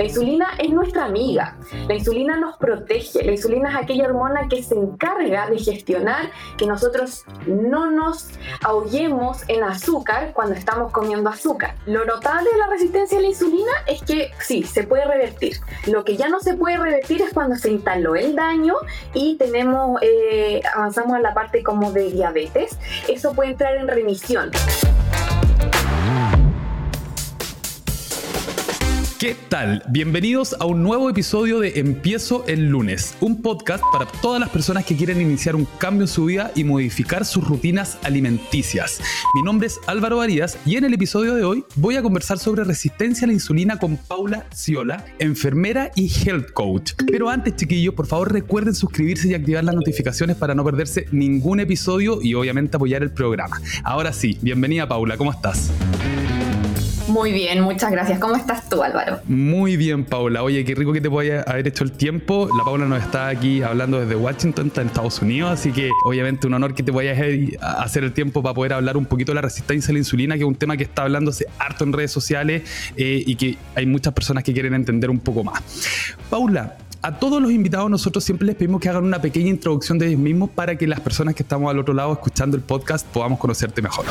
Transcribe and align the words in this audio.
La 0.00 0.06
insulina 0.06 0.48
es 0.56 0.70
nuestra 0.70 1.04
amiga, 1.04 1.58
la 1.86 1.94
insulina 1.94 2.34
nos 2.34 2.56
protege, 2.56 3.22
la 3.22 3.32
insulina 3.32 3.68
es 3.68 3.76
aquella 3.76 4.06
hormona 4.06 4.48
que 4.48 4.62
se 4.62 4.74
encarga 4.74 5.50
de 5.50 5.58
gestionar 5.58 6.30
que 6.56 6.64
nosotros 6.64 7.26
no 7.46 7.90
nos 7.90 8.30
ahoguemos 8.62 9.46
en 9.48 9.62
azúcar 9.62 10.32
cuando 10.32 10.54
estamos 10.54 10.90
comiendo 10.90 11.28
azúcar. 11.28 11.74
Lo 11.84 12.06
notable 12.06 12.50
de 12.50 12.56
la 12.56 12.68
resistencia 12.68 13.18
a 13.18 13.20
la 13.20 13.26
insulina 13.28 13.72
es 13.86 14.00
que 14.00 14.30
sí, 14.38 14.62
se 14.62 14.84
puede 14.84 15.04
revertir. 15.04 15.58
Lo 15.86 16.02
que 16.02 16.16
ya 16.16 16.30
no 16.30 16.40
se 16.40 16.54
puede 16.54 16.78
revertir 16.78 17.20
es 17.20 17.34
cuando 17.34 17.56
se 17.56 17.70
instaló 17.70 18.14
el 18.14 18.34
daño 18.34 18.76
y 19.12 19.36
tenemos, 19.36 20.00
eh, 20.00 20.62
avanzamos 20.74 21.18
a 21.18 21.20
la 21.20 21.34
parte 21.34 21.62
como 21.62 21.92
de 21.92 22.10
diabetes. 22.10 22.78
Eso 23.06 23.34
puede 23.34 23.50
entrar 23.50 23.76
en 23.76 23.86
remisión. 23.86 24.50
¿Qué 29.20 29.36
tal? 29.50 29.82
Bienvenidos 29.90 30.56
a 30.60 30.64
un 30.64 30.82
nuevo 30.82 31.10
episodio 31.10 31.60
de 31.60 31.78
Empiezo 31.78 32.42
el 32.46 32.70
lunes, 32.70 33.14
un 33.20 33.42
podcast 33.42 33.84
para 33.92 34.06
todas 34.06 34.40
las 34.40 34.48
personas 34.48 34.86
que 34.86 34.96
quieren 34.96 35.20
iniciar 35.20 35.54
un 35.56 35.66
cambio 35.76 36.04
en 36.04 36.08
su 36.08 36.24
vida 36.24 36.52
y 36.54 36.64
modificar 36.64 37.26
sus 37.26 37.46
rutinas 37.46 37.98
alimenticias. 38.02 38.98
Mi 39.34 39.42
nombre 39.42 39.66
es 39.66 39.78
Álvaro 39.86 40.22
Arias 40.22 40.56
y 40.64 40.76
en 40.76 40.84
el 40.84 40.94
episodio 40.94 41.34
de 41.34 41.44
hoy 41.44 41.66
voy 41.74 41.96
a 41.96 42.02
conversar 42.02 42.38
sobre 42.38 42.64
resistencia 42.64 43.26
a 43.26 43.28
la 43.28 43.34
insulina 43.34 43.78
con 43.78 43.98
Paula 43.98 44.46
Ciola, 44.54 45.04
enfermera 45.18 45.90
y 45.94 46.10
health 46.10 46.52
coach. 46.54 46.92
Pero 47.06 47.28
antes, 47.28 47.56
chiquillos, 47.56 47.92
por 47.92 48.06
favor 48.06 48.32
recuerden 48.32 48.74
suscribirse 48.74 49.28
y 49.28 49.34
activar 49.34 49.64
las 49.64 49.74
notificaciones 49.74 50.36
para 50.36 50.54
no 50.54 50.64
perderse 50.64 51.08
ningún 51.12 51.60
episodio 51.60 52.22
y 52.22 52.32
obviamente 52.32 52.78
apoyar 52.78 53.02
el 53.02 53.10
programa. 53.10 53.60
Ahora 53.84 54.14
sí, 54.14 54.38
bienvenida 54.40 54.88
Paula, 54.88 55.18
¿cómo 55.18 55.30
estás? 55.30 55.70
Muy 57.10 57.32
bien, 57.32 57.60
muchas 57.62 57.90
gracias. 57.90 58.20
¿Cómo 58.20 58.36
estás 58.36 58.68
tú, 58.68 58.84
Álvaro? 58.84 59.18
Muy 59.26 59.76
bien, 59.76 60.04
Paula. 60.04 60.44
Oye, 60.44 60.64
qué 60.64 60.76
rico 60.76 60.92
que 60.92 61.00
te 61.00 61.08
vaya 61.08 61.42
haber 61.42 61.66
hecho 61.66 61.82
el 61.82 61.90
tiempo. 61.90 62.48
La 62.56 62.62
Paula 62.62 62.86
nos 62.86 63.02
está 63.02 63.26
aquí 63.26 63.62
hablando 63.62 63.98
desde 63.98 64.14
Washington, 64.14 64.68
está 64.68 64.82
en 64.82 64.86
Estados 64.86 65.20
Unidos, 65.20 65.50
así 65.50 65.72
que 65.72 65.90
obviamente 66.04 66.46
un 66.46 66.54
honor 66.54 66.72
que 66.72 66.84
te 66.84 66.92
a 66.92 67.82
hacer 67.82 68.04
el 68.04 68.12
tiempo 68.12 68.42
para 68.42 68.54
poder 68.54 68.74
hablar 68.74 68.96
un 68.96 69.06
poquito 69.06 69.32
de 69.32 69.36
la 69.36 69.40
resistencia 69.40 69.90
a 69.90 69.94
la 69.94 69.98
insulina, 69.98 70.36
que 70.36 70.42
es 70.42 70.46
un 70.46 70.54
tema 70.54 70.76
que 70.76 70.84
está 70.84 71.02
hablándose 71.02 71.46
harto 71.58 71.82
en 71.82 71.92
redes 71.92 72.12
sociales 72.12 72.62
eh, 72.96 73.24
y 73.26 73.34
que 73.34 73.56
hay 73.74 73.86
muchas 73.86 74.12
personas 74.12 74.44
que 74.44 74.52
quieren 74.52 74.74
entender 74.74 75.10
un 75.10 75.18
poco 75.18 75.42
más. 75.42 75.62
Paula, 76.28 76.76
a 77.02 77.18
todos 77.18 77.42
los 77.42 77.50
invitados 77.50 77.90
nosotros 77.90 78.22
siempre 78.22 78.46
les 78.46 78.54
pedimos 78.54 78.80
que 78.80 78.88
hagan 78.88 79.04
una 79.04 79.20
pequeña 79.20 79.48
introducción 79.48 79.98
de 79.98 80.08
ellos 80.08 80.20
mismos 80.20 80.50
para 80.50 80.76
que 80.76 80.86
las 80.86 81.00
personas 81.00 81.34
que 81.34 81.42
estamos 81.42 81.70
al 81.70 81.78
otro 81.78 81.92
lado 81.92 82.12
escuchando 82.12 82.56
el 82.56 82.62
podcast 82.62 83.06
podamos 83.06 83.38
conocerte 83.38 83.82
mejor. 83.82 84.04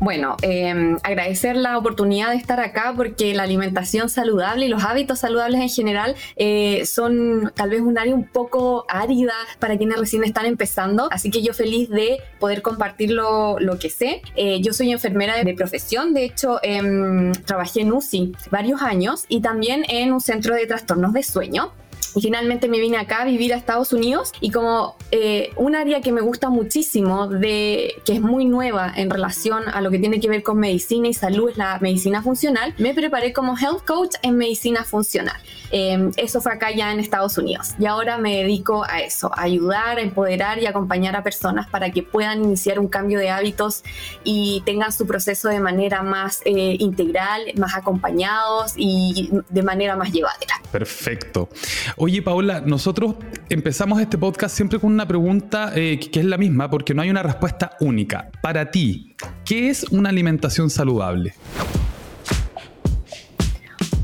Bueno, 0.00 0.36
em, 0.42 0.96
agradecer 1.02 1.56
la 1.56 1.76
oportunidad 1.76 2.30
de 2.30 2.36
estar 2.36 2.60
acá 2.60 2.94
porque 2.96 3.34
la 3.34 3.42
alimentación 3.42 4.08
saludable 4.08 4.66
y 4.66 4.68
los 4.68 4.84
hábitos 4.84 5.18
saludables 5.18 5.60
en 5.60 5.68
general 5.68 6.14
eh, 6.36 6.86
son 6.86 7.52
tal 7.56 7.70
vez 7.70 7.80
un 7.80 7.98
área 7.98 8.14
un 8.14 8.24
poco 8.24 8.84
árida 8.88 9.34
para 9.58 9.76
quienes 9.76 9.98
recién 9.98 10.22
están 10.22 10.46
empezando, 10.46 11.08
así 11.10 11.30
que 11.30 11.42
yo 11.42 11.52
feliz 11.52 11.90
de 11.90 12.18
poder 12.38 12.62
compartir 12.62 13.10
lo, 13.10 13.58
que 13.80 13.90
sé. 13.90 14.22
Eh, 14.36 14.60
yo 14.60 14.72
soy 14.72 14.92
enfermera 14.92 15.42
de 15.42 15.54
profesión, 15.54 16.14
de 16.14 16.24
hecho 16.24 16.60
em, 16.62 17.32
trabajé 17.32 17.80
en 17.80 17.92
UCI 17.92 18.32
varios 18.50 18.82
años 18.82 19.24
y 19.28 19.40
también 19.40 19.84
en 19.88 20.12
un 20.12 20.20
centro 20.20 20.54
de 20.54 20.66
trastornos 20.66 21.12
de 21.12 21.22
sueño. 21.22 21.72
Y 22.18 22.20
finalmente 22.20 22.66
me 22.66 22.80
vine 22.80 22.96
acá 22.96 23.22
a 23.22 23.24
vivir 23.24 23.54
a 23.54 23.56
Estados 23.56 23.92
Unidos 23.92 24.32
y 24.40 24.50
como 24.50 24.96
eh, 25.12 25.52
un 25.54 25.76
área 25.76 26.00
que 26.00 26.10
me 26.10 26.20
gusta 26.20 26.48
muchísimo, 26.50 27.28
de, 27.28 27.94
que 28.04 28.14
es 28.14 28.20
muy 28.20 28.44
nueva 28.44 28.92
en 28.96 29.08
relación 29.08 29.68
a 29.68 29.80
lo 29.80 29.92
que 29.92 30.00
tiene 30.00 30.18
que 30.18 30.28
ver 30.28 30.42
con 30.42 30.58
medicina 30.58 31.06
y 31.06 31.14
salud, 31.14 31.50
es 31.50 31.56
la 31.56 31.78
medicina 31.78 32.20
funcional, 32.20 32.74
me 32.76 32.92
preparé 32.92 33.32
como 33.32 33.56
health 33.56 33.86
coach 33.86 34.16
en 34.22 34.36
medicina 34.36 34.82
funcional. 34.82 35.36
Em, 35.70 36.10
eso 36.16 36.40
fue 36.40 36.52
acá 36.52 36.72
ya 36.72 36.92
en 36.92 36.98
Estados 36.98 37.38
Unidos. 37.38 37.74
Y 37.78 37.86
ahora 37.86 38.18
me 38.18 38.38
dedico 38.38 38.84
a 38.84 39.00
eso, 39.00 39.30
a 39.32 39.42
ayudar, 39.42 39.98
a 39.98 40.00
empoderar 40.00 40.58
y 40.58 40.66
acompañar 40.66 41.14
a 41.14 41.22
personas 41.22 41.68
para 41.68 41.92
que 41.92 42.02
puedan 42.02 42.42
iniciar 42.42 42.80
un 42.80 42.88
cambio 42.88 43.20
de 43.20 43.30
hábitos 43.30 43.84
y 44.24 44.62
tengan 44.64 44.90
su 44.90 45.06
proceso 45.06 45.48
de 45.48 45.60
manera 45.60 46.02
más 46.02 46.40
eh, 46.44 46.76
integral, 46.80 47.42
más 47.56 47.76
acompañados 47.76 48.72
y 48.76 49.30
de 49.48 49.62
manera 49.62 49.94
más 49.94 50.10
llevadera. 50.10 50.54
Perfecto. 50.72 51.48
Oye, 52.08 52.22
Paola, 52.22 52.62
nosotros 52.62 53.16
empezamos 53.50 54.00
este 54.00 54.16
podcast 54.16 54.56
siempre 54.56 54.78
con 54.78 54.90
una 54.90 55.06
pregunta 55.06 55.72
eh, 55.74 56.00
que 56.00 56.20
es 56.20 56.24
la 56.24 56.38
misma 56.38 56.70
porque 56.70 56.94
no 56.94 57.02
hay 57.02 57.10
una 57.10 57.22
respuesta 57.22 57.72
única. 57.80 58.30
Para 58.40 58.70
ti, 58.70 59.14
¿qué 59.44 59.68
es 59.68 59.84
una 59.90 60.08
alimentación 60.08 60.70
saludable? 60.70 61.34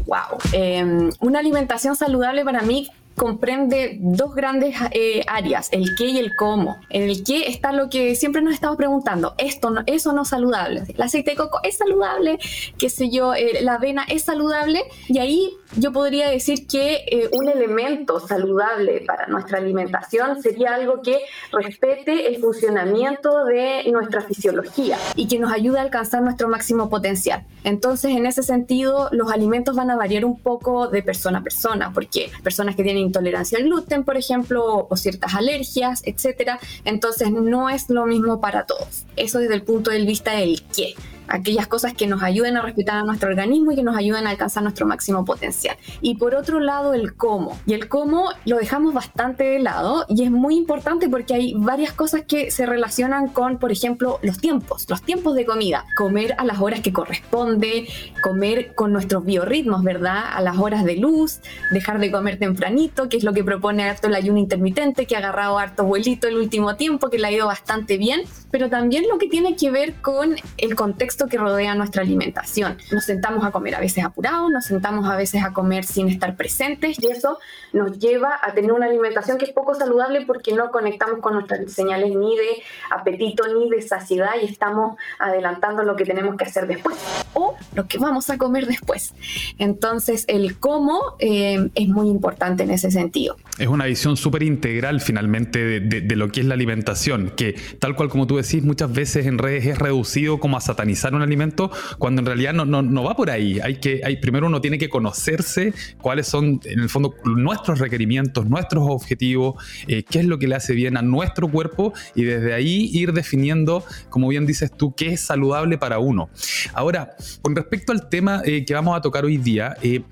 Wow. 0.04 0.38
Em, 0.53 1.10
una 1.20 1.38
alimentación 1.38 1.97
saludable 1.97 2.44
para 2.44 2.60
mí 2.60 2.91
comprende 3.16 3.98
dos 4.00 4.34
grandes 4.34 4.76
eh, 4.92 5.25
áreas, 5.26 5.69
el 5.72 5.94
qué 5.97 6.06
y 6.06 6.19
el 6.19 6.34
cómo. 6.36 6.80
En 6.91 7.02
el 7.02 7.25
qué 7.25 7.48
está 7.48 7.72
lo 7.72 7.88
que 7.88 8.14
siempre 8.14 8.42
nos 8.42 8.54
estamos 8.54 8.76
preguntando, 8.76 9.34
esto 9.38 9.70
no, 9.70 9.82
eso 9.86 10.12
no 10.12 10.22
es 10.22 10.28
saludable, 10.28 10.82
el 10.88 11.02
aceite 11.02 11.32
de 11.32 11.36
coco 11.36 11.60
es 11.62 11.76
saludable, 11.76 12.38
qué 12.78 12.91
sé 12.91 13.10
yo, 13.10 13.34
eh, 13.34 13.60
la 13.62 13.75
avena 13.75 14.04
es 14.08 14.22
saludable, 14.22 14.82
y 15.08 15.19
ahí 15.19 15.50
yo 15.76 15.92
podría 15.92 16.28
decir 16.28 16.66
que 16.66 17.04
eh, 17.06 17.28
un 17.32 17.48
elemento 17.48 18.20
saludable 18.20 19.02
para 19.06 19.26
nuestra 19.26 19.58
alimentación 19.58 20.41
sería 20.41 20.75
algo 20.75 21.02
que 21.02 21.20
respete 21.52 22.28
el 22.28 22.41
funcionamiento 22.41 23.44
de 23.44 23.84
nuestra 23.91 24.20
fisiología 24.20 24.98
y 25.16 25.26
que 25.28 25.38
nos 25.38 25.52
ayude 25.52 25.78
a 25.78 25.82
alcanzar 25.82 26.22
nuestro 26.22 26.48
máximo 26.48 26.88
potencial. 26.88 27.44
Entonces, 27.64 28.12
en 28.12 28.26
ese 28.26 28.42
sentido, 28.42 29.08
los 29.12 29.32
alimentos 29.32 29.75
van 29.75 29.91
a 29.91 29.96
variar 29.96 30.25
un 30.25 30.38
poco 30.38 30.88
de 30.88 31.02
persona 31.02 31.38
a 31.38 31.42
persona, 31.42 31.92
porque 31.92 32.31
personas 32.42 32.76
que 32.76 32.82
tienen 32.82 33.03
intolerancia 33.04 33.59
al 33.59 33.65
gluten, 33.65 34.04
por 34.04 34.16
ejemplo, 34.16 34.87
o 34.91 34.97
ciertas 34.97 35.34
alergias, 35.34 36.03
etcétera. 36.04 36.59
Entonces 36.84 37.31
no 37.31 37.69
es 37.69 37.88
lo 37.88 38.06
mismo 38.06 38.41
para 38.41 38.66
todos. 38.66 39.04
Eso 39.16 39.38
desde 39.38 39.54
el 39.54 39.62
punto 39.62 39.91
de 39.91 40.04
vista 40.04 40.32
del 40.32 40.62
qué 40.75 40.94
aquellas 41.29 41.67
cosas 41.67 41.95
que 41.95 42.07
nos 42.07 42.23
ayuden 42.23 42.57
a 42.57 42.62
respetar 42.62 42.97
a 42.97 43.03
nuestro 43.05 43.31
organismo 43.31 43.73
y 43.73 43.77
que 43.77 43.83
nos 43.83 43.97
ayuden 43.97 44.27
a 44.27 44.31
alcanzar 44.31 44.62
nuestro 44.62 44.87
máximo 44.87 45.25
potencial. 45.25 45.77
Y 46.01 46.17
por 46.17 46.35
otro 46.35 46.61
lado, 46.61 46.95
el 46.95 47.15
cómo. 47.15 47.59
Y 47.67 47.75
el 47.75 47.89
cómo 47.89 48.31
lo 48.45 48.57
dejamos 48.57 48.95
bastante 48.95 49.45
de 49.45 49.59
lado 49.59 50.05
y 50.09 50.25
es 50.25 50.31
muy 50.31 50.57
importante 50.57 51.09
porque 51.09 51.35
hay 51.35 51.55
varias 51.57 51.93
cosas 51.93 52.23
que 52.27 52.51
se 52.51 52.67
relacionan 52.67 53.29
con, 53.29 53.59
por 53.59 53.73
ejemplo, 53.73 54.19
los 54.23 54.39
tiempos, 54.39 54.87
los 54.89 55.03
tiempos 55.03 55.35
de 55.35 55.45
comida. 55.45 55.85
Comer 55.97 56.35
a 56.39 56.45
las 56.45 56.61
horas 56.61 56.81
que 56.81 56.93
corresponde, 56.93 57.89
comer 58.23 58.75
con 58.75 58.93
nuestros 58.93 59.25
biorritmos, 59.25 59.83
¿verdad? 59.83 60.25
A 60.33 60.41
las 60.41 60.59
horas 60.59 60.85
de 60.85 60.97
luz, 60.97 61.41
dejar 61.71 61.99
de 61.99 62.11
comer 62.11 62.39
tempranito, 62.39 63.09
que 63.09 63.17
es 63.17 63.25
lo 63.25 63.33
que 63.33 63.45
propone 63.45 63.85
harto 63.85 64.09
el 64.09 64.15
ayuno 64.15 64.39
intermitente, 64.39 65.06
que 65.06 65.17
ha 65.17 65.19
agarrado 65.19 65.59
harto 65.59 65.85
vuelito 65.85 66.29
el 66.29 66.37
último 66.37 66.77
tiempo, 66.77 67.11
que 67.11 67.19
le 67.19 67.27
ha 67.27 67.33
ido 67.33 67.47
bastante 67.47 67.97
bien, 67.97 68.23
pero 68.51 68.69
también 68.69 69.05
lo 69.09 69.19
que 69.19 69.29
tiene 69.29 69.56
que 69.56 69.71
ver 69.71 69.95
con 69.95 70.37
el 70.59 70.75
contexto 70.75 71.13
que 71.14 71.38
rodea 71.38 71.75
nuestra 71.75 72.02
alimentación. 72.02 72.76
Nos 72.91 73.04
sentamos 73.04 73.44
a 73.44 73.50
comer 73.50 73.76
a 73.76 73.80
veces 73.80 74.04
apurados, 74.04 74.50
nos 74.50 74.64
sentamos 74.64 75.08
a 75.08 75.16
veces 75.16 75.42
a 75.44 75.52
comer 75.52 75.84
sin 75.84 76.08
estar 76.08 76.36
presentes 76.36 76.98
y 77.00 77.06
eso 77.08 77.38
nos 77.72 77.98
lleva 77.98 78.38
a 78.42 78.52
tener 78.52 78.72
una 78.72 78.86
alimentación 78.86 79.38
que 79.38 79.47
es 79.47 79.52
poco 79.52 79.75
saludable 79.75 80.26
porque 80.26 80.52
no 80.52 80.70
conectamos 80.70 81.20
con 81.20 81.34
nuestras 81.34 81.72
señales 81.72 82.14
ni 82.14 82.36
de 82.36 82.62
apetito 82.91 83.44
ni 83.54 83.70
de 83.70 83.82
saciedad 83.82 84.32
y 84.42 84.47
estamos 84.47 84.97
adelantando 85.19 85.82
lo 85.84 85.97
que 85.97 86.04
tenemos 86.04 86.36
que 86.36 86.44
hacer 86.44 86.66
después 86.66 86.97
o 87.32 87.56
lo 87.75 87.86
que 87.86 87.98
vamos 87.98 88.28
a 88.31 88.38
comer 88.38 88.66
después. 88.66 89.14
Entonces 89.58 90.25
el 90.28 90.58
cómo 90.58 91.16
eh, 91.19 91.70
es 91.75 91.88
muy 91.88 92.08
importante 92.08 92.64
en 92.64 92.70
ese 92.70 92.91
sentido. 92.91 93.36
Es 93.58 93.69
una 93.69 93.86
visión 93.86 94.16
súper 94.16 94.42
integral 94.42 95.00
finalmente 95.00 95.81
de 95.81 96.16
lo 96.16 96.31
que 96.31 96.41
es 96.41 96.46
la 96.46 96.54
alimentación, 96.54 97.32
que 97.36 97.54
tal 97.78 97.94
cual 97.94 98.08
como 98.08 98.26
tú 98.26 98.36
decís 98.36 98.64
muchas 98.64 98.92
veces 98.92 99.26
en 99.26 99.38
redes 99.38 99.66
es 99.66 99.78
reducido 99.78 100.41
como 100.41 100.56
a 100.56 100.60
satanizar 100.60 101.03
un 101.12 101.22
alimento 101.22 101.70
cuando 101.98 102.20
en 102.20 102.26
realidad 102.26 102.53
no, 102.54 102.65
no, 102.65 103.03
va 103.03 103.15
por 103.15 103.31
ahí. 103.31 103.60
Hay 103.60 103.76
que, 103.76 104.00
hay, 104.04 104.16
primero 104.16 104.47
uno 104.47 104.60
tiene 104.60 104.78
que 104.78 104.88
conocerse 104.88 105.75
cuáles 106.00 106.26
son, 106.26 106.61
en 106.64 106.81
el 106.81 106.88
fondo, 106.88 107.14
nuestros 107.25 107.79
requerimientos, 107.79 108.46
nuestros 108.46 108.84
objetivos, 108.88 109.62
eh, 109.87 110.05
qué 110.05 110.20
es 110.20 110.25
lo 110.25 110.38
que 110.38 110.49
le 110.49 110.55
hace 110.55 110.75
bien 110.75 110.96
a 110.96 111.02
nuestro 111.02 111.49
cuerpo 111.49 111.93
y 112.14 112.25
desde 112.25 112.55
ahí 112.55 112.90
ir 112.93 113.12
definiendo, 113.12 113.84
como 114.08 114.29
bien 114.29 114.46
dices 114.46 114.70
tú, 114.75 114.94
qué 114.94 115.08
es 115.08 115.20
saludable 115.20 115.79
para 115.79 115.99
uno. 115.99 116.31
Ahora, 116.73 117.17
con 117.43 117.55
respecto 117.55 117.93
al 117.93 118.08
tema 118.08 118.43
eh, 118.44 118.64
que 118.64 118.75
vamos 118.75 118.96
a 118.96 119.00
tocar 119.00 119.25
hoy 119.25 119.37
día, 119.37 119.76
eh, 119.82 120.02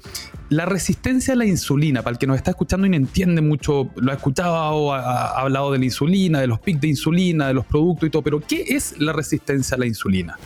la 0.52 0.66
resistencia 0.66 1.32
a 1.32 1.36
la 1.36 1.46
insulina, 1.46 2.02
para 2.02 2.12
el 2.12 2.18
que 2.18 2.26
nos 2.26 2.36
está 2.36 2.50
escuchando 2.50 2.86
y 2.86 2.90
no 2.90 2.96
entiende 2.96 3.40
mucho, 3.40 3.88
lo 3.96 4.12
ha 4.12 4.14
escuchado, 4.14 4.92
ha, 4.92 5.40
hablado 5.40 5.72
de 5.72 5.78
la 5.78 5.86
insulina, 5.86 6.40
de 6.40 6.46
los 6.46 6.60
pics 6.60 6.80
de 6.82 6.88
insulina, 6.88 7.48
de 7.48 7.54
los 7.54 7.64
productos 7.64 8.06
y 8.06 8.10
todo, 8.10 8.20
pero 8.20 8.38
¿qué 8.40 8.62
es 8.68 9.00
la 9.00 9.14
resistencia 9.14 9.76
a 9.76 9.78
la 9.80 9.86
insulina? 9.86 10.38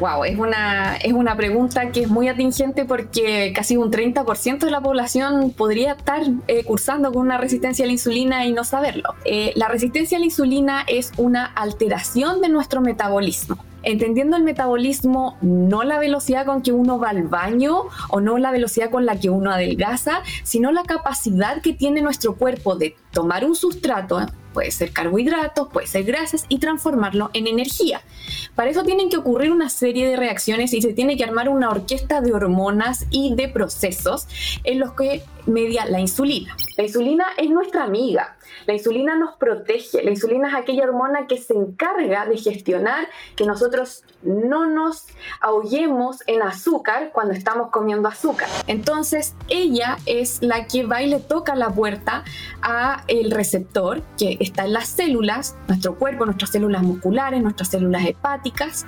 Wow, 0.00 0.24
es 0.24 0.38
una, 0.38 0.96
es 0.96 1.12
una 1.12 1.36
pregunta 1.36 1.92
que 1.92 2.02
es 2.02 2.08
muy 2.08 2.28
atingente 2.28 2.86
porque 2.86 3.52
casi 3.54 3.76
un 3.76 3.92
30% 3.92 4.58
de 4.58 4.70
la 4.70 4.80
población 4.80 5.50
podría 5.50 5.92
estar 5.92 6.22
eh, 6.48 6.64
cursando 6.64 7.12
con 7.12 7.22
una 7.22 7.36
resistencia 7.36 7.84
a 7.84 7.86
la 7.86 7.92
insulina 7.92 8.46
y 8.46 8.52
no 8.52 8.64
saberlo. 8.64 9.14
Eh, 9.26 9.52
la 9.54 9.68
resistencia 9.68 10.16
a 10.16 10.20
la 10.20 10.24
insulina 10.24 10.84
es 10.88 11.12
una 11.18 11.44
alteración 11.44 12.40
de 12.40 12.48
nuestro 12.48 12.80
metabolismo 12.80 13.58
entendiendo 13.84 14.36
el 14.36 14.42
metabolismo, 14.42 15.36
no 15.40 15.84
la 15.84 15.98
velocidad 15.98 16.46
con 16.46 16.62
que 16.62 16.72
uno 16.72 16.98
va 16.98 17.10
al 17.10 17.24
baño 17.24 17.84
o 18.08 18.20
no 18.20 18.38
la 18.38 18.50
velocidad 18.50 18.90
con 18.90 19.06
la 19.06 19.18
que 19.18 19.30
uno 19.30 19.50
adelgaza, 19.50 20.22
sino 20.42 20.72
la 20.72 20.82
capacidad 20.82 21.60
que 21.62 21.72
tiene 21.72 22.02
nuestro 22.02 22.36
cuerpo 22.36 22.76
de 22.76 22.96
tomar 23.12 23.44
un 23.44 23.54
sustrato, 23.54 24.20
puede 24.54 24.70
ser 24.70 24.92
carbohidratos, 24.92 25.68
puede 25.68 25.86
ser 25.86 26.04
grasas, 26.04 26.46
y 26.48 26.58
transformarlo 26.58 27.30
en 27.34 27.46
energía. 27.46 28.00
Para 28.54 28.70
eso 28.70 28.84
tienen 28.84 29.10
que 29.10 29.18
ocurrir 29.18 29.50
una 29.50 29.68
serie 29.68 30.08
de 30.08 30.16
reacciones 30.16 30.72
y 30.72 30.80
se 30.80 30.94
tiene 30.94 31.16
que 31.16 31.24
armar 31.24 31.48
una 31.48 31.70
orquesta 31.70 32.20
de 32.20 32.32
hormonas 32.32 33.06
y 33.10 33.34
de 33.34 33.48
procesos 33.48 34.28
en 34.62 34.78
los 34.78 34.92
que 34.92 35.22
media 35.46 35.84
la 35.86 36.00
insulina. 36.00 36.56
La 36.76 36.84
insulina 36.84 37.26
es 37.36 37.50
nuestra 37.50 37.84
amiga. 37.84 38.36
La 38.66 38.74
insulina 38.74 39.16
nos 39.16 39.36
protege. 39.36 40.02
La 40.02 40.10
insulina 40.10 40.48
es 40.48 40.54
aquella 40.54 40.84
hormona 40.84 41.26
que 41.26 41.38
se 41.38 41.54
encarga 41.54 42.26
de 42.26 42.36
gestionar 42.36 43.08
que 43.36 43.44
nosotros 43.44 44.04
no 44.22 44.66
nos 44.66 45.06
ahoguemos 45.40 46.18
en 46.26 46.42
azúcar 46.42 47.10
cuando 47.12 47.34
estamos 47.34 47.70
comiendo 47.70 48.08
azúcar. 48.08 48.48
Entonces, 48.66 49.34
ella 49.48 49.98
es 50.06 50.42
la 50.42 50.66
que 50.66 50.84
va 50.84 51.02
y 51.02 51.08
le 51.08 51.20
toca 51.20 51.54
la 51.54 51.70
puerta 51.70 52.24
a 52.62 53.04
el 53.08 53.30
receptor 53.30 54.02
que 54.18 54.38
está 54.40 54.64
en 54.64 54.72
las 54.72 54.88
células, 54.88 55.56
nuestro 55.68 55.96
cuerpo, 55.96 56.24
nuestras 56.24 56.50
células 56.50 56.82
musculares, 56.82 57.42
nuestras 57.42 57.68
células 57.68 58.06
hepáticas, 58.06 58.86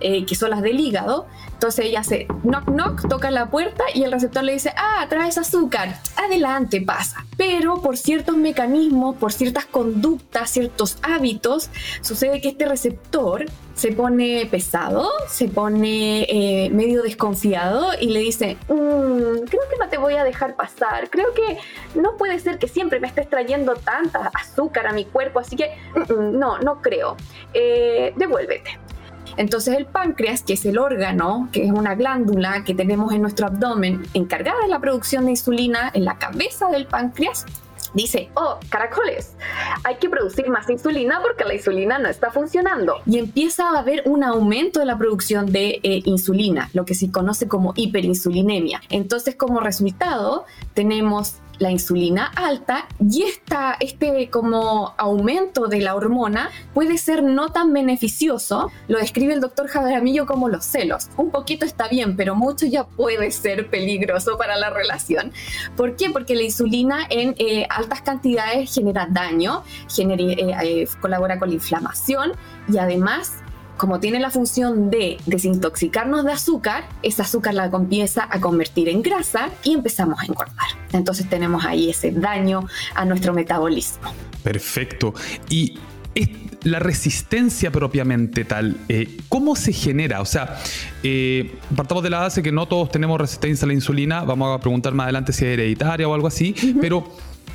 eh, 0.00 0.24
que 0.24 0.34
son 0.34 0.50
las 0.50 0.62
del 0.62 0.80
hígado. 0.80 1.26
Entonces 1.52 1.86
ella 1.86 2.00
hace 2.00 2.26
knock 2.44 2.66
knock, 2.66 3.08
toca 3.08 3.30
la 3.30 3.50
puerta 3.50 3.84
y 3.92 4.04
el 4.04 4.12
receptor 4.12 4.44
le 4.44 4.52
dice, 4.52 4.72
ah, 4.76 5.06
traes 5.08 5.38
azúcar, 5.38 5.98
adelante, 6.16 6.80
pasa. 6.80 7.26
Pero 7.36 7.82
por 7.82 7.96
ciertos 7.96 8.36
mecanismos, 8.36 9.16
por 9.16 9.32
ciertas 9.32 9.66
conductas, 9.66 10.50
ciertos 10.50 10.98
hábitos, 11.02 11.70
sucede 12.00 12.40
que 12.40 12.48
este 12.48 12.66
receptor 12.66 13.46
se 13.78 13.92
pone 13.92 14.44
pesado, 14.50 15.08
se 15.28 15.46
pone 15.46 16.26
eh, 16.28 16.68
medio 16.70 17.02
desconfiado 17.02 17.90
y 17.98 18.10
le 18.10 18.20
dice, 18.20 18.56
mm, 18.68 19.46
creo 19.46 19.62
que 19.70 19.78
no 19.78 19.88
te 19.88 19.98
voy 19.98 20.14
a 20.14 20.24
dejar 20.24 20.56
pasar, 20.56 21.08
creo 21.10 21.32
que 21.32 21.58
no 21.94 22.16
puede 22.16 22.40
ser 22.40 22.58
que 22.58 22.66
siempre 22.66 22.98
me 22.98 23.06
estés 23.06 23.30
trayendo 23.30 23.74
tanta 23.74 24.32
azúcar 24.34 24.88
a 24.88 24.92
mi 24.92 25.04
cuerpo, 25.04 25.38
así 25.38 25.54
que 25.54 25.76
mm, 25.94 26.12
mm, 26.12 26.38
no, 26.38 26.58
no 26.58 26.82
creo, 26.82 27.16
eh, 27.54 28.12
devuélvete. 28.16 28.78
Entonces 29.38 29.76
el 29.76 29.86
páncreas, 29.86 30.42
que 30.42 30.54
es 30.54 30.66
el 30.66 30.78
órgano, 30.78 31.48
que 31.52 31.64
es 31.64 31.70
una 31.70 31.94
glándula 31.94 32.64
que 32.64 32.74
tenemos 32.74 33.12
en 33.12 33.22
nuestro 33.22 33.46
abdomen 33.46 34.02
encargada 34.12 34.60
de 34.62 34.68
la 34.68 34.80
producción 34.80 35.24
de 35.26 35.30
insulina 35.30 35.90
en 35.94 36.04
la 36.04 36.18
cabeza 36.18 36.68
del 36.68 36.86
páncreas, 36.86 37.46
dice, 37.94 38.30
oh, 38.34 38.58
caracoles, 38.68 39.34
hay 39.84 39.96
que 39.96 40.08
producir 40.08 40.48
más 40.50 40.68
insulina 40.68 41.20
porque 41.22 41.44
la 41.44 41.54
insulina 41.54 41.98
no 41.98 42.08
está 42.08 42.30
funcionando. 42.30 42.96
Y 43.06 43.18
empieza 43.18 43.70
a 43.70 43.78
haber 43.78 44.02
un 44.06 44.24
aumento 44.24 44.80
de 44.80 44.86
la 44.86 44.98
producción 44.98 45.52
de 45.52 45.80
eh, 45.82 46.02
insulina, 46.04 46.68
lo 46.72 46.84
que 46.84 46.94
se 46.94 47.10
conoce 47.10 47.48
como 47.48 47.72
hiperinsulinemia. 47.76 48.80
Entonces, 48.90 49.36
como 49.36 49.60
resultado, 49.60 50.44
tenemos 50.74 51.36
la 51.58 51.70
insulina 51.70 52.30
alta 52.36 52.86
y 53.00 53.22
esta, 53.22 53.76
este 53.80 54.30
como 54.30 54.94
aumento 54.96 55.66
de 55.66 55.80
la 55.80 55.94
hormona 55.94 56.50
puede 56.74 56.98
ser 56.98 57.22
no 57.22 57.50
tan 57.50 57.72
beneficioso, 57.72 58.70
lo 58.86 58.98
describe 58.98 59.34
el 59.34 59.40
doctor 59.40 59.68
Jaramillo 59.68 60.26
como 60.26 60.48
los 60.48 60.64
celos. 60.64 61.08
Un 61.16 61.30
poquito 61.30 61.64
está 61.64 61.88
bien, 61.88 62.16
pero 62.16 62.34
mucho 62.34 62.66
ya 62.66 62.84
puede 62.84 63.30
ser 63.30 63.68
peligroso 63.70 64.38
para 64.38 64.56
la 64.56 64.70
relación. 64.70 65.32
¿Por 65.76 65.96
qué? 65.96 66.10
Porque 66.10 66.34
la 66.34 66.42
insulina 66.42 67.06
en 67.10 67.34
eh, 67.38 67.66
altas 67.70 68.02
cantidades 68.02 68.72
genera 68.72 69.06
daño, 69.10 69.62
genera, 69.88 70.22
eh, 70.22 70.56
eh, 70.62 70.88
colabora 71.00 71.38
con 71.38 71.48
la 71.48 71.54
inflamación 71.54 72.32
y 72.68 72.78
además 72.78 73.42
como 73.78 74.00
tiene 74.00 74.20
la 74.20 74.30
función 74.30 74.90
de 74.90 75.16
desintoxicarnos 75.24 76.24
de 76.24 76.32
azúcar, 76.32 76.84
ese 77.02 77.22
azúcar 77.22 77.54
la 77.54 77.66
empieza 77.66 78.28
a 78.30 78.40
convertir 78.40 78.88
en 78.88 79.02
grasa 79.02 79.48
y 79.64 79.72
empezamos 79.72 80.20
a 80.20 80.26
engordar. 80.26 80.66
Entonces 80.92 81.28
tenemos 81.30 81.64
ahí 81.64 81.88
ese 81.88 82.10
daño 82.10 82.66
a 82.94 83.04
nuestro 83.04 83.32
metabolismo. 83.32 84.12
Perfecto. 84.42 85.14
Y 85.48 85.78
la 86.64 86.80
resistencia 86.80 87.70
propiamente 87.70 88.44
tal, 88.44 88.76
eh, 88.88 89.16
¿cómo 89.28 89.54
se 89.54 89.72
genera? 89.72 90.20
O 90.20 90.24
sea, 90.24 90.58
eh, 91.04 91.56
partamos 91.76 92.02
de 92.02 92.10
la 92.10 92.18
base 92.18 92.42
que 92.42 92.50
no 92.50 92.66
todos 92.66 92.90
tenemos 92.90 93.20
resistencia 93.20 93.64
a 93.64 93.68
la 93.68 93.74
insulina, 93.74 94.22
vamos 94.24 94.58
a 94.58 94.60
preguntar 94.60 94.92
más 94.92 95.04
adelante 95.04 95.32
si 95.32 95.44
es 95.44 95.52
hereditaria 95.52 96.08
o 96.08 96.14
algo 96.14 96.26
así, 96.26 96.54
pero 96.80 97.04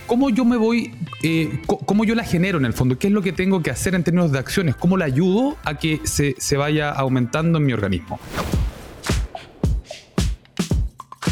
¿cómo 0.07 0.29
yo 0.29 0.45
me 0.45 0.57
voy, 0.57 0.93
eh, 1.23 1.59
cómo 1.65 2.03
yo 2.03 2.15
la 2.15 2.23
genero 2.23 2.57
en 2.57 2.65
el 2.65 2.73
fondo? 2.73 2.97
¿Qué 2.97 3.07
es 3.07 3.13
lo 3.13 3.21
que 3.21 3.31
tengo 3.31 3.61
que 3.61 3.71
hacer 3.71 3.95
en 3.95 4.03
términos 4.03 4.31
de 4.31 4.39
acciones? 4.39 4.75
¿Cómo 4.75 4.97
la 4.97 5.05
ayudo 5.05 5.57
a 5.63 5.77
que 5.77 6.01
se, 6.03 6.57
vaya 6.57 6.91
aumentando 6.91 7.57
en 7.57 7.65
mi 7.65 7.73
organismo? 7.73 8.19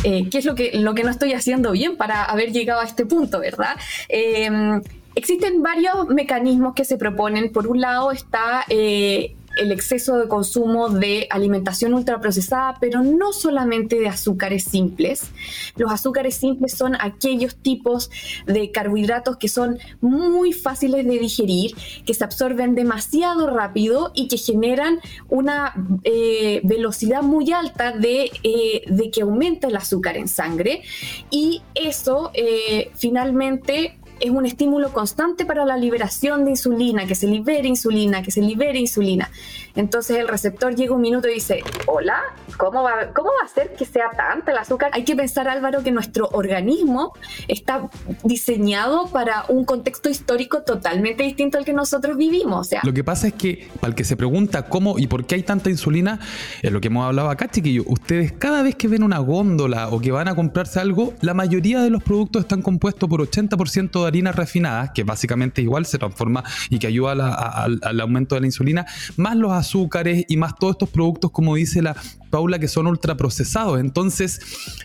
Eh, 0.04 0.28
¿Qué 0.32 0.40
es 0.40 0.46
lo 0.46 0.56
que, 0.56 0.72
lo 0.80 0.96
que 0.96 1.04
no 1.04 1.12
estoy 1.12 1.34
haciendo 1.34 1.72
bien 1.72 1.96
para 1.96 2.24
haber 2.24 2.52
llegado 2.52 2.82
a 2.82 2.86
este 2.86 3.06
punto, 3.06 3.40
verdad? 3.40 3.78
Em, 4.10 4.82
existen 5.16 5.62
varios 5.62 6.08
mecanismos 6.10 6.74
que 6.74 6.86
se 6.86 6.98
proponen. 6.98 7.52
Por 7.52 7.68
un 7.68 7.82
lado 7.82 8.12
está 8.12 8.66
eh, 8.70 9.36
el 9.58 9.72
exceso 9.72 10.18
de 10.18 10.28
consumo 10.28 10.90
de 10.90 11.28
alimentación 11.30 11.94
ultraprocesada, 11.94 12.76
pero 12.80 13.02
no 13.02 13.34
solamente 13.34 14.00
de 14.00 14.08
azúcares 14.08 14.64
simples. 14.64 15.32
Los 15.76 15.92
azúcares 15.92 16.36
simples 16.36 16.74
son 16.74 16.96
aquellos 17.00 17.56
tipos 17.56 18.10
de 18.46 18.72
carbohidratos 18.72 19.38
que 19.38 19.48
son 19.48 19.80
muy 20.00 20.54
fáciles 20.54 21.06
de 21.06 21.20
digerir, 21.20 21.76
que 22.06 22.14
se 22.14 22.24
absorben 22.24 22.76
demasiado 22.76 23.48
rápido 23.48 24.12
y 24.16 24.28
que 24.28 24.38
generan 24.38 25.00
una 25.30 25.74
eh, 26.04 26.62
velocidad 26.64 27.22
muy 27.22 27.52
alta 27.52 27.92
de, 27.92 28.32
eh, 28.44 28.84
de, 28.88 29.12
que 29.12 29.22
aumenta 29.22 29.68
el 29.68 29.76
azúcar 29.76 30.18
en 30.18 30.28
sangre. 30.28 30.82
Y 31.30 31.62
eso 31.76 32.32
eh, 32.34 32.92
finalmente 32.96 33.98
es 34.22 34.30
un 34.30 34.46
estímulo 34.46 34.94
constante 34.94 35.46
para 35.46 35.66
la 35.66 35.78
liberación 35.78 36.46
de 36.46 36.52
insulina, 36.52 37.06
que 37.06 37.16
se 37.16 37.28
libere 37.28 37.68
insulina, 37.68 38.22
que 38.22 38.32
se 38.32 38.42
libere 38.42 38.80
insulina. 38.80 39.30
Entonces 39.76 40.18
el 40.18 40.28
receptor 40.28 40.76
llega 40.76 40.94
un 40.94 41.02
minuto 41.02 41.28
y 41.28 41.36
dice, 41.36 41.64
hola, 41.88 42.22
¿cómo 42.58 42.84
va, 42.84 43.12
cómo 43.14 43.30
va 43.30 43.46
a 43.46 43.48
ser 43.48 43.74
que 43.76 43.86
sea 43.86 44.10
tanta 44.16 44.52
el 44.52 44.58
azúcar? 44.58 44.92
Hay 44.94 45.04
que 45.04 45.16
pensar, 45.16 45.48
Álvaro, 45.48 45.84
que 45.84 45.92
nuestro 45.92 46.30
organismo 46.32 47.14
está 47.48 47.90
diseñado 48.24 49.08
para 49.08 49.46
un 49.48 49.66
contexto 49.66 50.10
histórico 50.10 50.64
totalmente 50.64 51.24
distinto 51.24 51.58
al 51.58 51.66
que 51.66 51.74
nosotros 51.74 52.18
vivimos. 52.18 52.68
sea, 52.68 52.82
lo 52.84 52.94
que 52.94 53.04
pasa 53.04 53.28
es 53.28 53.34
que 53.34 53.70
para 53.80 53.90
el 53.90 53.96
que 53.96 54.04
se 54.04 54.16
pregunta 54.16 54.64
cómo 54.64 55.00
y 55.00 55.08
por 55.08 55.26
qué 55.26 55.36
hay 55.36 55.44
tanta 55.44 55.70
insulina, 55.70 56.20
es 56.62 56.72
lo 56.72 56.82
que 56.82 56.88
hemos 56.88 57.06
hablado 57.06 57.30
acá, 57.30 57.50
chiquillos. 57.50 57.86
Ustedes 57.88 58.32
cada 58.34 58.64
vez 58.64 58.76
que 58.76 58.88
ven 58.88 59.04
una 59.04 59.20
góndola 59.20 59.90
o 59.90 60.00
que 60.00 60.12
van 60.12 60.28
a 60.28 60.36
comprarse 60.36 60.80
algo, 60.80 61.14
la 61.22 61.34
mayoría 61.34 61.82
de 61.82 61.90
los 61.90 62.04
productos 62.04 62.44
están 62.44 62.62
compuestos 62.62 63.10
por 63.10 63.22
80% 63.22 64.02
de 64.02 64.08
harinas 64.08 64.36
refinadas, 64.36 64.92
que 64.94 65.04
básicamente 65.04 65.62
igual 65.62 65.86
se 65.86 65.98
transforma 65.98 66.44
y 66.70 66.80
que 66.80 66.88
ayuda 66.88 67.12
al 67.12 68.02
aumento 68.02 68.36
de 68.36 68.42
la 68.42 68.48
insulina, 68.48 68.86
más 69.18 69.36
los 69.36 69.52
azúcares 69.62 70.26
y 70.28 70.38
más 70.38 70.56
todos 70.56 70.74
estos 70.74 70.90
productos, 70.90 71.32
como 71.32 71.56
dice 71.56 71.82
la 71.82 71.96
Paula, 72.32 72.58
que 72.58 72.68
son 72.68 72.88
ultraprocesados. 72.88 73.80
Entonces 73.80 74.40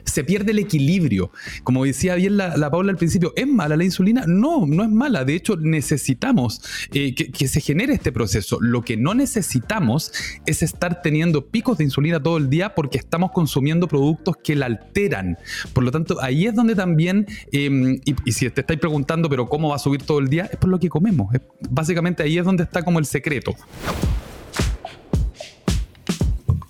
se 0.04 0.24
pierde 0.24 0.52
el 0.52 0.58
equilibrio. 0.58 1.30
Como 1.64 1.84
decía 1.84 2.14
bien 2.16 2.36
la, 2.36 2.70
Paula 2.70 2.90
al 2.90 2.98
principio, 2.98 3.32
¿es 3.36 3.46
mala 3.46 3.76
la 3.76 3.84
insulina? 3.84 4.24
No, 4.26 4.66
no 4.66 4.82
es 4.82 4.90
mala. 4.90 5.24
De 5.24 5.34
hecho, 5.34 5.56
necesitamos 5.56 6.60
eh, 6.92 7.14
que, 7.14 7.48
se 7.48 7.60
genere 7.60 7.94
este 7.94 8.12
proceso. 8.12 8.58
Lo 8.60 8.82
que 8.82 8.96
no 8.96 9.14
necesitamos 9.14 10.12
es 10.44 10.62
estar 10.62 11.00
teniendo 11.00 11.46
picos 11.46 11.78
de 11.78 11.84
insulina 11.84 12.22
todo 12.22 12.36
el 12.36 12.50
día 12.50 12.74
porque 12.74 12.98
estamos 12.98 13.30
consumiendo 13.30 13.88
productos 13.88 14.36
que 14.42 14.56
la 14.56 14.66
alteran. 14.66 15.38
Por 15.72 15.84
lo 15.84 15.92
tanto, 15.92 16.20
ahí 16.20 16.46
es 16.46 16.54
donde 16.54 16.74
también, 16.74 17.26
em, 17.52 18.00
y, 18.04 18.32
si 18.32 18.50
te 18.50 18.62
estáis 18.62 18.80
preguntando, 18.80 19.30
pero 19.30 19.46
¿cómo 19.46 19.68
va 19.68 19.76
a 19.76 19.78
subir 19.78 20.02
todo 20.02 20.18
el 20.18 20.28
día? 20.28 20.48
Es 20.52 20.58
por 20.58 20.68
lo 20.68 20.78
que 20.78 20.88
comemos. 20.88 21.32
básicamente 21.70 22.22
ahí 22.22 22.38
es 22.38 22.44
donde 22.44 22.64
está 22.64 22.82
como 22.82 22.98
el 22.98 23.06
secreto. 23.06 23.54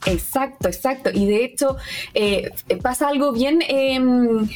Exacto, 0.06 0.68
exacto. 0.68 1.10
Y 1.12 1.26
de 1.26 1.44
hecho 1.44 1.76
eh, 2.14 2.50
pasa 2.82 3.08
algo 3.08 3.32
bien 3.32 3.60
em, 3.68 4.48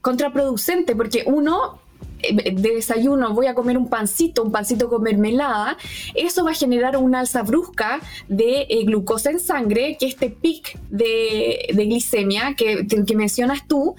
contraproducente 0.00 0.94
porque 0.94 1.24
uno 1.26 1.80
eh, 2.22 2.52
de 2.52 2.74
desayuno 2.74 3.34
voy 3.34 3.46
a 3.46 3.54
comer 3.54 3.76
un 3.76 3.88
pancito, 3.88 4.42
un 4.42 4.52
pancito 4.52 4.88
con 4.88 5.02
mermelada, 5.02 5.76
eso 6.14 6.44
va 6.44 6.52
a 6.52 6.54
generar 6.54 6.96
una 6.96 7.20
alza 7.20 7.42
brusca 7.42 8.00
de 8.28 8.66
eh, 8.68 8.84
glucosa 8.84 9.30
en 9.30 9.40
sangre, 9.40 9.96
que 9.98 10.06
este 10.06 10.30
pic 10.30 10.78
de, 10.88 11.66
glicemia 11.72 12.54
que, 12.56 12.86
que, 12.86 13.16
mencionas 13.16 13.66
tú, 13.66 13.96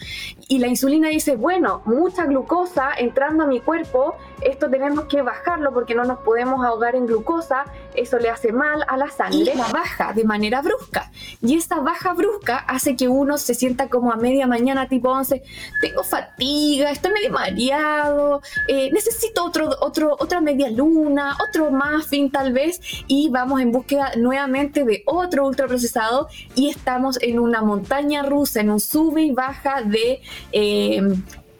Y 0.47 0.59
la 0.59 0.67
insulina 0.67 1.09
dice, 1.09 1.35
bueno, 1.35 1.81
mucha 1.85 2.25
glucosa 2.25 2.91
entrando 2.97 3.43
a 3.43 3.47
mi 3.47 3.59
cuerpo, 3.59 4.15
esto 4.41 4.69
tenemos 4.69 5.05
que 5.05 5.21
bajarlo 5.21 5.73
porque 5.73 5.95
no 5.95 6.03
nos 6.03 6.19
podemos 6.19 6.65
ahogar 6.65 6.95
en 6.95 7.05
glucosa, 7.05 7.65
eso 7.95 8.17
le 8.19 8.29
hace 8.29 8.51
mal 8.51 8.83
a 8.88 8.97
la 8.97 9.09
sangre, 9.09 9.55
la 9.55 9.67
baja 9.67 10.13
de 10.13 10.23
manera 10.23 10.62
brusca. 10.62 11.12
Y 11.41 11.55
esta 11.55 11.79
baja 11.79 12.13
brusca 12.13 12.57
hace 12.57 12.95
que 12.95 13.07
uno 13.07 13.38
se 13.38 13.53
sienta 13.53 13.88
como 13.88 14.12
a 14.12 14.17
media 14.17 14.47
mañana, 14.47 14.88
tipo 14.88 15.09
11, 15.09 15.43
tengo 15.81 16.03
fatiga, 16.03 16.91
estoy 16.91 17.13
medio 17.13 17.31
mareado, 17.31 18.41
eh, 18.67 18.91
necesito 18.91 19.45
otro, 19.45 19.69
otro, 19.79 20.15
otra 20.19 20.41
media 20.41 20.69
luna, 20.69 21.38
otro 21.47 21.71
muffin 21.71 22.31
tal 22.31 22.51
vez, 22.51 22.81
y 23.07 23.29
vamos 23.29 23.62
en 23.62 23.71
búsqueda 23.71 24.12
nuevamente 24.17 24.83
de 24.83 25.03
otro 25.05 25.47
ultraprocesado 25.47 26.27
y 26.55 26.69
estamos 26.69 27.17
en 27.21 27.39
una 27.39 27.62
montaña 27.62 28.23
rusa, 28.23 28.62
en 28.62 28.71
un 28.71 28.79
sube 28.79 29.23
y 29.23 29.31
baja 29.31 29.81
de 29.81 30.21
eh, 30.52 31.02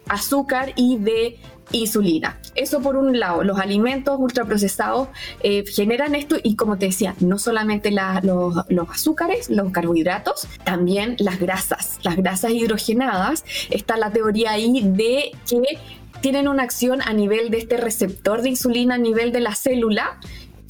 azúcar 0.08 0.72
y 0.76 0.98
de 0.98 1.38
insulina. 1.72 2.38
Eso 2.54 2.80
por 2.80 2.96
un 2.96 3.18
lado, 3.18 3.42
los 3.42 3.58
alimentos 3.58 4.16
ultraprocesados 4.18 5.08
eh, 5.40 5.64
generan 5.66 6.14
esto 6.14 6.36
y 6.42 6.56
como 6.56 6.78
te 6.78 6.86
decía, 6.86 7.14
no 7.20 7.38
solamente 7.38 7.90
los, 7.90 8.56
los, 8.68 8.88
azúcares, 8.90 9.50
los 9.50 9.72
carbohidratos, 9.72 10.46
también 10.62 11.16
las 11.18 11.40
grasas, 11.40 11.98
las 12.02 12.16
grasas 12.16 12.52
hidrogenadas. 12.52 13.44
Está 13.70 13.96
la 13.96 14.10
teoría 14.10 14.52
ahí 14.52 14.82
de 14.84 15.32
que 15.48 15.78
tienen 16.20 16.48
una 16.48 16.62
acción 16.62 17.02
a 17.02 17.12
nivel 17.12 17.50
de 17.50 17.58
este 17.58 17.76
receptor 17.76 18.42
de 18.42 18.50
insulina, 18.50 18.94
a 18.94 18.98
nivel 18.98 19.32
de 19.32 19.40
la 19.40 19.54
célula, 19.54 20.18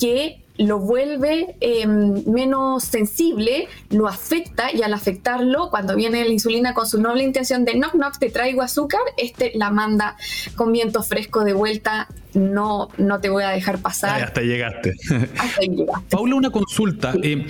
que 0.01 0.44
lo 0.57 0.79
vuelve 0.79 1.57
em, 1.61 2.23
menos 2.27 2.85
sensible, 2.85 3.69
lo 3.91 4.07
afecta 4.07 4.73
y 4.73 4.83
al 4.83 4.95
afectarlo, 4.95 5.69
cuando 5.71 5.97
viene 5.97 6.25
la 6.25 6.31
insulina 6.31 6.75
con 6.75 6.87
su 6.87 7.01
noble 7.01 7.25
intención 7.25 7.65
de 7.65 7.73
knock 7.73 7.93
knock, 7.93 8.19
te 8.19 8.31
traigo 8.31 8.63
azúcar, 8.63 9.01
este 9.17 9.53
la 9.55 9.71
manda 9.71 10.17
con 10.55 10.73
viento 10.73 11.03
fresco 11.03 11.45
de 11.45 11.53
vuelta, 11.53 12.09
no, 12.35 12.89
no 12.99 13.21
te 13.21 13.29
voy 13.29 13.43
a 13.45 13.51
dejar 13.51 13.79
pasar. 13.79 14.23
hasta 14.23 14.41
llegaste. 14.43 14.95
Hasta 15.39 15.61
llegaste. 15.63 16.07
Paula, 16.09 16.37
una 16.37 16.51
consulta. 16.51 17.15
Eh, 17.23 17.47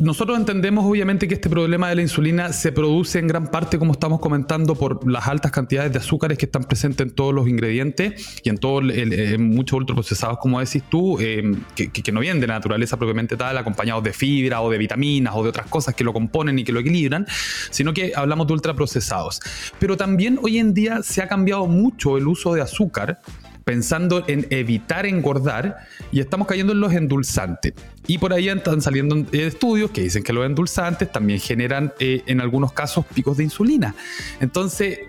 nosotros 0.00 0.36
entendemos 0.36 0.84
obviamente 0.84 1.28
que 1.28 1.34
este 1.34 1.48
problema 1.48 1.88
de 1.88 1.94
la 1.94 2.02
insulina 2.02 2.52
se 2.52 2.72
produce 2.72 3.20
en 3.20 3.28
gran 3.28 3.52
parte, 3.52 3.78
como 3.78 3.92
estamos 3.92 4.18
comentando, 4.18 4.74
por 4.74 5.08
las 5.08 5.28
altas 5.28 5.52
cantidades 5.52 5.92
de 5.92 5.98
azúcares 6.00 6.36
que 6.36 6.46
están 6.46 6.64
presentes 6.64 7.06
en 7.06 7.14
todos 7.14 7.32
los 7.32 7.48
ingredientes 7.48 8.40
y 8.42 8.48
en 8.48 8.58
todos 8.58 8.82
muchos 9.38 9.78
ultraprocesados, 9.78 10.38
como 10.38 10.58
decís 10.58 10.82
tú, 10.90 11.20
eh, 11.20 11.54
que, 11.76 12.12
no 12.12 12.20
vienen 12.20 12.40
de 12.40 12.48
la 12.48 12.54
naturaleza 12.54 12.96
propiamente 12.96 13.36
tal, 13.36 13.56
acompañados 13.56 14.02
de 14.02 14.12
fibra 14.12 14.60
o 14.60 14.70
de 14.70 14.76
vitaminas 14.76 15.34
o 15.36 15.42
de 15.44 15.50
otras 15.50 15.66
cosas 15.68 15.94
que 15.94 16.02
lo 16.02 16.12
componen 16.12 16.58
y 16.58 16.64
que 16.64 16.72
lo 16.72 16.80
equilibran, 16.80 17.24
sino 17.70 17.94
que 17.94 18.12
hablamos 18.16 18.48
de 18.48 18.54
ultraprocesados. 18.54 19.40
Pero 19.78 19.96
también 19.96 20.38
hoy 20.42 20.58
en 20.58 20.74
día 20.74 21.02
se 21.04 21.22
ha 21.22 21.28
cambiado 21.28 21.66
mucho 21.66 22.18
el 22.18 22.26
uso 22.26 22.54
de 22.54 22.60
azúcar 22.60 23.20
pensando 23.64 24.24
en 24.26 24.46
evitar 24.50 25.06
engordar 25.06 25.78
y 26.10 26.20
estamos 26.20 26.46
cayendo 26.46 26.72
en 26.72 26.80
los 26.80 26.92
endulzantes. 26.92 27.74
Y 28.06 28.18
por 28.18 28.32
ahí 28.32 28.48
están 28.48 28.80
saliendo 28.80 29.16
estudios 29.32 29.90
que 29.90 30.02
dicen 30.02 30.22
que 30.22 30.32
los 30.32 30.44
endulzantes 30.44 31.10
también 31.10 31.38
generan 31.40 31.92
eh, 32.00 32.22
en 32.26 32.40
algunos 32.40 32.72
casos 32.72 33.06
picos 33.06 33.36
de 33.36 33.44
insulina. 33.44 33.94
Entonces, 34.40 35.00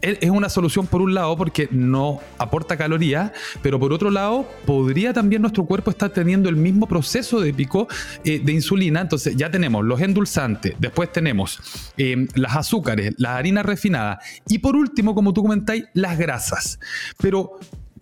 es 0.00 0.30
una 0.30 0.48
solución 0.48 0.86
por 0.86 1.00
un 1.00 1.14
lado 1.14 1.36
porque 1.36 1.68
no 1.70 2.20
aporta 2.38 2.76
calorías, 2.76 3.32
pero 3.62 3.78
por 3.78 3.92
otro 3.92 4.10
lado 4.10 4.48
podría 4.66 5.12
también 5.12 5.42
nuestro 5.42 5.64
cuerpo 5.64 5.90
estar 5.90 6.10
teniendo 6.10 6.48
el 6.48 6.56
mismo 6.56 6.86
proceso 6.86 7.40
de 7.40 7.52
pico 7.54 7.88
eh, 8.24 8.40
de 8.42 8.52
insulina. 8.52 9.00
Entonces 9.00 9.36
ya 9.36 9.50
tenemos 9.50 9.84
los 9.84 10.00
endulzantes, 10.00 10.74
después 10.78 11.12
tenemos 11.12 11.60
eh, 11.96 12.26
las 12.34 12.56
azúcares, 12.56 13.14
las 13.18 13.32
harinas 13.32 13.64
refinadas 13.64 14.18
y 14.48 14.58
por 14.58 14.76
último, 14.76 15.14
como 15.14 15.32
tú 15.32 15.42
comentáis, 15.42 15.84
las 15.94 16.18
grasas. 16.18 16.78
Pero 17.18 17.58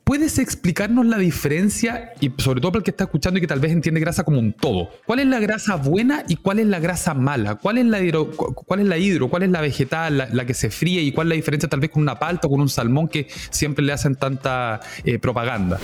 ¿Puedes 0.07 0.39
explicarnos 0.39 1.05
la 1.05 1.19
diferencia, 1.19 2.13
y 2.21 2.31
sobre 2.39 2.61
todo 2.61 2.71
para 2.71 2.79
el 2.79 2.85
que 2.85 2.93
está 2.93 3.03
escuchando 3.03 3.39
y 3.39 3.41
que 3.41 3.49
tal 3.49 3.59
vez 3.59 3.73
entiende 3.73 4.01
grasa 4.01 4.23
como 4.23 4.39
un 4.39 4.53
todo? 4.53 4.89
¿Cuál 5.05 5.19
es 5.19 5.27
la 5.27 5.41
grasa 5.41 5.75
buena 5.75 6.23
y 6.29 6.37
cuál 6.37 6.61
es 6.61 6.67
la 6.69 6.79
grasa 6.79 7.13
mala? 7.13 7.57
¿Cuál 7.57 7.79
es 7.79 7.87
la 7.87 8.01
hidro, 8.01 8.31
cuál 8.31 8.79
es 8.79 8.87
la, 8.87 8.99
hidro, 8.99 9.29
cuál 9.29 9.43
es 9.43 9.51
la 9.51 9.61
vegetal, 9.61 10.29
la, 10.31 10.47
que 10.47 10.55
se 10.55 10.71
fríe 10.71 11.01
y 11.01 11.11
cuál 11.11 11.27
es 11.27 11.31
la 11.31 11.35
diferencia 11.35 11.69
tal 11.69 11.81
vez 11.81 11.91
con 11.91 12.03
una 12.03 12.21
palta 12.21 12.47
o 12.47 12.51
con 12.51 12.61
un 12.61 12.69
salmón 12.69 13.09
que 13.09 13.27
siempre 13.51 13.85
le 13.85 13.93
hacen 13.93 14.15
tanta 14.15 14.79
eh, 15.03 15.19
propaganda? 15.19 15.81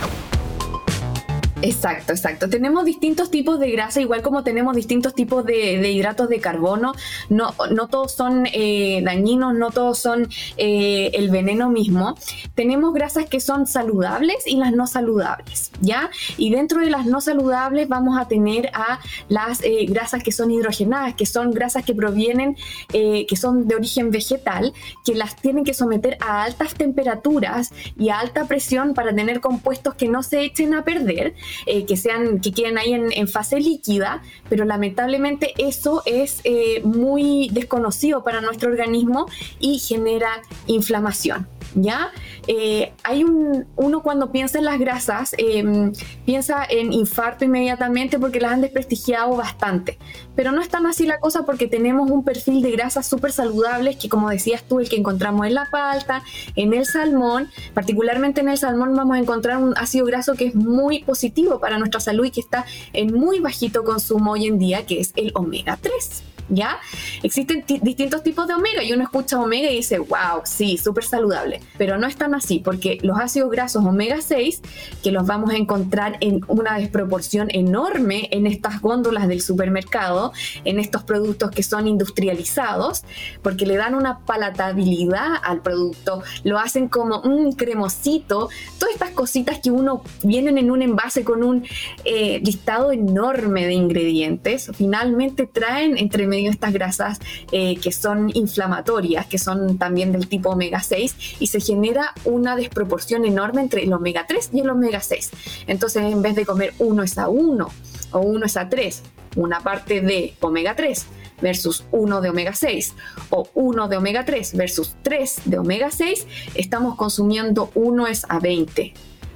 Exacto, 1.63 2.11
exacto. 2.11 2.49
Tenemos 2.49 2.83
distintos 2.83 3.31
tipos 3.31 3.57
de 3.57 3.71
grasa, 3.71 4.01
igual 4.01 4.21
como 4.21 4.43
tenemos 4.43 4.75
distintos 4.75 5.15
tipos 5.15 5.45
de, 5.45 5.89
hidratos 5.89 6.27
de 6.27 6.41
carbono. 6.41 6.91
No, 7.29 7.55
no 7.71 7.87
todos 7.87 8.11
son 8.11 8.45
eh, 8.51 9.01
dañinos, 9.01 9.53
no 9.55 9.71
todos 9.71 9.97
son 9.97 10.27
eh, 10.57 11.11
el 11.13 11.29
veneno 11.29 11.69
mismo. 11.69 12.17
Tenemos 12.53 12.93
grasas 12.93 13.27
que 13.27 13.39
son 13.39 13.65
saludables 13.65 14.45
y 14.45 14.57
las 14.57 14.73
no 14.73 14.87
saludables, 14.87 15.71
¿ya? 15.79 16.11
Y 16.35 16.51
dentro 16.51 16.81
de 16.81 16.89
las 16.89 17.05
no 17.05 17.21
saludables 17.21 17.87
vamos 17.87 18.19
a 18.19 18.27
tener 18.27 18.69
a 18.73 18.99
las 19.29 19.63
eh, 19.63 19.85
grasas 19.87 20.21
que 20.21 20.33
son 20.33 20.51
hidrogenadas, 20.51 21.13
que 21.13 21.25
son 21.25 21.51
grasas 21.51 21.85
que 21.85 21.95
provienen, 21.95 22.57
que 22.89 23.35
son 23.37 23.69
de 23.69 23.75
origen 23.75 24.11
vegetal, 24.11 24.73
que 25.05 25.15
las 25.15 25.37
tienen 25.37 25.63
que 25.63 25.73
someter 25.73 26.17
a 26.19 26.43
altas 26.43 26.73
temperaturas 26.73 27.71
y 27.97 28.09
a 28.09 28.19
alta 28.19 28.47
presión 28.47 28.93
para 28.93 29.15
tener 29.15 29.39
compuestos 29.39 29.95
que 29.95 30.09
no 30.09 30.23
se 30.23 30.41
echen 30.43 30.73
a 30.73 30.83
perder 30.83 31.35
eh, 31.65 31.85
que 31.85 31.97
sean, 31.97 32.39
que 32.39 32.51
queden 32.51 32.77
ahí 32.77 32.93
en, 32.93 33.27
fase 33.27 33.59
líquida, 33.59 34.21
pero 34.49 34.65
lamentablemente 34.65 35.53
eso 35.57 36.03
es 36.05 36.41
eh, 36.43 36.81
muy 36.83 37.49
desconocido 37.51 38.23
para 38.23 38.41
nuestro 38.41 38.69
organismo 38.69 39.27
y 39.59 39.79
genera 39.79 40.41
inflamación. 40.67 41.47
¿ya? 41.75 42.11
Eh, 42.47 42.93
hay 43.03 43.23
un, 43.23 43.65
uno 43.75 44.03
cuando 44.03 44.31
piensa 44.31 44.57
en 44.57 44.65
las 44.65 44.79
grasas, 44.79 45.33
em, 45.37 45.93
piensa 46.25 46.65
en 46.69 46.91
infarto 46.91 47.45
inmediatamente 47.45 48.19
porque 48.19 48.39
las 48.39 48.51
han 48.51 48.61
desprestigiado 48.61 49.35
bastante, 49.35 49.97
pero 50.35 50.51
no 50.51 50.61
es 50.61 50.69
tan 50.69 50.85
así 50.85 51.05
la 51.05 51.19
cosa 51.19 51.45
porque 51.45 51.67
tenemos 51.67 52.09
un 52.11 52.23
perfil 52.23 52.61
de 52.61 52.71
grasas 52.71 53.07
súper 53.07 53.31
saludables 53.31 53.95
que 53.95 54.09
como 54.09 54.29
decías 54.29 54.63
tú, 54.63 54.79
el 54.79 54.89
que 54.89 54.97
encontramos 54.97 55.47
en 55.47 55.53
la 55.53 55.69
palta, 55.71 56.23
en 56.55 56.73
el 56.73 56.85
salmón, 56.85 57.49
particularmente 57.73 58.41
en 58.41 58.49
el 58.49 58.57
salmón 58.57 58.95
vamos 58.95 59.15
a 59.15 59.19
encontrar 59.19 59.57
un 59.57 59.73
ácido 59.77 60.05
graso 60.05 60.33
que 60.33 60.47
es 60.47 60.55
muy 60.55 61.03
positivo 61.03 61.59
para 61.59 61.77
nuestra 61.77 61.99
salud 61.99 62.25
y 62.25 62.31
que 62.31 62.41
está 62.41 62.65
en 62.91 63.13
muy 63.13 63.39
bajito 63.39 63.83
consumo 63.83 64.33
hoy 64.33 64.47
en 64.47 64.59
día, 64.59 64.85
que 64.85 64.99
es 64.99 65.13
el 65.15 65.31
omega 65.35 65.77
3. 65.81 66.32
¿Ya? 66.49 66.79
Existen 67.21 67.63
distintos 67.81 68.23
tipos 68.23 68.47
de 68.47 68.53
omega 68.53 68.83
y 68.83 68.93
uno 68.93 69.03
escucha 69.03 69.39
omega 69.39 69.69
y 69.69 69.77
dice, 69.77 69.99
wow, 69.99 70.41
sí, 70.45 70.77
súper 70.77 71.03
saludable, 71.03 71.61
pero 71.77 71.97
no 71.97 72.07
es 72.07 72.15
tan 72.15 72.33
así 72.35 72.59
porque 72.59 72.97
los 73.01 73.19
ácidos 73.19 73.51
grasos 73.51 73.85
omega 73.85 74.21
6, 74.21 74.61
que 75.03 75.11
los 75.11 75.25
vamos 75.25 75.51
a 75.51 75.57
encontrar 75.57 76.17
en 76.21 76.41
una 76.47 76.77
desproporción 76.77 77.47
enorme 77.51 78.29
en 78.31 78.47
estas 78.47 78.81
góndolas 78.81 79.27
del 79.27 79.41
supermercado, 79.41 80.33
en 80.65 80.79
estos 80.79 81.03
productos 81.03 81.51
que 81.51 81.63
son 81.63 81.87
industrializados, 81.87 83.03
porque 83.41 83.65
le 83.65 83.77
dan 83.77 83.95
una 83.95 84.19
palatabilidad 84.19 85.33
al 85.43 85.61
producto, 85.61 86.23
lo 86.43 86.59
hacen 86.59 86.87
como 86.87 87.21
un 87.21 87.53
cremosito, 87.53 88.49
todas 88.79 88.93
estas 88.93 89.11
cositas 89.11 89.59
que 89.59 89.71
uno 89.71 90.03
vienen 90.23 90.57
en 90.57 90.71
un 90.71 90.81
envase 90.81 91.23
con 91.23 91.43
un 91.43 91.65
eh, 92.05 92.41
listado 92.43 92.91
enorme 92.91 93.65
de 93.65 93.73
ingredientes, 93.73 94.71
finalmente 94.75 95.47
traen 95.47 95.97
entre 95.97 96.27
medio 96.33 96.49
estas 96.49 96.73
grasas 96.73 97.19
eh, 97.51 97.75
que 97.77 97.91
son 97.91 98.31
inflamatorias, 98.33 99.27
que 99.27 99.37
son 99.37 99.77
también 99.77 100.11
del 100.11 100.27
tipo 100.27 100.49
omega 100.49 100.81
6, 100.81 101.37
y 101.39 101.47
se 101.47 101.59
genera 101.59 102.13
una 102.25 102.55
desproporción 102.55 103.23
enorme 103.23 103.61
entre 103.61 103.83
el 103.83 103.93
omega 103.93 104.25
3 104.27 104.49
y 104.53 104.61
el 104.61 104.69
omega 104.71 104.99
6. 104.99 105.31
Entonces, 105.67 106.01
en 106.03 106.21
vez 106.23 106.35
de 106.35 106.45
comer 106.45 106.73
uno 106.79 107.03
es 107.03 107.17
a 107.19 107.27
1 107.29 107.67
o 108.11 108.19
uno 108.19 108.45
es 108.45 108.57
a 108.57 108.67
3, 108.67 109.03
una 109.35 109.59
parte 109.59 110.01
de 110.01 110.33
omega 110.39 110.75
3 110.75 111.05
versus 111.41 111.83
1 111.91 112.21
de 112.21 112.29
omega 112.29 112.53
6 112.53 112.95
o 113.29 113.47
1 113.53 113.87
de 113.89 113.97
omega 113.97 114.25
3 114.25 114.55
versus 114.55 114.95
3 115.03 115.41
de 115.45 115.57
omega 115.59 115.91
6, 115.91 116.25
estamos 116.55 116.95
consumiendo 116.95 117.69
1 117.75 118.07
es 118.07 118.25
a 118.27 118.39
20, 118.39 118.93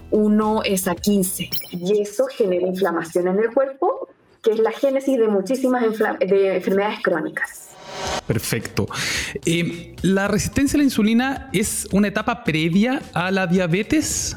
1 0.10 0.64
es 0.64 0.88
a 0.88 0.96
15. 0.96 1.50
Y 1.72 2.02
eso 2.02 2.26
genera 2.26 2.66
inflamación 2.68 3.28
en 3.28 3.40
el 3.40 3.54
cuerpo 3.54 4.10
que 4.42 4.52
es 4.52 4.60
la 4.60 4.72
génesis 4.72 5.18
de 5.18 5.28
muchísimas 5.28 5.84
de 6.20 6.56
enfermedades 6.56 7.00
crónicas. 7.02 7.68
Perfecto. 8.26 8.88
Eh, 9.46 9.96
¿La 10.02 10.28
resistencia 10.28 10.78
a 10.78 10.80
la 10.80 10.84
insulina 10.84 11.50
es 11.54 11.88
una 11.92 12.10
etapa 12.10 12.44
previa 12.44 13.02
a 13.14 13.32
la 13.32 13.48
diabetes? 13.48 14.36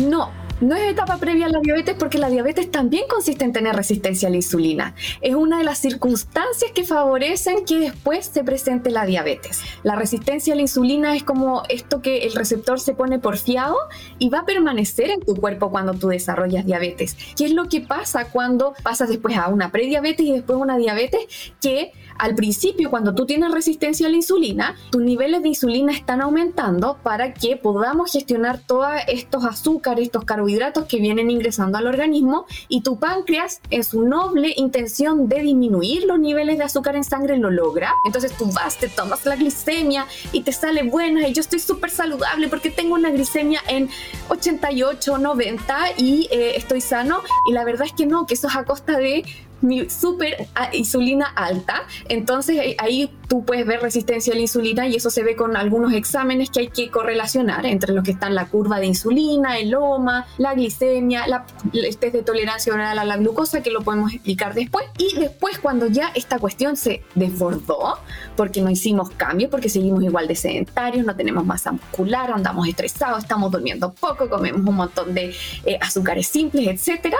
No, 0.00 0.30
No 0.60 0.76
es 0.76 0.90
etapa 0.90 1.16
previa 1.16 1.46
a 1.46 1.48
la 1.48 1.60
diabetes 1.60 1.96
porque 1.98 2.18
la 2.18 2.28
diabetes 2.28 2.70
también 2.70 3.04
consiste 3.08 3.46
en 3.46 3.52
tener 3.54 3.74
resistencia 3.74 4.28
a 4.28 4.30
la 4.30 4.36
insulina. 4.36 4.94
Es 5.22 5.34
una 5.34 5.56
de 5.56 5.64
las 5.64 5.78
circunstancias 5.78 6.70
que 6.74 6.84
favorecen 6.84 7.64
que 7.64 7.78
después 7.78 8.26
se 8.26 8.44
presente 8.44 8.90
la 8.90 9.06
diabetes. 9.06 9.62
La 9.84 9.96
resistencia 9.96 10.52
a 10.52 10.56
la 10.56 10.62
insulina 10.62 11.16
es 11.16 11.22
como 11.22 11.62
esto 11.70 12.02
que 12.02 12.24
el 12.24 12.34
receptor 12.34 12.78
se 12.78 12.92
pone 12.92 13.18
porfiado 13.18 13.74
y 14.18 14.28
va 14.28 14.40
a 14.40 14.44
permanecer 14.44 15.08
en 15.08 15.20
tu 15.20 15.34
cuerpo 15.34 15.70
cuando 15.70 15.94
tú 15.94 16.08
desarrollas 16.08 16.66
diabetes. 16.66 17.16
¿Qué 17.38 17.46
es 17.46 17.52
lo 17.52 17.66
que 17.66 17.80
pasa 17.80 18.26
cuando 18.26 18.74
pasas 18.82 19.08
después 19.08 19.38
a 19.38 19.48
una 19.48 19.72
prediabetes 19.72 20.26
y 20.26 20.32
después 20.32 20.58
a 20.58 20.62
una 20.62 20.76
diabetes? 20.76 21.54
Que 21.62 21.92
al 22.20 22.34
principio, 22.34 22.90
cuando 22.90 23.14
tú 23.14 23.24
tienes 23.24 23.50
resistencia 23.50 24.06
a 24.06 24.10
la 24.10 24.16
insulina, 24.16 24.76
tus 24.90 25.00
niveles 25.00 25.42
de 25.42 25.48
insulina 25.48 25.90
están 25.90 26.20
aumentando 26.20 26.98
para 27.02 27.32
que 27.32 27.56
podamos 27.56 28.12
gestionar 28.12 28.60
todos 28.66 28.90
estos 29.08 29.46
azúcares, 29.46 30.04
estos 30.04 30.24
carbohidratos 30.26 30.84
que 30.84 31.00
vienen 31.00 31.30
ingresando 31.30 31.78
al 31.78 31.86
organismo 31.86 32.44
y 32.68 32.82
tu 32.82 32.98
páncreas 32.98 33.62
en 33.70 33.84
su 33.84 34.02
noble 34.02 34.52
intención 34.58 35.30
de 35.30 35.40
disminuir 35.40 36.04
los 36.04 36.18
niveles 36.18 36.58
de 36.58 36.64
azúcar 36.64 36.94
en 36.94 37.04
sangre 37.04 37.38
lo 37.38 37.50
logra. 37.50 37.94
Entonces 38.04 38.36
tú 38.36 38.52
vas, 38.52 38.76
te 38.76 38.90
tomas 38.90 39.24
la 39.24 39.36
glicemia 39.36 40.04
y 40.30 40.42
te 40.42 40.52
sale 40.52 40.82
buena 40.82 41.26
y 41.26 41.32
yo 41.32 41.40
estoy 41.40 41.58
súper 41.58 41.90
saludable 41.90 42.48
porque 42.48 42.70
tengo 42.70 42.96
una 42.96 43.10
glicemia 43.10 43.62
en 43.66 43.88
88, 44.28 45.16
90 45.16 45.78
y 45.96 46.28
eh, 46.30 46.52
estoy 46.56 46.82
sano 46.82 47.22
y 47.48 47.54
la 47.54 47.64
verdad 47.64 47.86
es 47.86 47.94
que 47.94 48.04
no, 48.04 48.26
que 48.26 48.34
eso 48.34 48.48
es 48.48 48.56
a 48.56 48.64
costa 48.64 48.98
de 48.98 49.24
mi 49.60 49.88
super 49.90 50.48
insulina 50.72 51.26
alta. 51.26 51.82
Entonces 52.08 52.56
eh, 52.56 52.76
ahí 52.78 53.10
tú 53.28 53.44
puedes 53.44 53.66
ver 53.66 53.80
resistencia 53.80 54.32
a 54.32 54.36
la 54.36 54.42
insulina 54.42 54.88
y 54.88 54.96
eso 54.96 55.10
se 55.10 55.22
ve 55.22 55.36
con 55.36 55.56
algunos 55.56 55.92
exámenes 55.92 56.50
que 56.50 56.60
hay 56.60 56.68
que 56.68 56.90
correlacionar 56.90 57.64
entre 57.66 57.92
los 57.92 58.04
que 58.04 58.10
están 58.10 58.34
la 58.34 58.46
curva 58.46 58.80
de 58.80 58.86
insulina, 58.86 59.58
el 59.58 59.74
OMA, 59.74 60.26
la 60.38 60.54
glicemia, 60.54 61.26
la, 61.26 61.46
el 61.72 61.96
test 61.96 62.14
de 62.14 62.22
tolerancia 62.22 62.72
oral 62.74 62.98
a 62.98 63.04
la 63.04 63.16
glucosa, 63.16 63.62
que 63.62 63.70
lo 63.70 63.82
podemos 63.82 64.12
explicar 64.12 64.54
después. 64.54 64.86
Y 64.98 65.16
después 65.16 65.58
cuando 65.58 65.86
ya 65.86 66.10
esta 66.14 66.38
cuestión 66.38 66.76
se 66.76 67.02
desbordó, 67.14 67.98
porque 68.36 68.60
no 68.62 68.70
hicimos 68.70 69.10
cambios, 69.10 69.50
porque 69.50 69.68
seguimos 69.68 70.02
igual 70.02 70.26
de 70.26 70.34
sedentarios, 70.34 71.06
no 71.06 71.14
tenemos 71.14 71.44
masa 71.44 71.72
muscular, 71.72 72.32
andamos 72.32 72.66
estresados, 72.66 73.22
estamos 73.22 73.50
durmiendo 73.50 73.92
poco, 73.92 74.28
comemos 74.28 74.62
un 74.66 74.74
montón 74.74 75.14
de 75.14 75.34
eh, 75.64 75.78
azúcares 75.80 76.26
simples, 76.26 76.66
etcétera, 76.66 77.18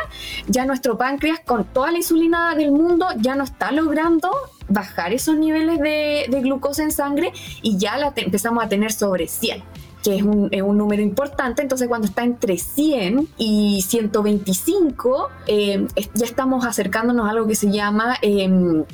ya 0.49 0.65
nuestro 0.65 0.97
páncreas 0.99 1.41
con 1.41 1.65
toda 1.65 1.93
la 1.93 1.99
insulina 1.99 2.30
del 2.57 2.73
mundo 2.73 3.07
ya 3.19 3.35
no 3.35 3.45
está 3.45 3.73
logrando 3.73 4.31
bajar 4.69 5.13
esos 5.13 5.37
niveles 5.37 5.79
de, 5.81 6.41
glucosa 6.41 6.83
en 6.83 6.93
sangre 6.93 7.33
y 7.63 7.77
ya 7.77 7.97
la 7.99 8.13
empezamos 8.17 8.65
a 8.65 8.69
tener 8.69 8.93
sobre 8.93 9.27
100 9.27 9.63
que 10.03 10.17
es 10.17 10.23
un, 10.23 10.79
número 10.79 11.03
importante, 11.03 11.61
entonces 11.61 11.87
cuando 11.87 12.07
está 12.07 12.25
entre 12.25 12.57
100 12.57 13.29
y 13.37 13.83
125, 13.83 15.29
eh, 15.47 15.87
ya 16.15 16.25
estamos 16.25 16.65
acercándonos 16.65 17.27
a 17.27 17.31
algo 17.33 17.47
que 17.47 17.55
se 17.55 17.71
llama 17.71 18.17
em, 18.23 18.85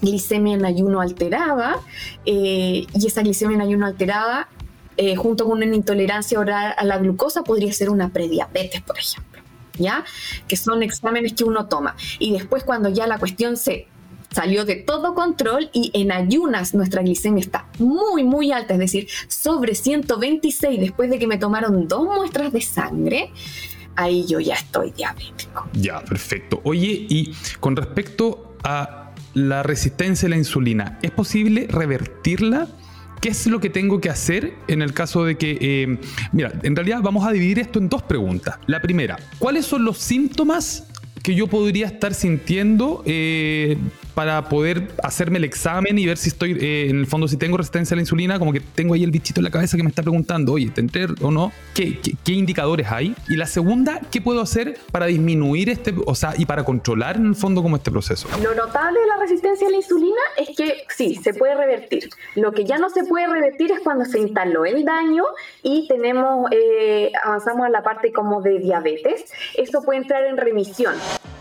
glicemia 0.00 0.54
en 0.54 0.64
ayuno 0.64 1.02
alterada, 1.02 1.76
eh, 2.24 2.86
y 2.90 3.06
esa 3.06 3.20
glicemia 3.20 3.56
en 3.56 3.60
ayuno 3.60 3.84
alterada, 3.84 4.48
eh, 4.96 5.14
junto 5.14 5.44
con 5.44 5.58
una 5.62 5.76
intolerancia 5.76 6.40
oral 6.40 6.74
a 6.74 6.84
la 6.86 6.96
glucosa, 6.96 7.42
podría 7.42 7.70
ser 7.74 7.90
una 7.90 8.08
prediabetes, 8.08 8.80
por 8.80 8.98
ejemplo. 8.98 9.25
¿Ya? 9.78 10.04
Que 10.48 10.56
son 10.56 10.82
exámenes 10.82 11.32
que 11.34 11.44
uno 11.44 11.66
toma. 11.66 11.96
Y 12.18 12.32
después 12.32 12.64
cuando 12.64 12.88
ya 12.88 13.06
la 13.06 13.18
cuestión 13.18 13.56
se 13.56 13.88
salió 14.30 14.64
de 14.64 14.76
todo 14.76 15.14
control 15.14 15.70
y 15.72 15.90
en 15.94 16.12
ayunas 16.12 16.74
nuestra 16.74 17.02
glicemia 17.02 17.40
está 17.40 17.66
muy, 17.78 18.22
muy 18.22 18.52
alta, 18.52 18.74
es 18.74 18.80
decir, 18.80 19.08
sobre 19.28 19.74
126 19.74 20.80
después 20.80 21.08
de 21.10 21.18
que 21.18 21.26
me 21.26 21.38
tomaron 21.38 21.88
dos 21.88 22.04
muestras 22.04 22.52
de 22.52 22.60
sangre, 22.60 23.32
ahí 23.94 24.26
yo 24.26 24.38
ya 24.40 24.54
estoy 24.54 24.90
diabético. 24.90 25.68
Ya, 25.72 26.00
perfecto. 26.04 26.60
Oye, 26.64 27.06
y 27.08 27.34
con 27.60 27.76
respecto 27.76 28.56
a 28.62 29.12
la 29.34 29.62
resistencia 29.62 30.26
a 30.26 30.30
la 30.30 30.36
insulina, 30.36 30.98
¿es 31.02 31.10
posible 31.10 31.66
revertirla? 31.68 32.68
¿Qué 33.20 33.30
es 33.30 33.46
lo 33.46 33.60
que 33.60 33.70
tengo 33.70 34.00
que 34.00 34.10
hacer 34.10 34.54
en 34.68 34.82
el 34.82 34.92
caso 34.92 35.24
de 35.24 35.36
que... 35.36 35.58
Eh, 35.60 35.98
mira, 36.32 36.52
en 36.62 36.76
realidad 36.76 37.00
vamos 37.02 37.26
a 37.26 37.32
dividir 37.32 37.58
esto 37.58 37.78
en 37.78 37.88
dos 37.88 38.02
preguntas. 38.02 38.56
La 38.66 38.80
primera, 38.80 39.18
¿cuáles 39.38 39.66
son 39.66 39.84
los 39.84 39.98
síntomas 39.98 40.84
que 41.22 41.34
yo 41.34 41.48
podría 41.48 41.86
estar 41.86 42.14
sintiendo 42.14 43.02
eh, 43.04 43.76
para 44.16 44.48
poder 44.48 44.88
hacerme 45.02 45.36
el 45.36 45.44
examen 45.44 45.98
y 45.98 46.06
ver 46.06 46.16
si 46.16 46.30
estoy, 46.30 46.52
eh, 46.52 46.88
en 46.88 47.00
el 47.00 47.06
fondo, 47.06 47.28
si 47.28 47.36
tengo 47.36 47.58
resistencia 47.58 47.94
a 47.94 47.96
la 47.96 48.00
insulina, 48.00 48.38
como 48.38 48.50
que 48.50 48.60
tengo 48.60 48.94
ahí 48.94 49.04
el 49.04 49.10
bichito 49.10 49.40
en 49.40 49.44
la 49.44 49.50
cabeza 49.50 49.76
que 49.76 49.82
me 49.82 49.90
está 49.90 50.00
preguntando, 50.00 50.54
oye, 50.54 50.70
¿tendré 50.70 51.06
o 51.20 51.30
no? 51.30 51.52
¿Qué, 51.74 52.00
¿Qué, 52.00 52.32
indicadores 52.32 52.90
hay? 52.90 53.14
Y 53.28 53.36
la 53.36 53.44
segunda, 53.46 54.00
¿qué 54.10 54.22
puedo 54.22 54.40
hacer 54.40 54.78
para 54.90 55.04
disminuir 55.04 55.68
este, 55.68 55.94
o 56.06 56.14
sea, 56.14 56.32
y 56.34 56.46
para 56.46 56.64
controlar 56.64 57.16
en 57.16 57.26
el 57.26 57.34
fondo 57.34 57.62
como 57.62 57.76
este 57.76 57.90
proceso? 57.90 58.26
Lo 58.42 58.54
notable 58.54 58.98
de 58.98 59.06
la 59.06 59.18
resistencia 59.18 59.68
a 59.68 59.70
la 59.70 59.76
insulina 59.76 60.22
es 60.38 60.56
que 60.56 60.84
sí, 60.96 61.16
se 61.16 61.34
puede 61.34 61.54
revertir. 61.54 62.08
Lo 62.36 62.52
que 62.52 62.64
ya 62.64 62.78
no 62.78 62.88
se 62.88 63.04
puede 63.04 63.26
revertir 63.26 63.70
es 63.70 63.80
cuando 63.80 64.06
se 64.06 64.18
instaló 64.18 64.64
el 64.64 64.86
daño 64.86 65.24
y 65.62 65.86
tenemos, 65.88 66.50
eh, 66.52 67.12
avanzamos 67.22 67.66
a 67.66 67.68
la 67.68 67.82
parte 67.82 68.14
como 68.14 68.40
de 68.40 68.60
diabetes. 68.60 69.26
Eso 69.58 69.82
puede 69.82 69.98
entrar 69.98 70.24
en 70.24 70.38
remisión, 70.38 70.94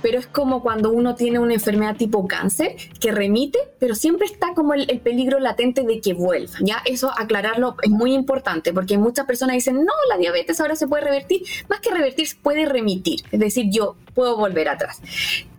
pero 0.06 0.20
es 0.20 0.28
como 0.28 0.62
cuando 0.62 0.92
uno 0.92 1.16
tiene 1.16 1.40
una 1.40 1.56
enfermedad 1.56 1.96
tipo 1.96 2.28
cáncer 2.28 2.76
que 3.00 3.12
remite, 3.12 3.58
pero 3.80 3.96
siempre 3.96 4.28
está 4.28 4.54
como 4.54 4.76
el, 4.76 5.00
peligro 5.00 5.40
latente 5.40 5.82
de 5.82 6.00
que 6.00 6.14
vuelva. 6.14 6.54
Ya 6.62 6.84
eso 6.86 7.12
aclararlo 7.18 7.76
es 7.82 7.90
muy 7.90 8.14
importante 8.14 8.72
porque 8.72 9.00
muchas 9.00 9.26
personas 9.26 9.56
dicen, 9.56 9.78
no, 9.78 9.94
la 10.08 10.20
diabetes 10.20 10.60
ahora 10.60 10.76
se 10.76 10.88
puede 10.88 11.06
revertir. 11.06 11.42
Más 11.70 11.80
que 11.80 11.90
revertir, 11.90 12.28
puede 12.44 12.68
remitir. 12.68 13.22
Es 13.32 13.40
decir, 13.40 13.66
yo 13.72 13.96
puedo 14.16 14.38
volver 14.38 14.70
atrás. 14.70 15.02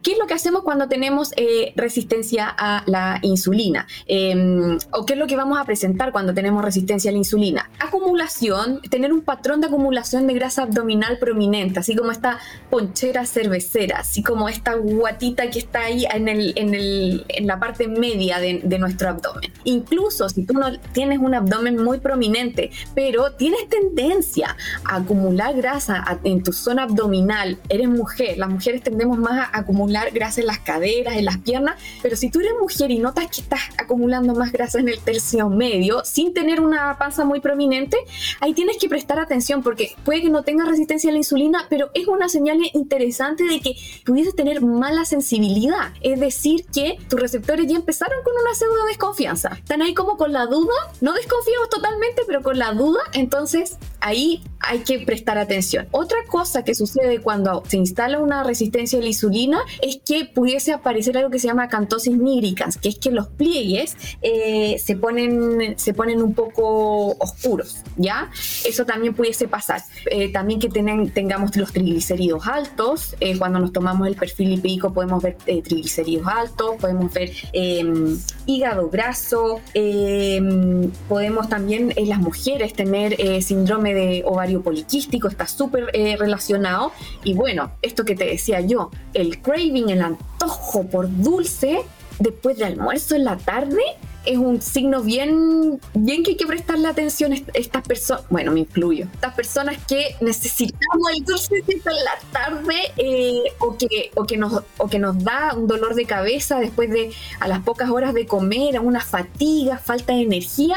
¿Qué 0.07 0.13
es 0.13 0.19
lo 0.19 0.29
que 0.29 0.35
hacemos 0.35 0.63
cuando 0.63 0.87
tenemos 0.87 1.33
eh, 1.37 1.73
resistencia 1.75 2.47
a 2.49 2.85
la 2.87 3.19
insulina? 3.23 3.89
Em, 4.07 4.79
¿O 4.93 5.05
qué 5.05 5.15
es 5.15 5.19
lo 5.19 5.27
que 5.27 5.35
vamos 5.35 5.59
a 5.59 5.65
presentar 5.65 6.13
cuando 6.13 6.33
tenemos 6.33 6.65
resistencia 6.65 7.11
a 7.11 7.13
la 7.13 7.19
insulina? 7.19 7.71
Acumulación, 7.81 8.81
tener 8.83 9.13
un 9.13 9.23
patrón 9.23 9.61
de 9.61 9.67
acumulación 9.67 10.29
de 10.29 10.35
grasa 10.35 10.63
abdominal 10.63 11.19
prominente, 11.19 11.81
así 11.81 11.97
como 11.97 12.13
esta 12.13 12.39
ponchera 12.71 13.27
cervecera, 13.27 13.99
así 13.99 14.23
como 14.23 14.49
esta 14.49 14.75
guatita 14.75 15.51
que 15.51 15.59
está 15.59 15.81
ahí 15.81 16.07
en, 16.09 16.29
el, 16.29 16.53
en, 16.55 16.77
el, 16.77 17.25
en 17.29 17.49
la 17.49 17.59
parte 17.59 17.89
media 17.89 18.39
de, 18.39 18.79
nuestro 18.79 19.09
abdomen. 19.09 19.53
Incluso 19.65 20.29
si 20.29 20.45
tú 20.45 20.53
no 20.53 20.79
tienes 20.93 21.19
un 21.19 21.35
abdomen 21.35 21.83
muy 21.83 21.99
prominente, 21.99 22.71
pero 22.95 23.33
tienes 23.33 23.69
tendencia 23.69 24.57
a 24.85 24.97
acumular 24.99 25.53
grasa 25.57 26.21
en 26.23 26.45
tu 26.45 26.53
zona 26.53 26.85
abdominal, 26.85 27.59
eres 27.69 27.89
mujer, 27.89 28.39
las 28.39 28.46
mujeres 28.49 28.83
tendemos 28.83 29.19
más 29.19 29.49
a 29.53 29.59
acumular 29.59 30.11
grasa 30.11 30.41
en 30.41 30.47
las 30.47 30.59
caderas, 30.59 31.17
en 31.17 31.25
las 31.25 31.39
piernas, 31.39 31.77
pero 32.03 32.17
si 32.17 32.31
tú 32.31 32.41
eres 32.41 32.53
mujer 32.61 32.91
y 32.91 32.99
notas 32.99 33.27
que 33.29 33.41
estás 33.41 33.61
acumulando 33.79 34.35
más 34.35 34.53
grasa 34.53 34.79
en 34.79 34.89
el 34.89 35.01
tercio 35.01 35.49
medio 35.49 36.05
sin 36.05 36.35
tener 36.35 36.61
una 36.61 36.99
panza 36.99 37.25
muy 37.25 37.41
prominente, 37.41 37.97
ahí 38.41 38.55
tienes 38.55 38.77
que 38.79 38.89
prestar 38.89 39.19
atención 39.19 39.63
porque 39.63 39.95
puede 40.05 40.23
que 40.23 40.31
no 40.31 40.43
tengas 40.43 40.69
resistencia 40.69 41.11
a 41.11 41.13
la 41.13 41.19
insulina, 41.19 41.67
pero 41.69 41.91
es 41.95 42.07
una 42.07 42.29
señal 42.29 42.59
interesante 42.75 43.45
de 43.45 43.61
que 43.61 43.77
pudieses 44.05 44.35
tener 44.35 44.61
mala 44.63 45.05
sensibilidad, 45.05 45.93
es 46.01 46.21
decir, 46.21 46.67
que 46.67 46.99
tus 47.09 47.21
receptores 47.21 47.67
ya 47.67 47.77
empezaron 47.77 48.23
con 48.25 48.35
una 48.41 48.55
pseudo 48.55 48.87
desconfianza, 48.87 49.51
están 49.55 49.83
ahí 49.83 49.95
como 49.95 50.17
con 50.17 50.33
la 50.33 50.47
duda, 50.47 50.75
no 51.01 51.13
desconfiamos 51.13 51.69
totalmente, 51.71 52.23
pero 52.27 52.43
con 52.43 52.59
la 52.59 52.73
duda, 52.73 53.01
entonces 53.13 53.79
ahí 54.01 54.43
hay 54.61 54.81
que 54.81 55.01
prestar 55.01 55.39
atención. 55.39 55.89
Otra 55.91 56.19
cosa 56.29 56.65
que 56.65 56.75
sucede 56.75 57.21
cuando 57.21 57.63
se 57.69 57.77
instala 57.77 58.19
una 58.19 58.36
resistencia 58.45 58.99
a 58.99 59.03
la 59.03 59.09
insulina 59.09 59.61
es 59.83 59.99
que 60.05 60.25
pudiese 60.25 60.73
aparecer 60.73 61.17
algo 61.17 61.31
que 61.31 61.39
se 61.39 61.47
llama 61.47 61.69
cantosis 61.69 62.17
nígricas, 62.17 62.77
que 62.79 62.89
es 62.89 62.99
que 62.99 63.11
los 63.11 63.29
pliegues 63.29 63.97
eh, 64.23 64.77
se, 64.83 64.97
ponen, 64.97 65.79
se 65.79 65.95
ponen 65.95 66.23
un 66.23 66.35
poco 66.35 67.17
oscuros, 67.19 67.79
¿ya? 67.97 68.31
Eso 68.65 68.85
también 68.85 69.15
pudiese 69.15 69.49
pasar. 69.49 69.83
Eh, 70.11 70.31
también 70.33 70.61
que 70.61 70.69
tengamos 70.69 71.57
los 71.57 71.73
triglicéridos 71.73 72.47
altos, 72.47 73.17
eh, 73.21 73.39
cuando 73.39 73.59
nos 73.59 73.73
tomamos 73.73 74.07
el 74.09 74.17
perfil 74.17 74.51
lipídico 74.51 74.93
podemos 74.93 75.23
ver 75.23 75.37
triglicéridos 75.37 76.27
altos, 76.27 76.77
podemos 76.81 77.13
ver 77.13 77.33
em, 77.53 78.19
hígado 78.47 78.89
graso, 78.91 79.61
em, 79.75 80.91
podemos 81.09 81.49
también 81.49 81.93
en 81.97 82.09
las 82.09 82.19
mujeres 82.19 82.73
tener 82.73 83.17
síndrome 83.43 83.95
de 83.95 84.23
ovario 84.25 84.63
poliquístico, 84.63 85.29
está 85.29 85.47
súper 85.47 85.87
relacionado. 86.19 86.93
Y 87.25 87.35
bueno, 87.35 87.73
esto 87.83 88.05
que 88.05 88.15
te 88.15 88.26
decía 88.29 88.61
yo, 88.61 88.91
el 89.15 89.41
craving, 89.41 89.91
el 89.91 90.03
antojo 90.03 90.87
por 90.87 91.09
dulce 91.23 91.83
después 92.19 92.57
del 92.59 92.79
almuerzo 92.79 93.15
en 93.15 93.25
la 93.25 93.37
tarde, 93.37 93.83
es 94.27 94.37
un 94.37 94.61
signo 94.61 95.03
bien, 95.03 95.81
bien 95.95 96.25
que 96.25 96.33
hay 96.33 96.37
que 96.37 96.47
prestarle 96.47 96.89
atención 96.89 97.33
a 97.33 97.37
estas 97.55 97.83
personas, 97.87 98.25
bueno, 98.29 98.51
me 98.51 98.61
incluyo, 98.61 99.07
estas 99.15 99.35
personas 99.35 99.79
que 99.87 100.17
necesitamos 100.21 101.11
el 101.17 101.25
dulcecito 101.25 101.91
en 101.91 102.05
la 102.05 102.19
tarde 102.33 102.75
eh, 102.97 103.43
o, 103.61 103.77
que, 103.77 104.11
o, 104.17 104.25
que 104.25 104.37
nos, 104.37 104.65
o 104.79 104.89
que 104.89 104.99
nos 104.99 105.23
da 105.23 105.55
un 105.55 105.69
dolor 105.69 105.95
de 105.95 106.05
cabeza 106.05 106.59
después 106.59 106.91
de 106.91 107.13
a 107.39 107.47
las 107.47 107.61
pocas 107.61 107.89
horas 107.89 108.15
de 108.15 108.27
comer, 108.27 108.81
una 108.81 109.01
fatiga, 109.01 109.79
falta 109.79 110.13
de 110.13 110.23
energía, 110.23 110.77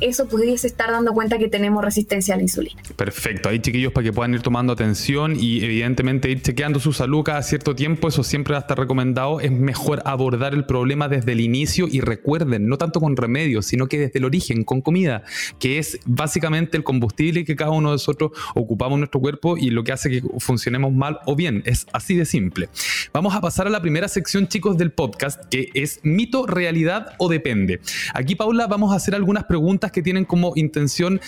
eso 0.00 0.26
pudiese 0.28 0.66
estar 0.66 0.90
dando 0.90 1.12
cuenta 1.12 1.38
que 1.38 1.48
tenemos 1.48 1.84
resistencia 1.84 2.34
a 2.34 2.36
la 2.36 2.42
insulina. 2.42 2.80
Perfecto, 2.96 3.48
ahí 3.48 3.60
chiquillos 3.60 3.92
para 3.92 4.04
que 4.04 4.12
puedan 4.12 4.34
ir 4.34 4.42
tomando 4.42 4.72
atención 4.72 5.36
y 5.38 5.64
evidentemente 5.64 6.30
ir 6.30 6.42
chequeando 6.42 6.80
su 6.80 6.92
salud 6.92 7.22
cada 7.24 7.42
cierto 7.42 7.74
tiempo, 7.74 8.08
eso 8.08 8.22
siempre 8.22 8.52
va 8.52 8.58
a 8.58 8.60
estar 8.60 8.78
recomendado, 8.78 9.40
es 9.40 9.50
mejor 9.50 10.02
abordar 10.04 10.54
el 10.54 10.64
problema 10.64 11.08
desde 11.08 11.32
el 11.32 11.40
inicio 11.40 11.88
y 11.90 12.00
recuerden, 12.00 12.68
no 12.68 12.78
tanto 12.78 13.00
con 13.00 13.16
remedios, 13.16 13.66
sino 13.66 13.86
que 13.86 13.98
desde 13.98 14.18
el 14.18 14.24
origen, 14.24 14.64
con 14.64 14.80
comida, 14.80 15.22
que 15.58 15.78
es 15.78 15.98
básicamente 16.06 16.76
el 16.76 16.84
combustible 16.84 17.44
que 17.44 17.56
cada 17.56 17.70
uno 17.70 17.90
de 17.90 17.94
nosotros 17.94 18.32
ocupamos 18.54 18.96
en 18.96 19.00
nuestro 19.00 19.20
cuerpo 19.20 19.56
y 19.56 19.70
lo 19.70 19.84
que 19.84 19.92
hace 19.92 20.10
que 20.10 20.22
funcionemos 20.38 20.92
mal 20.92 21.18
o 21.26 21.36
bien, 21.36 21.62
es 21.66 21.86
así 21.92 22.14
de 22.14 22.24
simple. 22.24 22.68
Vamos 23.12 23.34
a 23.34 23.40
pasar 23.40 23.66
a 23.66 23.70
la 23.70 23.80
primera 23.80 24.08
sección 24.08 24.48
chicos 24.48 24.76
del 24.78 24.92
podcast, 24.92 25.44
que 25.46 25.70
es 25.74 26.00
mito, 26.02 26.46
realidad 26.46 27.14
o 27.18 27.28
depende. 27.28 27.80
Aquí 28.14 28.34
Paula 28.34 28.66
vamos 28.66 28.92
a 28.92 28.96
hacer 28.96 29.14
algunas 29.14 29.44
preguntas 29.44 29.87
que 29.92 30.02
tienen 30.02 30.24
como 30.24 30.52
intención 30.56 31.20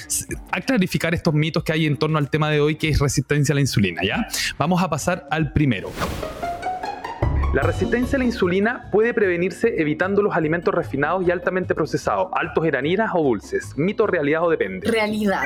a 0.50 0.60
clarificar 0.60 1.14
estos 1.14 1.34
mitos 1.34 1.64
que 1.64 1.72
hay 1.72 1.86
en 1.86 1.96
torno 1.96 2.18
al 2.18 2.30
tema 2.30 2.50
de 2.50 2.60
hoy, 2.60 2.76
que 2.76 2.88
es 2.88 2.98
resistencia 2.98 3.52
a 3.52 3.56
la 3.56 3.60
insulina, 3.60 4.02
¿ya? 4.04 4.26
Vamos 4.58 4.82
a 4.82 4.88
pasar 4.88 5.26
al 5.30 5.52
primero. 5.52 5.90
La 7.52 7.62
resistencia 7.62 8.14
a 8.14 8.20
la 8.20 8.26
insulina 8.26 8.88
puede 8.92 9.12
prevenirse 9.12 9.74
evitando 9.80 10.22
los 10.22 10.36
alimentos 10.36 10.72
refinados 10.72 11.26
y 11.26 11.32
altamente 11.32 11.74
procesados, 11.74 12.28
altos 12.32 12.64
en 12.64 12.76
harinas 12.76 13.10
o 13.12 13.24
dulces. 13.24 13.76
¿Mito, 13.76 14.06
realidad 14.06 14.44
o 14.44 14.50
depende? 14.50 14.88
Realidad. 14.88 15.42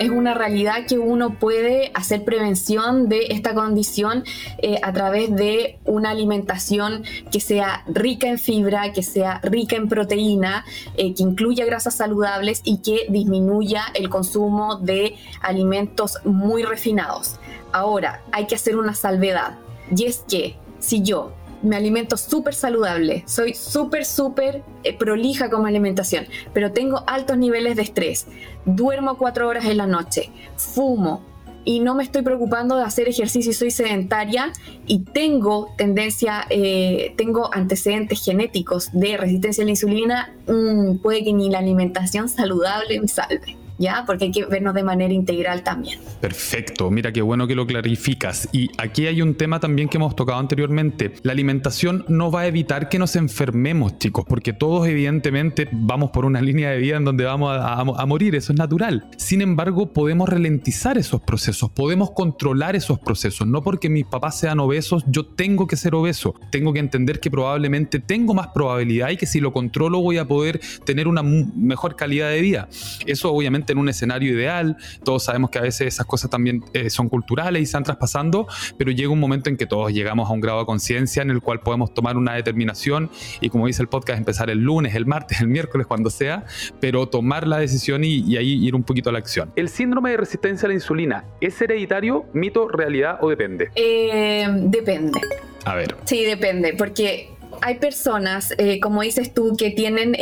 Es 0.00 0.10
una 0.10 0.34
realidad 0.34 0.84
que 0.88 0.98
uno 0.98 1.38
puede 1.38 1.92
hacer 1.94 2.24
prevención 2.24 3.08
de 3.08 3.26
esta 3.28 3.54
condición 3.54 4.24
eh, 4.58 4.80
a 4.82 4.92
través 4.92 5.32
de 5.36 5.78
una 5.84 6.10
alimentación 6.10 7.04
que 7.30 7.38
sea 7.38 7.84
rica 7.86 8.26
en 8.26 8.40
fibra, 8.40 8.92
que 8.92 9.04
sea 9.04 9.40
rica 9.44 9.76
en 9.76 9.88
proteína, 9.88 10.64
eh, 10.96 11.14
que 11.14 11.22
incluya 11.22 11.64
grasas 11.66 11.94
saludables 11.94 12.62
y 12.64 12.78
que 12.82 13.06
disminuya 13.08 13.84
el 13.94 14.08
consumo 14.08 14.78
de 14.78 15.14
alimentos 15.40 16.18
muy 16.24 16.64
refinados. 16.64 17.38
Ahora, 17.70 18.22
hay 18.32 18.48
que 18.48 18.56
hacer 18.56 18.76
una 18.76 18.94
salvedad. 18.94 19.56
Y 19.96 20.06
es 20.06 20.24
que 20.28 20.56
si 20.80 21.02
yo 21.02 21.32
me 21.64 21.76
alimento 21.76 22.16
súper 22.16 22.54
saludable, 22.54 23.24
soy 23.26 23.54
súper, 23.54 24.04
súper 24.04 24.62
eh, 24.84 24.96
prolija 24.96 25.50
como 25.50 25.66
alimentación, 25.66 26.26
pero 26.52 26.72
tengo 26.72 27.02
altos 27.06 27.38
niveles 27.38 27.76
de 27.76 27.82
estrés, 27.82 28.26
duermo 28.64 29.16
cuatro 29.18 29.48
horas 29.48 29.64
en 29.64 29.78
la 29.78 29.86
noche, 29.86 30.30
fumo 30.56 31.22
y 31.64 31.80
no 31.80 31.94
me 31.94 32.02
estoy 32.02 32.22
preocupando 32.22 32.76
de 32.76 32.84
hacer 32.84 33.08
ejercicio 33.08 33.50
y 33.50 33.54
soy 33.54 33.70
sedentaria 33.70 34.52
y 34.86 35.00
tengo 35.00 35.74
tendencia, 35.78 36.44
eh, 36.50 37.14
tengo 37.16 37.52
antecedentes 37.52 38.22
genéticos 38.22 38.90
de 38.92 39.16
resistencia 39.16 39.62
a 39.62 39.64
la 39.64 39.70
insulina, 39.70 40.34
mm, 40.46 40.98
puede 40.98 41.24
que 41.24 41.32
ni 41.32 41.50
la 41.50 41.58
alimentación 41.58 42.28
saludable 42.28 43.00
me 43.00 43.08
salve. 43.08 43.63
¿Ya? 43.78 44.04
Porque 44.06 44.26
hay 44.26 44.30
que 44.30 44.46
vernos 44.46 44.74
de 44.74 44.82
manera 44.82 45.12
integral 45.12 45.62
también. 45.62 45.98
Perfecto, 46.20 46.90
mira 46.90 47.12
qué 47.12 47.22
bueno 47.22 47.46
que 47.46 47.54
lo 47.54 47.66
clarificas. 47.66 48.48
Y 48.52 48.70
aquí 48.78 49.06
hay 49.06 49.22
un 49.22 49.34
tema 49.34 49.60
también 49.60 49.88
que 49.88 49.96
hemos 49.96 50.16
tocado 50.16 50.38
anteriormente. 50.38 51.12
La 51.22 51.32
alimentación 51.32 52.04
no 52.08 52.30
va 52.30 52.40
a 52.40 52.46
evitar 52.46 52.88
que 52.88 52.98
nos 52.98 53.16
enfermemos, 53.16 53.98
chicos, 53.98 54.24
porque 54.28 54.52
todos 54.52 54.86
evidentemente 54.88 55.68
vamos 55.72 56.10
por 56.10 56.24
una 56.24 56.40
línea 56.42 56.70
de 56.70 56.78
vida 56.78 56.96
en 56.96 57.04
donde 57.04 57.24
vamos 57.24 57.56
a, 57.58 58.06
morir, 58.06 58.34
eso 58.34 58.52
es 58.52 58.58
natural. 58.58 59.08
Sin 59.16 59.40
embargo, 59.40 59.92
podemos 59.92 60.28
ralentizar 60.28 60.98
esos 60.98 61.22
procesos, 61.22 61.70
podemos 61.70 62.10
controlar 62.10 62.76
esos 62.76 62.98
procesos. 62.98 63.46
No 63.46 63.62
porque 63.62 63.88
mis 63.88 64.04
papás 64.04 64.38
sean 64.38 64.60
obesos, 64.60 65.04
yo 65.06 65.24
tengo 65.26 65.66
que 65.66 65.76
ser 65.76 65.94
obeso. 65.94 66.34
Tengo 66.50 66.72
que 66.72 66.80
entender 66.80 67.20
que 67.20 67.30
probablemente 67.30 67.98
tengo 67.98 68.34
más 68.34 68.48
probabilidad 68.48 69.10
y 69.10 69.16
que 69.16 69.26
si 69.26 69.40
lo 69.40 69.52
controlo 69.52 70.00
voy 70.00 70.18
a 70.18 70.26
poder 70.26 70.60
tener 70.84 71.08
una 71.08 71.22
mejor 71.22 71.96
calidad 71.96 72.30
de 72.30 72.40
vida. 72.40 72.68
Eso 73.06 73.32
obviamente 73.32 73.63
en 73.72 73.78
un 73.78 73.88
escenario 73.88 74.34
ideal, 74.34 74.76
todos 75.04 75.24
sabemos 75.24 75.50
que 75.50 75.58
a 75.58 75.62
veces 75.62 75.88
esas 75.88 76.06
cosas 76.06 76.30
también 76.30 76.64
eh, 76.72 76.90
son 76.90 77.08
culturales 77.08 77.62
y 77.62 77.66
se 77.66 77.76
van 77.76 77.84
traspasando, 77.84 78.46
pero 78.78 78.90
llega 78.90 79.10
un 79.10 79.20
momento 79.20 79.50
en 79.50 79.56
que 79.56 79.66
todos 79.66 79.92
llegamos 79.92 80.28
a 80.28 80.32
un 80.32 80.40
grado 80.40 80.60
de 80.60 80.66
conciencia 80.66 81.22
en 81.22 81.30
el 81.30 81.40
cual 81.40 81.60
podemos 81.60 81.92
tomar 81.94 82.16
una 82.16 82.34
determinación 82.34 83.10
y 83.40 83.48
como 83.48 83.66
dice 83.66 83.82
el 83.82 83.88
podcast, 83.88 84.18
empezar 84.18 84.50
el 84.50 84.58
lunes, 84.58 84.94
el 84.94 85.06
martes, 85.06 85.40
el 85.40 85.48
miércoles, 85.48 85.86
cuando 85.86 86.10
sea, 86.10 86.44
pero 86.80 87.08
tomar 87.08 87.46
la 87.46 87.58
decisión 87.58 88.04
y, 88.04 88.36
ahí 88.36 88.64
ir 88.66 88.74
un 88.74 88.82
poquito 88.82 89.10
a 89.10 89.12
la 89.12 89.18
acción. 89.18 89.52
¿El 89.56 89.68
síndrome 89.68 90.10
de 90.10 90.16
resistencia 90.16 90.66
a 90.66 90.68
la 90.68 90.74
insulina 90.74 91.24
es 91.40 91.60
hereditario, 91.60 92.26
mito, 92.32 92.68
realidad 92.68 93.18
o 93.20 93.30
depende? 93.30 93.70
Eh, 93.74 94.46
depende. 94.64 95.20
A 95.64 95.74
ver. 95.74 95.96
Sí, 96.04 96.24
depende, 96.24 96.74
porque 96.74 97.30
hay 97.62 97.78
personas, 97.78 98.54
eh, 98.58 98.80
como 98.80 99.02
dices 99.02 99.32
tú, 99.32 99.56
que 99.56 99.70
tienen 99.70 100.14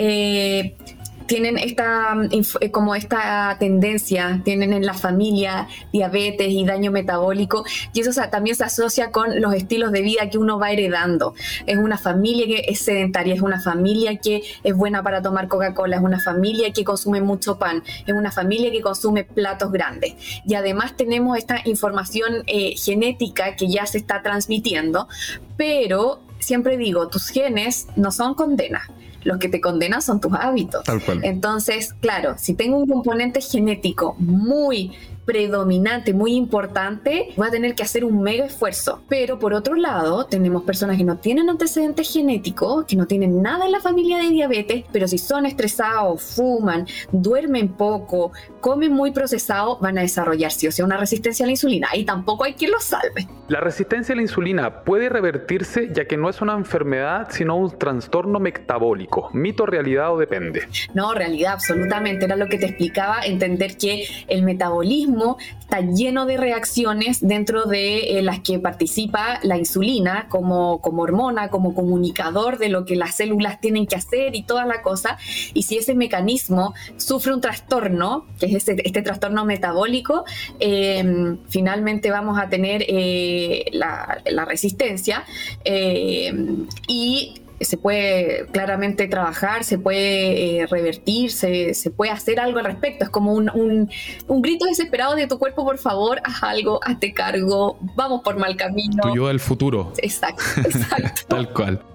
tienen 1.26 1.58
esta, 1.58 2.16
eh, 2.60 2.70
como 2.70 2.94
esta 2.94 3.56
tendencia, 3.58 4.40
tienen 4.44 4.72
en 4.72 4.84
la 4.84 4.94
familia 4.94 5.68
diabetes 5.92 6.48
y 6.48 6.64
daño 6.64 6.90
metabólico, 6.90 7.64
y 7.92 8.00
eso 8.00 8.10
también 8.30 8.56
se 8.56 8.64
asocia 8.64 9.10
con 9.10 9.40
los 9.40 9.54
estilos 9.54 9.92
de 9.92 10.02
vida 10.02 10.30
que 10.30 10.38
uno 10.38 10.58
va 10.58 10.70
heredando. 10.70 11.34
Es 11.66 11.78
una 11.78 11.98
familia 11.98 12.46
que 12.46 12.64
es 12.68 12.80
sedentaria, 12.80 13.34
es 13.34 13.42
una 13.42 13.60
familia 13.60 14.16
que 14.16 14.42
es 14.62 14.74
buena 14.74 15.02
para 15.02 15.22
tomar 15.22 15.48
Coca-Cola, 15.48 15.96
es 15.96 16.02
una 16.02 16.20
familia 16.20 16.72
que 16.72 16.84
consume 16.84 17.20
mucho 17.20 17.58
pan, 17.58 17.82
es 18.06 18.14
una 18.14 18.30
familia 18.30 18.70
que 18.70 18.80
consume 18.80 19.24
platos 19.24 19.72
grandes. 19.72 20.14
Y 20.46 20.54
además 20.54 20.96
tenemos 20.96 21.38
esta 21.38 21.60
información 21.64 22.42
eh, 22.46 22.74
genética 22.76 23.56
que 23.56 23.68
ya 23.68 23.86
se 23.86 23.98
está 23.98 24.22
transmitiendo, 24.22 25.08
pero 25.56 26.20
siempre 26.38 26.76
digo, 26.76 27.08
tus 27.08 27.28
genes 27.28 27.86
no 27.96 28.10
son 28.10 28.34
condenas 28.34 28.88
los 29.24 29.38
que 29.38 29.48
te 29.48 29.60
condenan 29.60 30.02
son 30.02 30.20
tus 30.20 30.32
hábitos. 30.32 30.82
Entonces, 31.22 31.94
claro, 32.00 32.34
si 32.38 32.54
tengo 32.54 32.78
un 32.78 32.88
componente 32.88 33.40
genético 33.40 34.16
muy 34.18 34.92
predominante, 35.24 36.12
muy 36.12 36.34
importante, 36.34 37.28
va 37.40 37.46
a 37.46 37.50
tener 37.50 37.74
que 37.74 37.82
hacer 37.82 38.04
un 38.04 38.22
mega 38.22 38.46
esfuerzo. 38.46 39.02
Pero 39.08 39.38
por 39.38 39.54
otro 39.54 39.74
lado, 39.74 40.26
tenemos 40.26 40.62
personas 40.64 40.96
que 40.96 41.04
no 41.04 41.18
tienen 41.18 41.48
antecedentes 41.48 42.12
genéticos, 42.12 42.84
que 42.86 42.96
no 42.96 43.06
tienen 43.06 43.42
nada 43.42 43.66
en 43.66 43.72
la 43.72 43.80
familia 43.80 44.18
de 44.18 44.30
diabetes, 44.30 44.84
pero 44.92 45.06
si 45.06 45.18
son 45.18 45.46
estresados, 45.46 46.22
fuman, 46.22 46.86
duermen 47.12 47.68
poco, 47.68 48.32
comen 48.60 48.92
muy 48.92 49.12
procesado, 49.12 49.78
van 49.80 49.98
a 49.98 50.02
desarrollar 50.02 50.52
sí 50.52 50.66
o 50.66 50.72
sea 50.72 50.84
una 50.84 50.96
resistencia 50.96 51.44
a 51.44 51.46
la 51.46 51.52
insulina. 51.52 51.88
Y 51.94 52.04
tampoco 52.04 52.44
hay 52.44 52.54
quien 52.54 52.70
los 52.70 52.84
salve. 52.84 53.28
La 53.48 53.60
resistencia 53.60 54.12
a 54.12 54.16
la 54.16 54.22
insulina 54.22 54.82
puede 54.84 55.08
revertirse 55.08 55.90
ya 55.92 56.06
que 56.06 56.16
no 56.16 56.30
es 56.30 56.40
una 56.40 56.54
enfermedad, 56.54 57.28
sino 57.30 57.56
un 57.56 57.76
trastorno 57.76 58.40
metabólico. 58.40 59.30
¿Mito, 59.32 59.66
realidad 59.66 60.12
o 60.12 60.18
depende? 60.18 60.68
No, 60.94 61.14
realidad, 61.14 61.54
absolutamente. 61.54 62.24
Era 62.24 62.36
lo 62.36 62.46
que 62.46 62.58
te 62.58 62.66
explicaba, 62.66 63.20
entender 63.24 63.76
que 63.76 64.06
el 64.28 64.42
metabolismo 64.42 65.11
está 65.60 65.80
lleno 65.80 66.26
de 66.26 66.36
reacciones 66.36 67.26
dentro 67.26 67.64
de 67.64 68.18
eh, 68.18 68.22
las 68.22 68.40
que 68.40 68.58
participa 68.58 69.38
la 69.42 69.58
insulina 69.58 70.26
como, 70.28 70.80
como 70.80 71.02
hormona, 71.02 71.48
como 71.48 71.74
comunicador 71.74 72.58
de 72.58 72.68
lo 72.68 72.84
que 72.84 72.96
las 72.96 73.16
células 73.16 73.60
tienen 73.60 73.86
que 73.86 73.96
hacer 73.96 74.34
y 74.34 74.42
toda 74.42 74.66
la 74.66 74.82
cosa. 74.82 75.18
Y 75.54 75.62
si 75.62 75.78
ese 75.78 75.94
mecanismo 75.94 76.74
sufre 76.96 77.32
un 77.34 77.40
trastorno, 77.40 78.26
que 78.38 78.46
es 78.46 78.54
este, 78.54 78.86
este 78.86 79.02
trastorno 79.02 79.44
metabólico, 79.44 80.24
em, 80.58 81.38
finalmente 81.48 82.10
vamos 82.10 82.38
a 82.38 82.48
tener 82.48 82.84
eh, 82.88 83.66
la, 83.72 84.22
la, 84.26 84.44
resistencia 84.44 85.24
em, 85.64 86.66
y 86.88 87.41
se 87.64 87.76
puede 87.76 88.46
claramente 88.52 89.08
trabajar, 89.08 89.64
se 89.64 89.78
puede 89.78 90.60
eh, 90.60 90.66
revertir, 90.66 91.30
se, 91.30 91.74
puede 91.96 92.10
hacer 92.10 92.40
algo 92.40 92.58
al 92.58 92.64
respecto. 92.64 93.04
Es 93.04 93.10
como 93.10 93.32
un, 93.32 93.50
un, 93.50 94.42
grito 94.42 94.66
desesperado 94.66 95.14
de 95.14 95.26
tu 95.26 95.38
cuerpo, 95.38 95.64
por 95.64 95.78
favor, 95.78 96.20
haz 96.24 96.42
algo, 96.42 96.80
hazte 96.82 97.12
cargo, 97.12 97.78
vamos 97.94 98.22
por 98.22 98.36
mal 98.36 98.56
camino. 98.56 99.02
Tu 99.02 99.16
yo 99.16 99.28
del 99.28 99.40
futuro. 99.40 99.92
Exacto, 99.98 100.42
exacto. 100.64 101.22
Tal 101.28 101.52
cual. 101.52 101.91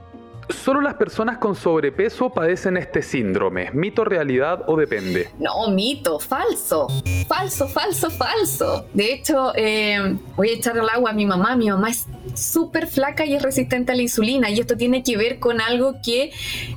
¿Solo 0.50 0.82
las 0.82 0.96
personas 0.96 1.38
con 1.40 1.56
sobrepeso 1.56 2.30
padecen 2.30 2.78
este 2.78 3.02
síndrome? 3.02 3.70
¿Mito, 3.74 4.06
realidad 4.06 4.64
o 4.68 4.78
depende? 4.78 5.30
No, 5.40 5.70
mito, 5.70 6.20
falso. 6.20 6.88
Falso, 7.28 7.68
falso, 7.68 8.10
falso. 8.10 8.86
De 8.94 9.14
hecho, 9.14 9.52
eh, 9.56 10.18
voy 10.36 10.50
a 10.50 10.54
echar 10.54 10.78
al 10.80 10.90
agua 10.90 11.12
a 11.12 11.14
mi 11.14 11.26
mamá. 11.26 11.56
Mi 11.56 11.70
mamá 11.70 11.90
es 11.90 12.08
súper 12.36 12.88
flaca 12.88 13.26
y 13.26 13.36
es 13.36 13.42
resistente 13.42 13.92
a 13.92 13.96
la 13.96 14.02
insulina. 14.02 14.50
Y 14.50 14.60
esto 14.60 14.78
tiene 14.78 15.04
que 15.04 15.18
ver 15.18 15.40
con 15.40 15.60
algo 15.60 15.96
que... 16.04 16.32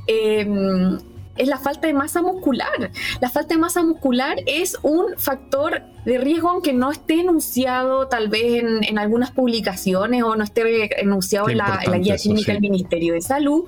Eh, 0.07 0.99
es 1.41 1.49
la 1.49 1.59
falta 1.59 1.87
de 1.87 1.95
masa 1.95 2.21
muscular. 2.21 2.91
La 3.21 3.31
falta 3.31 3.55
de 3.55 3.61
masa 3.61 3.83
muscular 3.83 4.37
es 4.45 4.77
un 4.83 5.17
factor 5.17 5.83
de 6.05 6.19
riesgo 6.19 6.49
aunque 6.49 6.73
no 6.73 6.91
esté 6.91 7.21
enunciado 7.21 8.09
tal 8.09 8.29
vez 8.29 8.63
en, 8.63 8.99
algunas 8.99 9.31
publicaciones 9.31 10.23
o 10.23 10.37
no 10.37 10.45
esté 10.45 11.01
enunciado 11.01 11.49
en 11.49 11.59
la, 11.59 11.81
guía 12.01 12.17
clínica 12.17 12.53
del 12.53 12.61
Ministerio 12.61 13.15
de 13.15 13.21
Salud, 13.21 13.65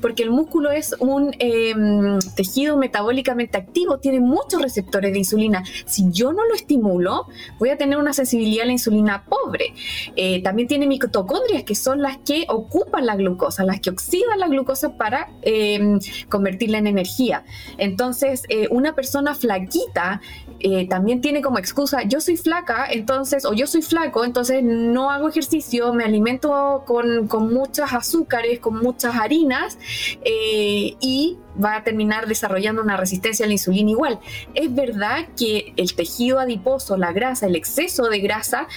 porque 0.00 0.22
el 0.22 0.30
músculo 0.30 0.70
es 0.70 0.94
un 0.98 1.34
em, 1.38 2.18
tejido 2.36 2.76
metabólicamente 2.76 3.58
activo, 3.58 3.98
tiene 3.98 4.20
muchos 4.20 4.62
receptores 4.62 5.12
de 5.12 5.18
insulina. 5.18 5.62
Si 5.86 6.10
yo 6.10 6.32
no 6.32 6.46
lo 6.46 6.54
estimulo, 6.54 7.26
voy 7.58 7.70
a 7.70 7.76
tener 7.76 7.98
una 7.98 8.12
sensibilidad 8.12 8.64
a 8.64 8.66
la 8.66 8.72
insulina 8.72 9.24
pobre. 9.24 9.74
Eh, 10.16 10.42
también 10.42 10.68
tiene 10.68 10.86
mitocondrias, 10.86 11.64
que 11.64 11.74
son 11.74 12.02
las 12.02 12.18
que 12.18 12.46
ocupan 12.48 13.06
la 13.06 13.16
glucosa, 13.16 13.64
las 13.64 13.80
que 13.80 13.90
oxidan 13.90 14.38
la 14.38 14.48
glucosa 14.48 14.96
para 14.96 15.30
em, 15.42 15.98
convertirla 16.28 16.78
en 16.78 16.86
energía. 16.86 17.44
Entonces, 17.78 18.44
eh, 18.48 18.68
una 18.70 18.94
persona 18.94 19.34
flaquita 19.34 20.20
eh, 20.64 20.86
también 20.88 21.20
tiene 21.20 21.42
como 21.42 21.58
excusa, 21.58 22.04
yo 22.04 22.20
soy 22.20 22.36
flaca, 22.36 22.86
entonces, 22.88 23.44
o 23.44 23.52
yo 23.52 23.66
soy 23.66 23.82
flaco, 23.82 24.24
entonces 24.24 24.62
no 24.62 25.10
hago 25.10 25.28
ejercicio, 25.28 25.92
me 25.92 26.04
alimento 26.04 26.84
con, 26.86 27.26
con 27.26 27.52
muchas 27.52 27.92
azúcares, 27.92 28.60
con 28.60 28.78
muchas 28.78 29.16
harinas 29.16 29.76
eh, 30.24 30.94
y 31.00 31.36
va 31.62 31.76
a 31.76 31.82
terminar 31.82 32.28
desarrollando 32.28 32.80
una 32.80 32.96
resistencia 32.96 33.44
a 33.44 33.48
la 33.48 33.54
insulina 33.54 33.90
igual. 33.90 34.20
Es 34.54 34.72
verdad 34.72 35.26
que 35.36 35.72
el 35.76 35.94
tejido 35.94 36.38
adiposo, 36.38 36.96
la 36.96 37.12
grasa, 37.12 37.46
el 37.46 37.56
exceso 37.56 38.04
de 38.08 38.20
grasa, 38.20 38.68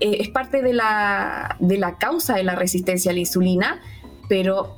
eh, 0.00 0.16
es 0.20 0.30
parte 0.30 0.60
de 0.60 0.72
la, 0.72 1.56
de 1.60 1.78
la 1.78 1.98
causa 1.98 2.34
de 2.34 2.42
la 2.42 2.56
resistencia 2.56 3.12
a 3.12 3.14
la 3.14 3.20
insulina, 3.20 3.80
pero 4.28 4.76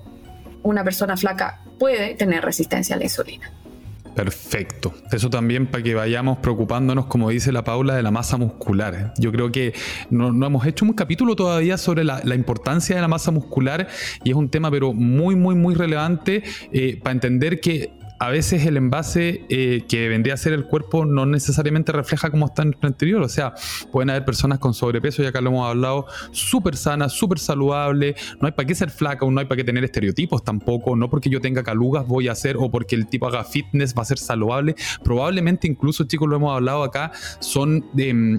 una 0.62 0.84
persona 0.84 1.16
flaca 1.16 1.62
puede 1.78 2.16
tener 2.16 2.44
resistencia 2.44 2.96
a 2.96 2.98
la 2.98 3.04
insulina. 3.04 3.50
Perfecto. 4.14 4.92
Eso 5.12 5.30
también 5.30 5.66
para 5.66 5.82
que 5.82 5.94
vayamos 5.94 6.38
preocupándonos, 6.38 7.06
como 7.06 7.30
dice 7.30 7.52
la 7.52 7.64
Paula, 7.64 7.94
de 7.94 8.02
la 8.02 8.10
masa 8.10 8.36
muscular. 8.36 9.14
Yo 9.18 9.32
creo 9.32 9.52
que 9.52 9.72
no, 10.10 10.28
hemos 10.46 10.66
hecho 10.66 10.84
un 10.84 10.92
capítulo 10.92 11.36
todavía 11.36 11.78
sobre 11.78 12.04
la, 12.04 12.20
importancia 12.34 12.96
de 12.96 13.02
la 13.02 13.08
masa 13.08 13.30
muscular 13.30 13.88
y 14.24 14.30
es 14.30 14.36
un 14.36 14.48
tema 14.48 14.70
pero 14.70 14.92
muy, 14.92 15.36
muy, 15.36 15.54
muy 15.54 15.74
relevante 15.74 16.42
eh, 16.72 16.98
para 17.02 17.12
entender 17.12 17.60
que 17.60 17.92
a 18.20 18.28
veces 18.28 18.66
el 18.66 18.76
envase 18.76 19.46
eh, 19.48 19.84
que 19.88 20.10
vendría 20.10 20.34
a 20.34 20.36
ser 20.36 20.52
el 20.52 20.66
cuerpo 20.66 21.06
no 21.06 21.24
necesariamente 21.24 21.90
refleja 21.90 22.30
cómo 22.30 22.46
está 22.46 22.60
en 22.60 22.76
el 22.78 22.88
interior. 22.88 23.22
O 23.22 23.28
sea, 23.30 23.54
pueden 23.90 24.10
haber 24.10 24.26
personas 24.26 24.58
con 24.58 24.74
sobrepeso, 24.74 25.22
ya 25.22 25.32
que 25.32 25.40
lo 25.40 25.48
hemos 25.48 25.66
hablado, 25.66 26.04
súper 26.30 26.76
sanas, 26.76 27.14
súper 27.14 27.38
saludables. 27.38 28.16
No 28.38 28.46
hay 28.46 28.52
para 28.52 28.66
qué 28.66 28.74
ser 28.74 28.90
flaca 28.90 29.24
o 29.24 29.30
no 29.30 29.40
hay 29.40 29.46
para 29.46 29.56
qué 29.56 29.64
tener 29.64 29.84
estereotipos 29.84 30.44
tampoco. 30.44 30.96
No 30.96 31.08
porque 31.08 31.30
yo 31.30 31.40
tenga 31.40 31.62
calugas 31.62 32.06
voy 32.06 32.28
a 32.28 32.32
hacer 32.32 32.58
o 32.58 32.70
porque 32.70 32.94
el 32.94 33.06
tipo 33.06 33.26
haga 33.26 33.42
fitness 33.42 33.94
va 33.96 34.02
a 34.02 34.04
ser 34.04 34.18
saludable. 34.18 34.74
Probablemente 35.02 35.66
incluso, 35.66 36.04
chicos, 36.04 36.28
lo 36.28 36.36
hemos 36.36 36.54
hablado 36.54 36.82
acá, 36.82 37.12
son 37.38 37.86
mm, 37.94 38.38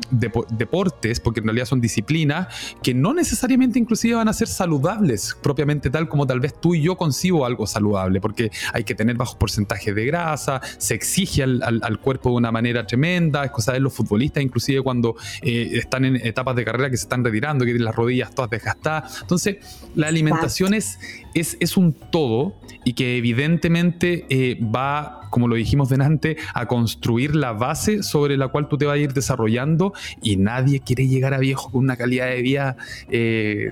deportes, 0.52 1.20
porque 1.20 1.39
en 1.39 1.48
realidad 1.48 1.65
son 1.65 1.82
disciplinas, 1.82 2.76
que 2.84 2.94
no 2.94 3.15
necesariamente 3.15 3.80
inclusive 3.80 4.13
van 4.13 4.28
a 4.28 4.34
ser 4.34 4.48
saludables 4.48 5.36
propiamente 5.41 5.89
tal 5.89 6.08
como 6.08 6.28
tal 6.28 6.39
vez 6.39 6.54
tú 6.62 6.76
y 6.76 6.84
yo 6.84 6.98
concibo 6.98 7.48
algo 7.48 7.65
saludable, 7.65 8.22
porque 8.22 8.52
hay 8.74 8.84
que 8.84 8.94
tener 8.94 9.17
bajos 9.17 9.36
porcentajes 9.36 9.71
de 9.80 10.06
grasa, 10.06 10.62
se 10.78 10.94
exige 10.94 11.44
al, 11.44 12.00
cuerpo 12.00 12.30
de 12.30 12.36
una 12.36 12.52
manera 12.52 12.86
tremenda, 12.86 13.44
es 13.46 13.52
cosa 13.52 13.74
de 13.74 13.80
los 13.80 13.94
futbolistas, 13.94 14.44
inclusive 14.44 14.82
cuando 14.82 15.16
eh, 15.42 15.72
están 15.74 16.06
en 16.06 16.16
etapas 16.16 16.56
de 16.56 16.66
carrera 16.66 16.90
que 16.90 16.98
se 16.98 17.04
están 17.04 17.24
retirando, 17.24 17.64
que 17.64 17.72
tienen 17.72 17.86
las 17.86 17.96
rodillas 17.96 18.34
todas 18.34 18.50
desgastadas. 18.50 19.22
Entonces, 19.22 19.58
la 19.96 20.08
alimentación 20.08 20.74
es, 20.74 21.00
es, 21.34 21.78
un 21.78 21.94
todo 21.94 22.56
y 22.84 22.94
que 22.94 23.18
evidentemente 23.18 24.26
eh, 24.30 24.60
va, 24.64 25.28
como 25.30 25.48
lo 25.48 25.56
dijimos 25.56 25.90
delante, 25.90 26.38
a 26.54 26.68
construir 26.68 27.36
la 27.36 27.54
base 27.54 28.04
sobre 28.04 28.38
la 28.38 28.50
cual 28.50 28.68
tú 28.68 28.78
te 28.78 28.86
vas 28.86 28.96
a 28.96 28.98
ir 28.98 29.14
desarrollando 29.14 29.94
y 30.22 30.38
nadie 30.38 30.80
quiere 30.82 31.08
llegar 31.08 31.34
a 31.34 31.40
viejo 31.40 31.72
con 31.72 31.84
una 31.84 31.96
calidad 31.96 32.28
de 32.28 32.42
vida 32.42 32.78
eh, 33.10 33.72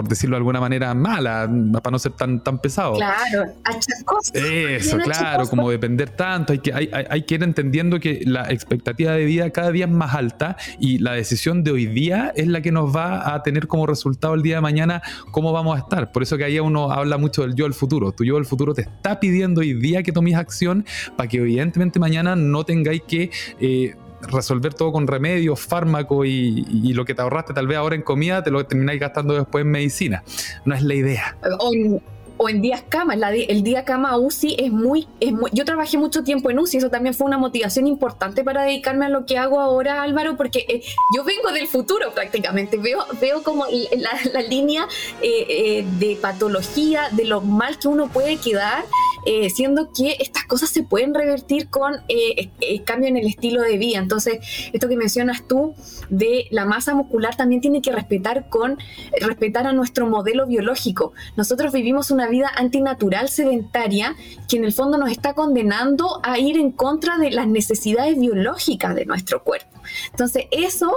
por 0.00 0.08
decirlo 0.08 0.36
de 0.36 0.38
alguna 0.38 0.60
manera, 0.60 0.94
mala, 0.94 1.46
para 1.82 1.90
no 1.90 1.98
ser 1.98 2.12
tan, 2.12 2.42
tan 2.42 2.58
pesado. 2.58 2.94
Claro, 2.94 3.52
Eso, 4.32 4.96
claro, 4.96 5.46
como 5.46 5.70
depender 5.70 6.08
tanto. 6.08 6.54
Hay 6.54 6.60
que, 6.60 6.72
hay, 6.72 6.88
hay, 6.90 7.22
que 7.24 7.34
ir 7.34 7.42
entendiendo 7.42 8.00
que 8.00 8.22
la 8.24 8.50
expectativa 8.50 9.12
de 9.12 9.26
vida 9.26 9.50
cada 9.50 9.70
día 9.72 9.84
es 9.84 9.90
más 9.90 10.14
alta 10.14 10.56
y 10.78 10.96
la 11.00 11.12
decisión 11.12 11.62
de 11.64 11.72
hoy 11.72 11.84
día 11.84 12.32
es 12.34 12.46
la 12.46 12.62
que 12.62 12.72
nos 12.72 12.96
va 12.96 13.34
a 13.34 13.42
tener 13.42 13.66
como 13.66 13.86
resultado 13.86 14.32
el 14.32 14.40
día 14.42 14.54
de 14.54 14.62
mañana 14.62 15.02
cómo 15.32 15.52
vamos 15.52 15.76
a 15.76 15.80
estar. 15.80 16.12
Por 16.12 16.22
eso 16.22 16.38
que 16.38 16.44
ahí 16.44 16.58
uno 16.58 16.90
habla 16.90 17.18
mucho 17.18 17.42
del 17.42 17.54
yo 17.54 17.64
del 17.66 17.74
futuro. 17.74 18.12
Tu 18.12 18.24
yo 18.24 18.36
del 18.36 18.46
futuro 18.46 18.72
te 18.72 18.80
está 18.80 19.20
pidiendo 19.20 19.60
hoy 19.60 19.74
día 19.74 20.02
que 20.02 20.12
tomes 20.12 20.34
acción 20.34 20.86
para 21.14 21.28
que 21.28 21.36
evidentemente 21.36 21.98
mañana 21.98 22.36
no 22.36 22.64
tengáis 22.64 23.02
que... 23.06 23.30
Eh, 23.60 23.96
resolver 24.22 24.74
todo 24.74 24.92
con 24.92 25.06
remedios, 25.06 25.60
fármacos 25.60 26.26
y, 26.26 26.92
lo 26.92 27.04
que 27.04 27.14
te 27.14 27.22
ahorraste 27.22 27.54
tal 27.54 27.66
vez 27.66 27.78
ahora 27.78 27.94
en 27.94 28.02
comida, 28.02 28.42
te 28.42 28.50
lo 28.50 28.64
termináis 28.66 29.00
gastando 29.00 29.34
después 29.34 29.62
en 29.62 29.70
medicina. 29.70 30.22
No 30.64 30.74
es 30.74 30.82
la 30.82 30.94
idea 30.94 31.36
o 32.42 32.48
en 32.48 32.62
días 32.62 32.82
cama. 32.88 33.14
el 33.14 33.62
día 33.62 33.84
cama 33.84 34.16
UCI 34.16 34.56
es 34.58 34.72
muy, 34.72 35.06
es 35.20 35.34
Yo 35.52 35.66
trabajé 35.66 35.98
mucho 35.98 36.24
tiempo 36.24 36.50
en 36.50 36.58
UCI, 36.58 36.78
eso 36.78 36.88
también 36.88 37.14
fue 37.14 37.26
una 37.26 37.36
motivación 37.36 37.86
importante 37.86 38.42
para 38.44 38.62
dedicarme 38.62 39.04
a 39.04 39.08
lo 39.10 39.26
que 39.26 39.36
hago 39.36 39.60
ahora, 39.60 40.02
Álvaro, 40.02 40.38
porque 40.38 40.64
eh, 40.66 40.80
yo 41.14 41.22
vengo 41.22 41.52
del 41.52 41.68
futuro 41.68 42.12
prácticamente. 42.14 42.78
Veo, 42.78 43.04
veo 43.20 43.42
como 43.42 43.66
la, 43.66 44.40
línea 44.40 44.88
eh, 45.20 45.44
eh, 45.50 45.86
de 45.98 46.16
patología, 46.16 47.10
de 47.12 47.26
lo 47.26 47.42
mal 47.42 47.78
que 47.78 47.88
uno 47.88 48.08
puede 48.08 48.38
quedar, 48.38 48.84
siendo 49.54 49.92
que 49.92 50.16
estas 50.18 50.46
cosas 50.46 50.70
se 50.70 50.82
pueden 50.82 51.12
revertir 51.12 51.68
con 51.68 51.92
cambio 52.86 53.06
en 53.10 53.18
el 53.18 53.26
estilo 53.26 53.60
de 53.60 53.76
vida. 53.76 53.98
Entonces, 53.98 54.38
esto 54.72 54.88
que 54.88 54.96
mencionas 54.96 55.46
tú 55.46 55.74
de 56.08 56.46
la 56.50 56.64
masa 56.64 56.94
muscular 56.94 57.36
también 57.36 57.60
tiene 57.60 57.82
que 57.82 57.92
respetar 57.92 58.48
con 58.48 58.78
respetar 59.20 59.66
a 59.66 59.74
nuestro 59.74 60.06
modelo 60.06 60.46
biológico. 60.46 61.12
Nosotros 61.36 61.70
vivimos 61.74 62.10
una 62.10 62.29
vida 62.30 62.50
antinatural 62.56 63.28
sedentaria 63.28 64.16
que 64.48 64.56
en 64.56 64.64
el 64.64 64.72
fondo 64.72 64.98
nos 64.98 65.10
está 65.10 65.34
condenando 65.34 66.20
a 66.22 66.38
ir 66.38 66.56
en 66.56 66.70
contra 66.72 67.18
de 67.18 67.30
las 67.30 67.46
necesidades 67.46 68.18
biológicas 68.18 68.94
de 68.94 69.04
nuestro 69.04 69.42
cuerpo. 69.42 69.80
Entonces, 70.10 70.44
eso 70.50 70.90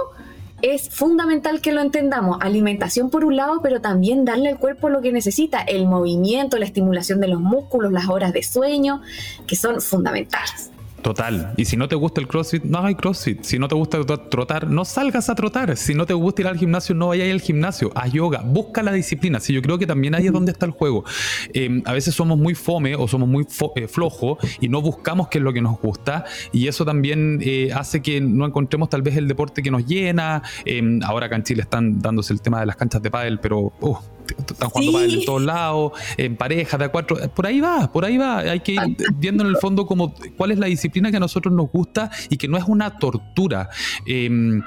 es 0.62 0.88
fundamental 0.88 1.60
que 1.60 1.72
lo 1.72 1.82
entendamos. 1.82 2.38
Alimentación 2.40 3.10
por 3.10 3.24
un 3.24 3.36
lado, 3.36 3.60
pero 3.62 3.80
también 3.80 4.24
darle 4.24 4.48
al 4.48 4.58
cuerpo 4.58 4.88
lo 4.88 5.02
que 5.02 5.12
necesita, 5.12 5.60
el 5.60 5.86
movimiento, 5.86 6.56
la 6.56 6.64
estimulación 6.64 7.20
de 7.20 7.28
los 7.28 7.40
músculos, 7.40 7.92
las 7.92 8.08
horas 8.08 8.32
de 8.32 8.42
sueño, 8.42 9.02
que 9.46 9.56
son 9.56 9.80
fundamentales. 9.80 10.70
Total. 11.04 11.52
Y 11.58 11.66
si 11.66 11.76
no 11.76 11.86
te 11.86 11.96
gusta 11.96 12.22
el 12.22 12.26
CrossFit, 12.26 12.64
no 12.64 12.78
hagas 12.78 12.94
CrossFit. 12.94 13.42
Si 13.42 13.58
no 13.58 13.68
te 13.68 13.74
gusta 13.74 14.02
trotar, 14.30 14.70
no 14.70 14.86
salgas 14.86 15.28
a 15.28 15.34
trotar. 15.34 15.76
Si 15.76 15.92
no 15.92 16.06
te 16.06 16.14
gusta 16.14 16.40
ir 16.40 16.48
al 16.48 16.56
gimnasio, 16.56 16.94
no 16.94 17.08
vayas 17.08 17.30
al 17.30 17.42
gimnasio. 17.42 17.92
Haz 17.94 18.10
yoga. 18.10 18.40
Busca 18.40 18.82
la 18.82 18.90
disciplina. 18.90 19.38
Sí, 19.38 19.52
yo 19.52 19.60
creo 19.60 19.76
que 19.76 19.86
también 19.86 20.14
ahí 20.14 20.28
es 20.28 20.32
donde 20.32 20.52
está 20.52 20.64
el 20.64 20.72
juego. 20.72 21.04
Em, 21.52 21.82
a 21.84 21.92
veces 21.92 22.14
somos 22.14 22.38
muy 22.38 22.54
fome 22.54 22.96
o 22.96 23.06
somos 23.06 23.28
muy 23.28 23.46
eh, 23.76 23.86
flojos 23.86 24.38
y 24.60 24.70
no 24.70 24.80
buscamos 24.80 25.28
qué 25.28 25.36
es 25.36 25.44
lo 25.44 25.52
que 25.52 25.60
nos 25.60 25.78
gusta. 25.78 26.24
Y 26.52 26.68
eso 26.68 26.86
también 26.86 27.38
eh, 27.42 27.70
hace 27.74 28.00
que 28.00 28.22
no 28.22 28.46
encontremos 28.46 28.88
tal 28.88 29.02
vez 29.02 29.18
el 29.18 29.28
deporte 29.28 29.62
que 29.62 29.70
nos 29.70 29.84
llena. 29.84 30.42
Em, 30.64 31.02
ahora 31.02 31.26
acá 31.26 31.36
en 31.36 31.42
Chile 31.42 31.60
están 31.60 32.00
dándose 32.00 32.32
el 32.32 32.40
tema 32.40 32.60
de 32.60 32.66
las 32.66 32.76
canchas 32.76 33.02
de 33.02 33.10
pádel, 33.10 33.40
pero 33.40 33.74
uh, 33.78 33.96
están 34.38 34.70
jugando 34.70 35.00
sí. 35.00 35.18
en 35.18 35.24
todos 35.24 35.42
lados, 35.42 35.92
en 36.16 36.36
pareja, 36.36 36.78
de 36.78 36.86
a 36.86 36.88
cuatro. 36.88 37.16
Por 37.34 37.46
ahí 37.46 37.60
va, 37.60 37.92
por 37.92 38.04
ahí 38.06 38.16
va. 38.16 38.38
Hay 38.38 38.60
que 38.60 38.72
ir 38.72 38.80
viendo 39.16 39.44
en 39.44 39.50
el 39.50 39.56
fondo 39.56 39.86
como 39.86 40.14
cuál 40.36 40.50
es 40.50 40.58
la 40.58 40.66
disciplina 40.66 40.93
que 40.94 41.16
a 41.16 41.20
nosotros 41.20 41.52
nos 41.52 41.70
gusta 41.70 42.10
y 42.30 42.36
que 42.36 42.48
no 42.48 42.56
es 42.56 42.64
una 42.66 42.98
tortura. 42.98 43.68
Em, 44.06 44.62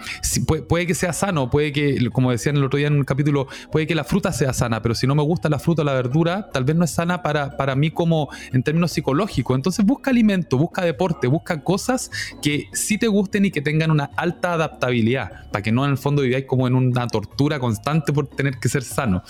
puede, 0.67 0.85
que 0.85 0.93
sea 0.93 1.13
sano, 1.13 1.49
puede 1.49 1.71
que, 1.71 2.09
como 2.11 2.31
decían 2.31 2.57
el 2.57 2.63
otro 2.63 2.77
día 2.77 2.87
en 2.87 2.95
un 2.95 3.03
capítulo, 3.03 3.47
puede 3.71 3.87
que 3.87 3.95
la 3.95 4.03
fruta 4.03 4.31
sea 4.31 4.53
sana, 4.53 4.81
pero 4.81 4.95
si 4.95 5.07
no 5.07 5.15
me 5.15 5.23
gusta 5.23 5.49
la 5.49 5.59
fruta 5.59 5.81
o 5.81 5.85
la 5.85 5.93
verdura, 5.93 6.49
tal 6.51 6.63
vez 6.63 6.75
no 6.75 6.83
es 6.83 6.91
sana 6.91 7.23
para, 7.23 7.57
para 7.57 7.75
mí 7.75 7.91
como 7.91 8.29
en 8.51 8.63
términos 8.63 8.91
psicológicos. 8.91 9.55
Entonces 9.55 9.85
busca 9.85 10.11
alimento, 10.11 10.57
busca 10.57 10.83
deporte, 10.83 11.27
busca 11.27 11.63
cosas 11.63 12.11
que 12.41 12.69
sí 12.73 12.97
te 12.97 13.07
gusten 13.07 13.45
y 13.45 13.51
que 13.51 13.61
tengan 13.61 13.91
una 13.91 14.11
alta 14.15 14.53
adaptabilidad, 14.53 15.49
para 15.51 15.61
que 15.63 15.71
no 15.71 15.85
en 15.85 15.91
el 15.91 15.97
fondo 15.97 16.21
viváis 16.21 16.45
como 16.45 16.67
en 16.67 16.75
una 16.75 17.07
tortura 17.07 17.59
constante 17.59 18.13
por 18.13 18.27
tener 18.27 18.59
que 18.59 18.69
ser 18.69 18.83
sano. 18.83 19.23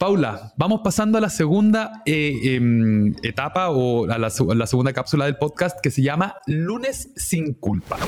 Paula, 0.00 0.54
vamos 0.56 0.80
pasando 0.82 1.18
a 1.18 1.20
la 1.20 1.28
segunda 1.28 2.02
eh, 2.06 2.54
em, 2.54 3.14
etapa 3.22 3.68
o 3.68 4.10
a 4.10 4.16
la, 4.16 4.30
segunda 4.30 4.94
cápsula 4.94 5.26
del 5.26 5.36
podcast 5.36 5.78
que 5.82 5.90
se 5.90 6.00
llama 6.00 6.19
Lunes 6.46 7.12
sin 7.16 7.54
culpa. 7.54 7.98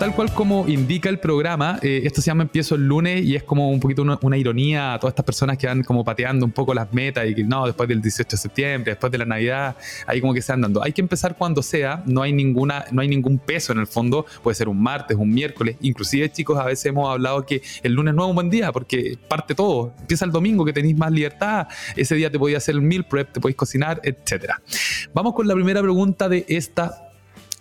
Tal 0.00 0.14
cual 0.14 0.32
como 0.32 0.66
indica 0.66 1.10
el 1.10 1.18
programa, 1.18 1.78
eh, 1.82 2.00
esto 2.04 2.22
se 2.22 2.28
llama 2.28 2.44
Empiezo 2.44 2.74
el 2.74 2.86
lunes 2.86 3.22
y 3.22 3.36
es 3.36 3.42
como 3.42 3.70
un 3.70 3.80
poquito 3.80 4.00
una, 4.00 4.38
ironía 4.38 4.94
a 4.94 4.98
todas 4.98 5.12
estas 5.12 5.26
personas 5.26 5.58
que 5.58 5.66
van 5.66 5.82
como 5.82 6.02
pateando 6.02 6.46
un 6.46 6.52
poco 6.52 6.72
las 6.72 6.90
metas 6.94 7.28
y 7.28 7.34
que 7.34 7.44
no, 7.44 7.66
después 7.66 7.86
del 7.86 8.00
18 8.00 8.30
de 8.30 8.36
septiembre, 8.38 8.92
después 8.92 9.12
de 9.12 9.18
la 9.18 9.26
Navidad, 9.26 9.76
ahí 10.06 10.22
como 10.22 10.32
que 10.32 10.40
se 10.40 10.56
dando. 10.56 10.82
Hay 10.82 10.94
que 10.94 11.02
empezar 11.02 11.36
cuando 11.36 11.62
sea, 11.62 12.02
no 12.06 12.22
hay, 12.22 12.32
ninguna, 12.32 12.86
no 12.92 13.02
hay 13.02 13.08
ningún 13.08 13.38
peso 13.38 13.74
en 13.74 13.78
el 13.78 13.86
fondo, 13.86 14.24
puede 14.42 14.54
ser 14.54 14.70
un 14.70 14.82
martes, 14.82 15.18
un 15.18 15.28
miércoles, 15.28 15.76
inclusive 15.82 16.32
chicos, 16.32 16.58
a 16.58 16.64
veces 16.64 16.86
hemos 16.86 17.10
hablado 17.10 17.44
que 17.44 17.60
el 17.82 17.92
lunes 17.92 18.14
no 18.14 18.24
es 18.24 18.30
un 18.30 18.36
buen 18.36 18.48
día 18.48 18.72
porque 18.72 19.18
parte 19.28 19.54
todo, 19.54 19.92
empieza 20.00 20.24
el 20.24 20.32
domingo 20.32 20.64
que 20.64 20.72
tenéis 20.72 20.96
más 20.96 21.12
libertad, 21.12 21.68
ese 21.94 22.14
día 22.14 22.30
te 22.30 22.38
podéis 22.38 22.56
hacer 22.56 22.74
el 22.74 22.80
meal 22.80 23.04
prep, 23.04 23.32
te 23.32 23.40
podéis 23.40 23.56
cocinar, 23.56 24.00
etc. 24.02 24.54
Vamos 25.12 25.34
con 25.34 25.46
la 25.46 25.52
primera 25.52 25.82
pregunta 25.82 26.26
de 26.26 26.46
esta 26.48 27.10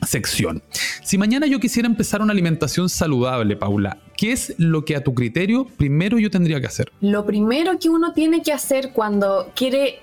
sección. 0.08 0.64
Si 1.10 1.18
mañana 1.18 1.48
yo 1.48 1.60
quisiera 1.60 1.88
empezar 1.88 2.22
una 2.22 2.34
alimentación 2.34 2.88
saludable, 2.88 3.56
Paula, 3.56 3.98
¿qué 4.16 4.32
es 4.32 4.54
lo 4.60 4.86
que 4.86 4.96
a 4.96 5.04
tu 5.04 5.16
criterio 5.16 5.66
primero 5.66 6.20
yo 6.20 6.30
tendría 6.30 6.62
que 6.62 6.68
hacer? 6.68 6.92
Lo 7.02 7.26
primero 7.26 7.80
que 7.80 7.90
uno 7.90 8.14
tiene 8.14 8.44
que 8.44 8.54
hacer 8.54 8.92
cuando 8.94 9.52
quiere 9.56 10.02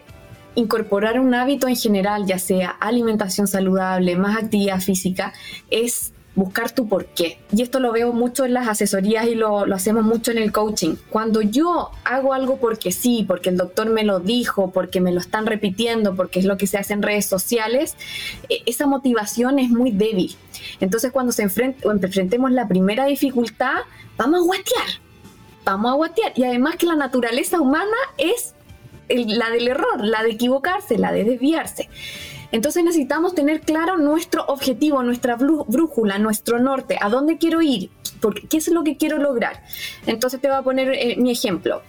incorporar 0.56 1.20
un 1.20 1.32
hábito 1.32 1.68
en 1.68 1.76
general, 1.76 2.26
ya 2.26 2.40
sea 2.40 2.70
alimentación 2.70 3.46
saludable, 3.46 4.16
más 4.16 4.36
actividad 4.36 4.80
física, 4.80 5.32
es 5.70 6.12
buscar 6.37 6.70
tu 6.70 6.87
por 6.87 7.07
qué. 7.07 7.38
Y 7.51 7.62
esto 7.62 7.81
lo 7.81 7.90
veo 7.90 8.12
mucho 8.12 8.44
en 8.44 8.53
las 8.55 8.68
asesorías 8.68 9.27
y 9.27 9.35
lo, 9.35 9.64
hacemos 9.75 10.05
mucho 10.05 10.31
en 10.31 10.38
el 10.38 10.53
coaching. 10.53 10.94
Cuando 11.11 11.40
yo 11.40 11.90
hago 12.05 12.35
algo 12.35 12.59
porque 12.59 12.92
sí, 12.92 13.25
porque 13.27 13.49
el 13.49 13.57
doctor 13.57 13.88
me 13.88 14.05
lo 14.05 14.20
dijo, 14.20 14.70
porque 14.70 15.01
me 15.01 15.12
lo 15.12 15.18
están 15.18 15.46
repitiendo, 15.46 16.14
porque 16.14 16.38
es 16.38 16.44
lo 16.44 16.59
que 16.59 16.66
se 16.66 16.79
hace 16.79 16.92
en 16.92 17.03
redes 17.03 17.27
sociales, 17.27 17.96
e, 18.49 18.62
esa 18.66 18.87
motivación 18.87 19.59
es 19.59 19.70
muy 19.70 19.90
débil. 19.90 20.37
Entonces 20.79 21.11
cuando 21.11 21.33
se 21.33 21.42
enfrentemos 21.42 22.53
la 22.53 22.68
primera 22.68 23.07
dificultad, 23.07 23.79
vamos 24.16 24.40
a 24.40 24.44
guatear. 24.44 25.07
Vamos 25.64 25.90
a 25.90 25.94
guatear. 25.94 26.33
Y 26.37 26.44
además 26.44 26.77
que 26.77 26.87
la 26.87 26.96
naturaleza 26.96 27.61
humana 27.61 27.96
es 28.18 28.55
la 29.08 29.50
del 29.50 29.68
error, 29.68 30.04
la 30.04 30.22
de 30.22 30.30
equivocarse, 30.30 30.98
la 30.98 31.12
de 31.12 31.24
desviarse. 31.24 31.88
Entonces 32.52 32.84
necesitamos 32.84 33.34
tener 33.34 33.60
claro 33.60 33.96
nuestro 33.96 34.44
objetivo, 34.46 35.02
nuestra 35.02 35.36
brújula, 35.36 36.18
nuestro 36.18 36.58
norte, 36.58 36.96
a 37.00 37.08
dónde 37.08 37.38
quiero 37.38 37.60
ir, 37.60 37.90
porque, 38.20 38.46
qué 38.46 38.58
es 38.58 38.68
lo 38.68 38.84
que 38.84 38.96
quiero 38.96 39.18
lograr. 39.18 39.62
Entonces 40.06 40.40
te 40.40 40.48
voy 40.48 40.56
a 40.56 40.62
poner 40.62 40.92
eh, 40.92 41.16
mi 41.18 41.32
ejemplo. 41.32 41.82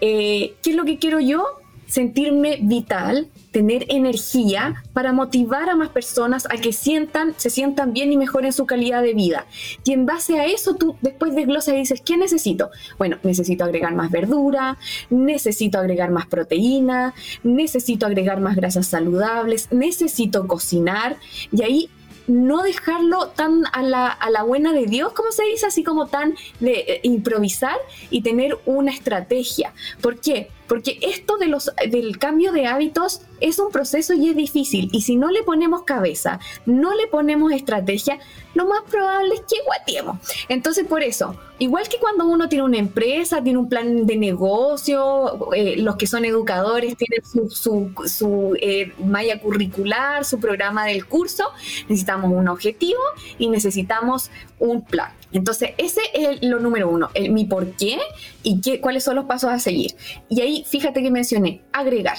Eh, 0.00 0.54
¿Qué 0.62 0.70
es 0.70 0.76
lo 0.76 0.84
que 0.84 0.98
quiero 0.98 1.20
yo? 1.20 1.44
sentirme 1.88 2.58
vital, 2.60 3.28
tener 3.50 3.86
energía 3.88 4.82
para 4.92 5.12
motivar 5.12 5.68
a 5.70 5.76
más 5.76 5.88
personas 5.88 6.46
a 6.46 6.56
que 6.56 6.72
sientan, 6.72 7.34
se 7.36 7.50
sientan 7.50 7.92
bien 7.92 8.12
y 8.12 8.16
mejoren 8.16 8.52
su 8.52 8.66
calidad 8.66 9.02
de 9.02 9.14
vida. 9.14 9.46
Y 9.84 9.92
en 9.92 10.06
base 10.06 10.38
a 10.38 10.46
eso 10.46 10.74
tú 10.74 10.96
después 11.00 11.34
desglosas 11.34 11.74
y 11.74 11.78
dices, 11.78 12.00
¿qué 12.00 12.16
necesito? 12.16 12.70
Bueno, 12.98 13.18
necesito 13.22 13.64
agregar 13.64 13.94
más 13.94 14.10
verdura, 14.10 14.78
necesito 15.10 15.78
agregar 15.78 16.10
más 16.10 16.26
proteína, 16.26 17.14
necesito 17.42 18.06
agregar 18.06 18.40
más 18.40 18.56
grasas 18.56 18.86
saludables, 18.86 19.68
necesito 19.72 20.46
cocinar 20.46 21.16
y 21.52 21.62
ahí 21.62 21.90
no 22.26 22.62
dejarlo 22.62 23.28
tan 23.28 23.64
a 23.72 23.82
la, 23.82 24.08
a 24.08 24.30
la, 24.30 24.42
buena 24.42 24.72
de 24.72 24.84
Dios, 24.84 25.12
como 25.14 25.32
se 25.32 25.44
dice, 25.44 25.66
así 25.66 25.82
como 25.82 26.08
tan 26.08 26.34
de 26.60 26.72
eh, 26.72 27.00
improvisar 27.02 27.76
y 28.10 28.20
tener 28.20 28.58
una 28.66 28.92
estrategia. 28.92 29.72
¿Por 30.02 30.20
qué? 30.20 30.50
Porque 30.68 30.98
esto 31.02 31.38
de 31.38 31.48
los, 31.48 31.72
del 31.90 32.18
cambio 32.18 32.52
de 32.52 32.66
hábitos 32.66 33.22
es 33.40 33.58
un 33.58 33.70
proceso 33.70 34.14
y 34.14 34.28
es 34.28 34.36
difícil. 34.36 34.90
Y 34.92 35.02
si 35.02 35.16
no 35.16 35.30
le 35.30 35.42
ponemos 35.42 35.82
cabeza, 35.82 36.40
no 36.66 36.94
le 36.94 37.06
ponemos 37.06 37.52
estrategia, 37.52 38.18
lo 38.54 38.66
más 38.66 38.82
probable 38.90 39.34
es 39.34 39.40
que 39.40 39.56
guatiemos. 39.64 40.18
Entonces, 40.48 40.86
por 40.86 41.02
eso, 41.02 41.36
igual 41.58 41.88
que 41.88 41.98
cuando 41.98 42.26
uno 42.26 42.48
tiene 42.48 42.64
una 42.64 42.78
empresa, 42.78 43.42
tiene 43.42 43.58
un 43.58 43.68
plan 43.68 44.06
de 44.06 44.16
negocio, 44.16 45.52
eh, 45.54 45.76
los 45.78 45.96
que 45.96 46.06
son 46.06 46.24
educadores 46.24 46.96
tienen 46.96 47.24
su, 47.24 47.92
su, 48.06 48.56
eh, 48.60 48.92
malla 48.98 49.40
curricular, 49.40 50.24
su 50.24 50.40
programa 50.40 50.86
del 50.86 51.06
curso, 51.06 51.44
necesitamos 51.88 52.32
un 52.32 52.48
objetivo 52.48 53.00
y 53.38 53.48
necesitamos 53.48 54.30
un 54.58 54.84
plan. 54.84 55.12
Entonces, 55.32 55.70
ese 55.78 56.00
es 56.14 56.42
lo 56.42 56.60
número 56.60 56.88
uno, 56.88 57.10
el, 57.14 57.30
mi 57.32 57.44
por 57.44 57.72
qué 57.72 57.98
y 58.42 58.60
qué, 58.60 58.80
cuáles 58.80 59.04
son 59.04 59.16
los 59.16 59.26
pasos 59.26 59.50
a 59.50 59.58
seguir. 59.58 59.94
Y 60.28 60.40
ahí, 60.40 60.64
fíjate 60.66 61.02
que 61.02 61.10
mencioné, 61.10 61.62
agregar. 61.72 62.18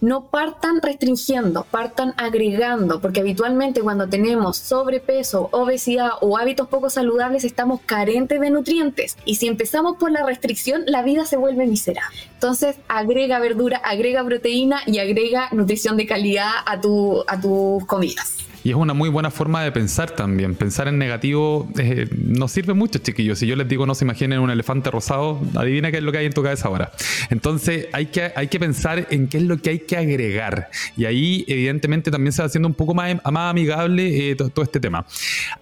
No 0.00 0.26
partan 0.28 0.82
restringiendo, 0.82 1.66
partan 1.70 2.12
agregando, 2.18 3.00
porque 3.00 3.20
habitualmente 3.20 3.80
cuando 3.80 4.08
tenemos 4.08 4.58
sobrepeso, 4.58 5.48
obesidad 5.52 6.10
o 6.20 6.36
hábitos 6.36 6.68
poco 6.68 6.90
saludables 6.90 7.44
estamos 7.44 7.80
carentes 7.80 8.38
de 8.38 8.50
nutrientes. 8.50 9.16
Y 9.24 9.36
si 9.36 9.48
empezamos 9.48 9.96
por 9.96 10.10
la 10.10 10.24
restricción, 10.26 10.82
la 10.86 11.02
vida 11.02 11.24
se 11.24 11.38
vuelve 11.38 11.66
miserable. 11.66 12.18
Entonces, 12.34 12.76
agrega 12.88 13.38
verdura, 13.38 13.78
agrega 13.78 14.22
proteína 14.22 14.80
y 14.84 14.98
agrega 14.98 15.48
nutrición 15.52 15.96
de 15.96 16.06
calidad 16.06 16.50
a, 16.66 16.78
tu, 16.78 17.24
a 17.26 17.40
tus 17.40 17.86
comidas. 17.86 18.45
Y 18.66 18.70
es 18.70 18.74
una 18.74 18.94
muy 18.94 19.08
buena 19.08 19.30
forma 19.30 19.62
de 19.62 19.70
pensar 19.70 20.10
también. 20.10 20.56
Pensar 20.56 20.88
en 20.88 20.98
negativo 20.98 21.68
eh, 21.78 22.08
nos 22.16 22.50
sirve 22.50 22.74
mucho, 22.74 22.98
chiquillos. 22.98 23.38
Si 23.38 23.46
yo 23.46 23.54
les 23.54 23.68
digo 23.68 23.86
no 23.86 23.94
se 23.94 24.04
imaginen 24.04 24.40
un 24.40 24.50
elefante 24.50 24.90
rosado, 24.90 25.40
adivina 25.54 25.92
qué 25.92 25.98
es 25.98 26.02
lo 26.02 26.10
que 26.10 26.18
hay 26.18 26.26
en 26.26 26.32
tu 26.32 26.42
cabeza 26.42 26.66
ahora. 26.66 26.90
Entonces 27.30 27.86
hay 27.92 28.06
que, 28.06 28.32
hay 28.34 28.48
que 28.48 28.58
pensar 28.58 29.06
en 29.08 29.28
qué 29.28 29.36
es 29.36 29.44
lo 29.44 29.58
que 29.58 29.70
hay 29.70 29.78
que 29.78 29.96
agregar. 29.96 30.68
Y 30.96 31.04
ahí 31.04 31.44
evidentemente 31.46 32.10
también 32.10 32.32
se 32.32 32.42
va 32.42 32.46
haciendo 32.46 32.66
un 32.66 32.74
poco 32.74 32.92
más, 32.92 33.14
amigable 33.22 34.30
eh, 34.30 34.34
todo, 34.34 34.64
este 34.64 34.80
tema. 34.80 35.06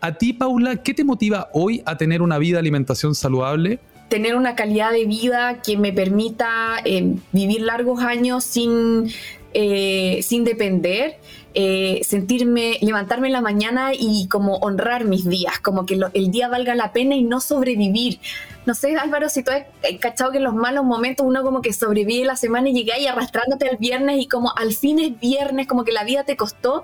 A 0.00 0.14
ti, 0.14 0.32
Paula, 0.32 0.76
¿qué 0.76 0.94
te 0.94 1.04
motiva 1.04 1.50
hoy 1.52 1.82
a 1.84 1.98
tener 1.98 2.22
una 2.22 2.38
vida 2.38 2.58
alimentación 2.58 3.14
saludable? 3.14 3.80
tener 4.08 4.36
una 4.36 4.54
calidad 4.54 4.92
de 4.92 5.06
vida 5.06 5.60
que 5.60 5.76
me 5.76 5.92
permita 5.92 6.76
eh, 6.84 7.16
vivir 7.32 7.62
largos 7.62 8.00
años 8.00 8.44
sin, 8.44 9.10
sin 9.52 10.44
depender 10.44 11.18
eh, 11.54 12.00
sentirme, 12.02 12.78
levantarme 12.80 13.28
en 13.28 13.32
la 13.32 13.40
mañana 13.40 13.92
y 13.94 14.26
como 14.28 14.56
honrar 14.56 15.04
mis 15.04 15.28
días, 15.28 15.60
como 15.60 15.86
que 15.86 15.98
el 16.12 16.30
día 16.30 16.48
valga 16.48 16.74
la 16.74 16.92
pena 16.92 17.14
y 17.14 17.22
no 17.22 17.40
sobrevivir. 17.40 18.18
No 18.66 18.74
sé, 18.74 18.96
Álvaro, 18.96 19.28
si 19.28 19.42
tú 19.42 19.52
has 19.52 19.64
cachado 20.00 20.32
que 20.32 20.38
en 20.38 20.44
los 20.44 20.54
malos 20.54 20.84
momentos 20.84 21.24
uno 21.26 21.42
como 21.42 21.62
que 21.62 21.72
sobrevive 21.72 22.24
la 22.24 22.36
semana 22.36 22.70
y 22.70 22.72
llega 22.72 22.94
ahí 22.94 23.06
arrastrándote 23.06 23.68
al 23.68 23.76
viernes 23.76 24.20
y 24.20 24.26
como 24.26 24.52
al 24.56 24.72
fin 24.72 24.98
es 24.98 25.20
viernes, 25.20 25.66
como 25.66 25.84
que 25.84 25.92
la 25.92 26.02
vida 26.02 26.24
te 26.24 26.36
costó 26.36 26.82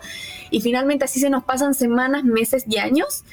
y 0.50 0.60
finalmente 0.60 1.04
así 1.04 1.20
se 1.20 1.30
nos 1.30 1.42
pasan 1.42 1.74
semanas, 1.74 2.22
meses 2.22 2.64
y 2.68 2.78
años 2.78 3.24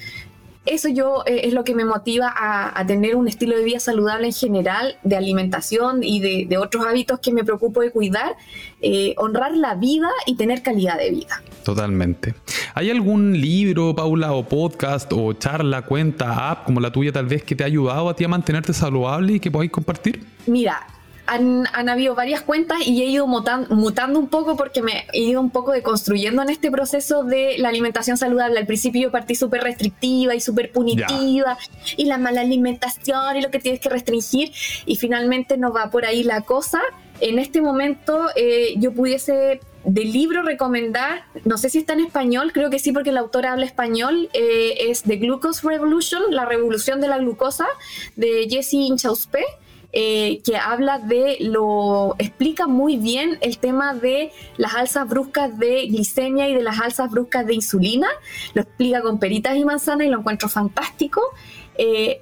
eso 0.68 0.90
yo 0.90 1.24
eh, 1.26 1.42
es 1.44 1.54
lo 1.54 1.64
que 1.64 1.76
me 1.76 1.86
motiva 1.86 2.34
a, 2.36 2.86
tener 2.86 3.16
un 3.16 3.28
estilo 3.28 3.58
de 3.58 3.64
vida 3.64 3.80
saludable 3.80 4.28
en 4.28 4.34
general, 4.34 4.98
de 5.04 5.16
alimentación 5.18 6.04
y 6.04 6.46
de, 6.46 6.58
otros 6.58 6.86
hábitos 6.86 7.20
que 7.20 7.32
me 7.32 7.44
preocupo 7.44 7.82
de 7.82 7.92
cuidar, 7.92 8.36
eh, 8.82 9.14
honrar 9.18 9.56
la 9.56 9.76
vida 9.76 10.10
y 10.26 10.36
tener 10.36 10.64
calidad 10.64 10.98
de 10.98 11.12
vida. 11.12 11.42
Totalmente. 11.64 12.34
¿Hay 12.74 12.90
algún 12.90 13.40
libro, 13.40 13.96
Paula, 13.96 14.34
o 14.34 14.48
podcast, 14.48 15.12
o 15.14 15.34
charla, 15.34 15.84
cuenta, 15.84 16.52
app 16.52 16.66
como 16.66 16.80
la 16.80 16.92
tuya 16.92 17.12
tal 17.12 17.26
vez 17.26 17.44
que 17.44 17.56
te 17.56 17.64
ha 17.64 17.68
ayudado 17.68 18.10
a 18.10 18.16
ti 18.16 18.24
a 18.24 18.28
mantenerte 18.28 18.74
saludable 18.74 19.34
y 19.34 19.40
que 19.40 19.52
podáis 19.52 19.72
compartir? 19.72 20.26
Mira, 20.48 20.86
han, 21.28 21.90
habido 21.90 22.16
varias 22.16 22.42
cuentas 22.42 22.80
y 22.86 23.02
he 23.02 23.06
ido 23.06 23.28
mutando, 23.28 24.20
un 24.20 24.28
poco 24.28 24.56
porque 24.56 24.82
me 24.82 25.06
he 25.14 25.20
ido 25.20 25.42
un 25.42 25.50
poco 25.50 25.74
deconstruyendo 25.74 26.42
en 26.42 26.50
este 26.50 26.72
proceso 26.72 27.24
de 27.24 27.58
la 27.58 27.70
alimentación 27.70 28.18
saludable. 28.18 28.60
Al 28.60 28.66
principio 28.66 29.04
yo 29.04 29.12
partí 29.12 29.36
súper 29.36 29.62
restrictiva 29.62 30.34
y 30.36 30.42
súper 30.42 30.72
punitiva 30.72 31.58
y 31.98 32.06
la 32.06 32.18
mala 32.18 32.42
alimentación 32.42 33.36
y 33.36 33.42
lo 33.42 33.52
que 33.52 33.60
tienes 33.60 33.82
que 33.82 33.90
restringir 33.90 34.52
y 34.86 34.96
finalmente 34.96 35.58
no 35.58 35.72
va 35.72 35.90
por 35.92 36.06
ahí 36.06 36.24
la 36.24 36.42
cosa. 36.42 36.82
En 37.20 37.40
este 37.40 37.62
momento 37.62 38.28
eh, 38.36 38.76
yo 38.78 38.94
pudiese 38.94 39.60
del 39.84 40.12
libro 40.12 40.44
recomendar, 40.44 41.24
no 41.46 41.58
sé 41.58 41.70
si 41.70 41.80
está 41.80 41.94
en 41.94 42.02
español, 42.02 42.52
creo 42.54 42.70
que 42.70 42.78
sí 42.78 42.92
porque 42.92 43.10
el 43.10 43.18
autor 43.18 43.46
habla 43.46 43.66
español, 43.66 44.30
eh, 44.34 44.90
es 44.90 45.04
The 45.04 45.16
Glucose 45.16 45.66
Revolution, 45.66 46.24
la 46.30 46.46
revolución 46.46 47.00
de 47.00 47.08
la 47.08 47.18
glucosa, 47.18 47.66
de 48.16 48.48
Jesse 48.50 48.74
Inchauspe. 48.74 49.44
Eh, 49.94 50.42
que 50.44 50.58
habla 50.58 51.00
de 51.00 51.38
lo, 51.40 52.16
explica 52.20 52.68
muy 52.68 52.98
bien 52.98 53.38
el 53.42 53.58
tema 53.58 53.94
de 53.94 54.32
las 54.58 54.76
alzas 54.76 55.08
bruscas 55.08 55.58
de 55.58 55.88
glicemia 55.88 56.50
y 56.50 56.54
de 56.54 56.62
las 56.62 56.80
alzas 56.82 57.10
bruscas 57.10 57.48
de 57.48 57.56
insulina, 57.56 58.08
lo 58.54 58.64
explica 58.64 59.02
con 59.02 59.18
peritas 59.18 59.56
y 59.56 59.64
manzanas 59.64 60.08
y 60.08 60.10
lo 60.10 60.20
encuentro 60.20 60.50
fantástico. 60.50 61.22
Eh, 61.78 62.22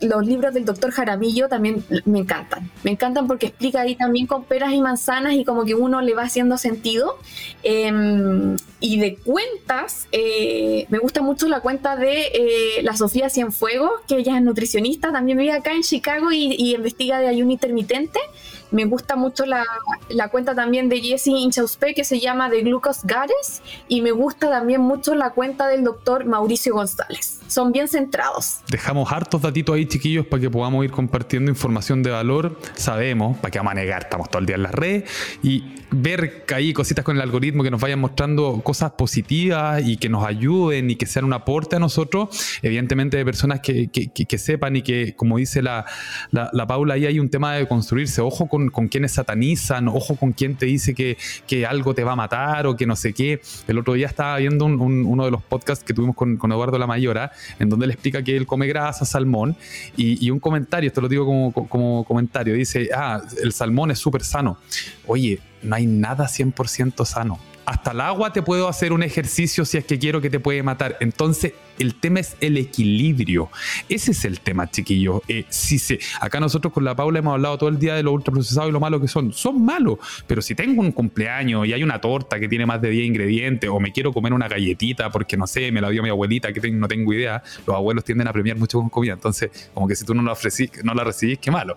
los, 0.00 0.26
libros 0.26 0.54
del 0.54 0.64
doctor 0.64 0.90
Jaramillo 0.90 1.48
también 1.48 1.84
me 2.04 2.20
encantan. 2.20 2.70
Me 2.84 2.92
encantan 2.92 3.26
porque 3.26 3.46
explica 3.46 3.80
ahí 3.80 3.96
también 3.96 4.26
con 4.26 4.44
peras 4.44 4.72
y 4.72 4.80
manzanas 4.80 5.34
y 5.34 5.44
como 5.44 5.64
que 5.64 5.74
uno 5.74 6.00
le 6.00 6.14
va 6.14 6.22
haciendo 6.22 6.58
sentido. 6.58 7.16
Em, 7.62 8.56
y 8.80 9.00
de 9.00 9.16
cuentas, 9.16 10.06
eh, 10.12 10.86
me 10.90 10.98
gusta 10.98 11.22
mucho 11.22 11.48
la 11.48 11.60
cuenta 11.60 11.96
de 11.96 12.28
eh, 12.32 12.82
la 12.82 12.96
Sofía 12.96 13.28
Cienfuegos, 13.28 13.90
que 14.06 14.18
ella 14.18 14.36
es 14.36 14.42
nutricionista, 14.42 15.10
también 15.10 15.38
vive 15.38 15.52
acá 15.52 15.72
en 15.72 15.82
Chicago 15.82 16.30
y, 16.30 16.74
investiga 16.74 17.18
de 17.18 17.28
ayuno 17.28 17.50
intermitente. 17.50 18.20
Me 18.70 18.84
gusta 18.84 19.16
mucho 19.16 19.46
la, 19.46 19.64
la 20.08 20.28
cuenta 20.28 20.54
también 20.54 20.88
de 20.88 21.00
Jesse 21.00 21.28
Inchauspe 21.28 21.94
que 21.94 22.04
se 22.04 22.20
llama 22.20 22.50
The 22.50 22.62
Glucose 22.62 23.00
Gares 23.04 23.62
y 23.88 24.02
me 24.02 24.10
gusta 24.10 24.50
también 24.50 24.80
mucho 24.80 25.14
la 25.14 25.30
cuenta 25.30 25.68
del 25.68 25.84
doctor 25.84 26.24
Mauricio 26.24 26.74
González. 26.74 27.40
Son 27.46 27.72
bien 27.72 27.88
centrados. 27.88 28.60
Dejamos 28.70 29.10
hartos 29.10 29.42
datitos 29.42 29.74
ahí, 29.74 29.86
chiquillos, 29.86 30.26
para 30.26 30.40
que 30.40 30.50
podamos 30.50 30.84
ir 30.84 30.90
compartiendo 30.90 31.50
información 31.50 32.02
de 32.02 32.10
valor. 32.10 32.58
Sabemos, 32.74 33.38
para 33.38 33.50
que 33.50 33.58
vamos 33.58 33.72
a 33.72 33.74
negar, 33.74 34.02
estamos 34.02 34.28
todo 34.28 34.40
el 34.40 34.46
día 34.46 34.56
en 34.56 34.62
las 34.62 34.74
redes 34.74 35.10
y 35.42 35.64
ver 35.90 36.44
que 36.44 36.54
hay 36.54 36.72
cositas 36.72 37.04
con 37.04 37.16
el 37.16 37.22
algoritmo 37.22 37.62
que 37.62 37.70
nos 37.70 37.80
vayan 37.80 37.98
mostrando 37.98 38.60
cosas 38.62 38.92
positivas 38.92 39.82
y 39.84 39.96
que 39.96 40.08
nos 40.08 40.26
ayuden 40.26 40.90
y 40.90 40.96
que 40.96 41.06
sean 41.06 41.24
un 41.24 41.32
aporte 41.32 41.76
a 41.76 41.78
nosotros, 41.78 42.58
evidentemente 42.62 43.16
de 43.16 43.24
personas 43.24 43.60
que, 43.60 43.88
que, 43.88 44.38
sepan 44.38 44.76
y 44.76 44.82
que, 44.82 45.14
como 45.16 45.38
dice 45.38 45.62
la, 45.62 45.86
la, 46.30 46.66
Paula, 46.66 46.94
ahí 46.94 47.06
hay 47.06 47.18
un 47.18 47.30
tema 47.30 47.54
de 47.54 47.66
construirse. 47.66 48.20
Ojo 48.20 48.48
con, 48.48 48.57
con 48.68 48.88
quienes 48.88 49.12
satanizan, 49.12 49.88
ojo 49.88 50.16
con 50.16 50.32
quien 50.32 50.56
te 50.56 50.66
dice 50.66 50.94
que, 50.94 51.16
que, 51.46 51.66
algo 51.66 51.94
te 51.94 52.04
va 52.04 52.12
a 52.12 52.16
matar 52.16 52.66
o 52.66 52.76
que 52.76 52.86
no 52.86 52.96
sé 52.96 53.12
qué. 53.12 53.40
El 53.66 53.78
otro 53.78 53.94
día 53.94 54.06
estaba 54.06 54.36
viendo 54.38 54.64
uno 54.64 55.24
de 55.24 55.30
los 55.30 55.42
podcasts 55.42 55.84
que 55.84 55.94
tuvimos 55.94 56.16
con, 56.16 56.36
con, 56.36 56.52
Eduardo 56.52 56.78
La 56.78 56.86
Mayora, 56.86 57.30
en 57.58 57.68
donde 57.68 57.86
él 57.86 57.92
explica 57.92 58.22
que 58.22 58.36
él 58.36 58.46
come 58.46 58.66
grasa, 58.66 59.04
salmón, 59.04 59.56
y, 59.96 60.24
y 60.24 60.30
un 60.30 60.40
comentario, 60.40 60.88
esto 60.88 61.00
lo 61.00 61.08
digo 61.08 61.24
como, 61.24 61.52
como 61.52 62.04
comentario, 62.04 62.54
dice, 62.54 62.88
ah, 62.94 63.22
el 63.42 63.52
salmón 63.52 63.90
es 63.90 63.98
súper 63.98 64.24
sano. 64.24 64.58
Oye, 65.06 65.40
no 65.62 65.76
hay 65.76 65.86
nada 65.86 66.26
100% 66.26 67.04
sano 67.04 67.38
hasta 67.68 67.90
el 67.90 68.00
agua 68.00 68.32
te 68.32 68.40
puedo 68.40 68.66
hacer 68.66 68.94
un 68.94 69.02
ejercicio 69.02 69.66
si 69.66 69.76
es 69.76 69.84
que 69.84 69.98
quiero 69.98 70.22
que 70.22 70.30
te 70.30 70.40
puede 70.40 70.62
matar. 70.62 70.96
Entonces, 71.00 71.52
el 71.78 71.94
tema 71.94 72.20
es 72.20 72.34
el 72.40 72.56
equilibrio. 72.56 73.50
Ese 73.90 74.12
es 74.12 74.24
el 74.24 74.40
tema, 74.40 74.70
chiquillos. 74.70 75.20
Eh, 75.28 75.44
se, 75.50 75.98
acá 76.18 76.40
nosotros 76.40 76.72
con 76.72 76.82
la 76.82 76.96
Paula 76.96 77.18
hemos 77.18 77.34
hablado 77.34 77.58
todo 77.58 77.68
el 77.68 77.78
día 77.78 77.94
de 77.94 78.02
lo 78.02 78.12
ultraprocesados 78.12 78.70
y 78.70 78.72
lo 78.72 78.80
malo 78.80 78.98
que 78.98 79.06
son. 79.06 79.34
Son 79.34 79.62
malos, 79.62 79.98
pero 80.26 80.40
si 80.40 80.54
tengo 80.54 80.80
un 80.80 80.92
cumpleaños 80.92 81.66
y 81.66 81.74
hay 81.74 81.82
una 81.82 82.00
torta 82.00 82.40
que 82.40 82.48
tiene 82.48 82.64
más 82.64 82.80
de 82.80 82.88
10 82.88 83.06
ingredientes 83.06 83.68
o 83.68 83.78
me 83.78 83.92
quiero 83.92 84.14
comer 84.14 84.32
una 84.32 84.48
galletita 84.48 85.10
porque 85.10 85.36
no 85.36 85.46
sé, 85.46 85.70
me 85.70 85.82
la 85.82 85.90
dio 85.90 86.02
mi 86.02 86.08
abuelita 86.08 86.50
que 86.54 86.70
no 86.70 86.88
tengo 86.88 87.12
idea, 87.12 87.42
los 87.66 87.76
abuelos 87.76 88.02
tienden 88.02 88.28
a 88.28 88.32
premiar 88.32 88.56
mucho 88.56 88.78
con 88.78 88.88
comida. 88.88 89.12
Entonces, 89.12 89.70
como 89.74 89.86
que 89.86 89.94
si 89.94 90.06
tú 90.06 90.14
no 90.14 90.22
la, 90.22 90.32
ofrecís, 90.32 90.70
no 90.84 90.94
la 90.94 91.04
recibís, 91.04 91.38
qué 91.38 91.50
malo 91.50 91.76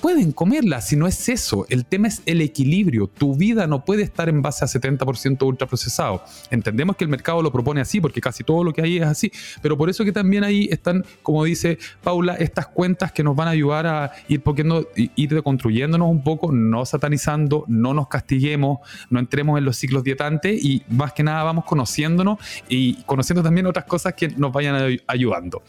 pueden 0.00 0.32
comerla, 0.32 0.80
si 0.80 0.96
no 0.96 1.06
es 1.06 1.28
eso. 1.28 1.66
El 1.68 1.84
tema 1.84 2.08
es 2.08 2.22
el 2.26 2.40
equilibrio. 2.40 3.06
Tu 3.06 3.34
vida 3.34 3.66
no 3.66 3.84
puede 3.84 4.02
estar 4.02 4.28
en 4.28 4.42
base 4.42 4.64
a 4.64 4.68
70% 4.68 5.46
ultraprocesado. 5.46 6.22
Entendemos 6.50 6.96
que 6.96 7.04
el 7.04 7.10
mercado 7.10 7.42
lo 7.42 7.52
propone 7.52 7.80
así, 7.80 8.00
porque 8.00 8.20
casi 8.20 8.44
todo 8.44 8.64
lo 8.64 8.72
que 8.72 8.82
hay 8.82 8.98
es 8.98 9.04
así, 9.04 9.30
pero 9.62 9.76
por 9.76 9.90
eso 9.90 10.04
que 10.04 10.12
también 10.12 10.44
ahí 10.44 10.68
están, 10.70 11.04
como 11.22 11.44
dice 11.44 11.78
Paula, 12.02 12.34
estas 12.34 12.68
cuentas 12.68 13.12
que 13.12 13.22
nos 13.22 13.36
van 13.36 13.48
a 13.48 13.52
ayudar 13.52 13.86
a 13.86 14.12
ir, 14.28 14.42
poniendo, 14.42 14.88
ir 14.96 15.34
deconstruyéndonos 15.34 16.10
un 16.10 16.22
poco, 16.22 16.52
no 16.52 16.84
satanizando, 16.84 17.64
no 17.68 17.94
nos 17.94 18.08
castiguemos, 18.08 18.78
no 19.10 19.18
entremos 19.18 19.58
en 19.58 19.64
los 19.64 19.76
ciclos 19.76 20.04
dietantes 20.04 20.62
y 20.62 20.82
más 20.88 21.12
que 21.12 21.22
nada 21.22 21.42
vamos 21.42 21.64
conociéndonos 21.64 22.38
y 22.68 22.94
conociendo 23.04 23.42
también 23.42 23.66
otras 23.66 23.84
cosas 23.84 24.14
que 24.14 24.28
nos 24.28 24.52
vayan 24.52 24.98
ayudando. 25.06 25.62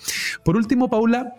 Por 0.44 0.56
último, 0.56 0.90
Paula, 0.90 1.36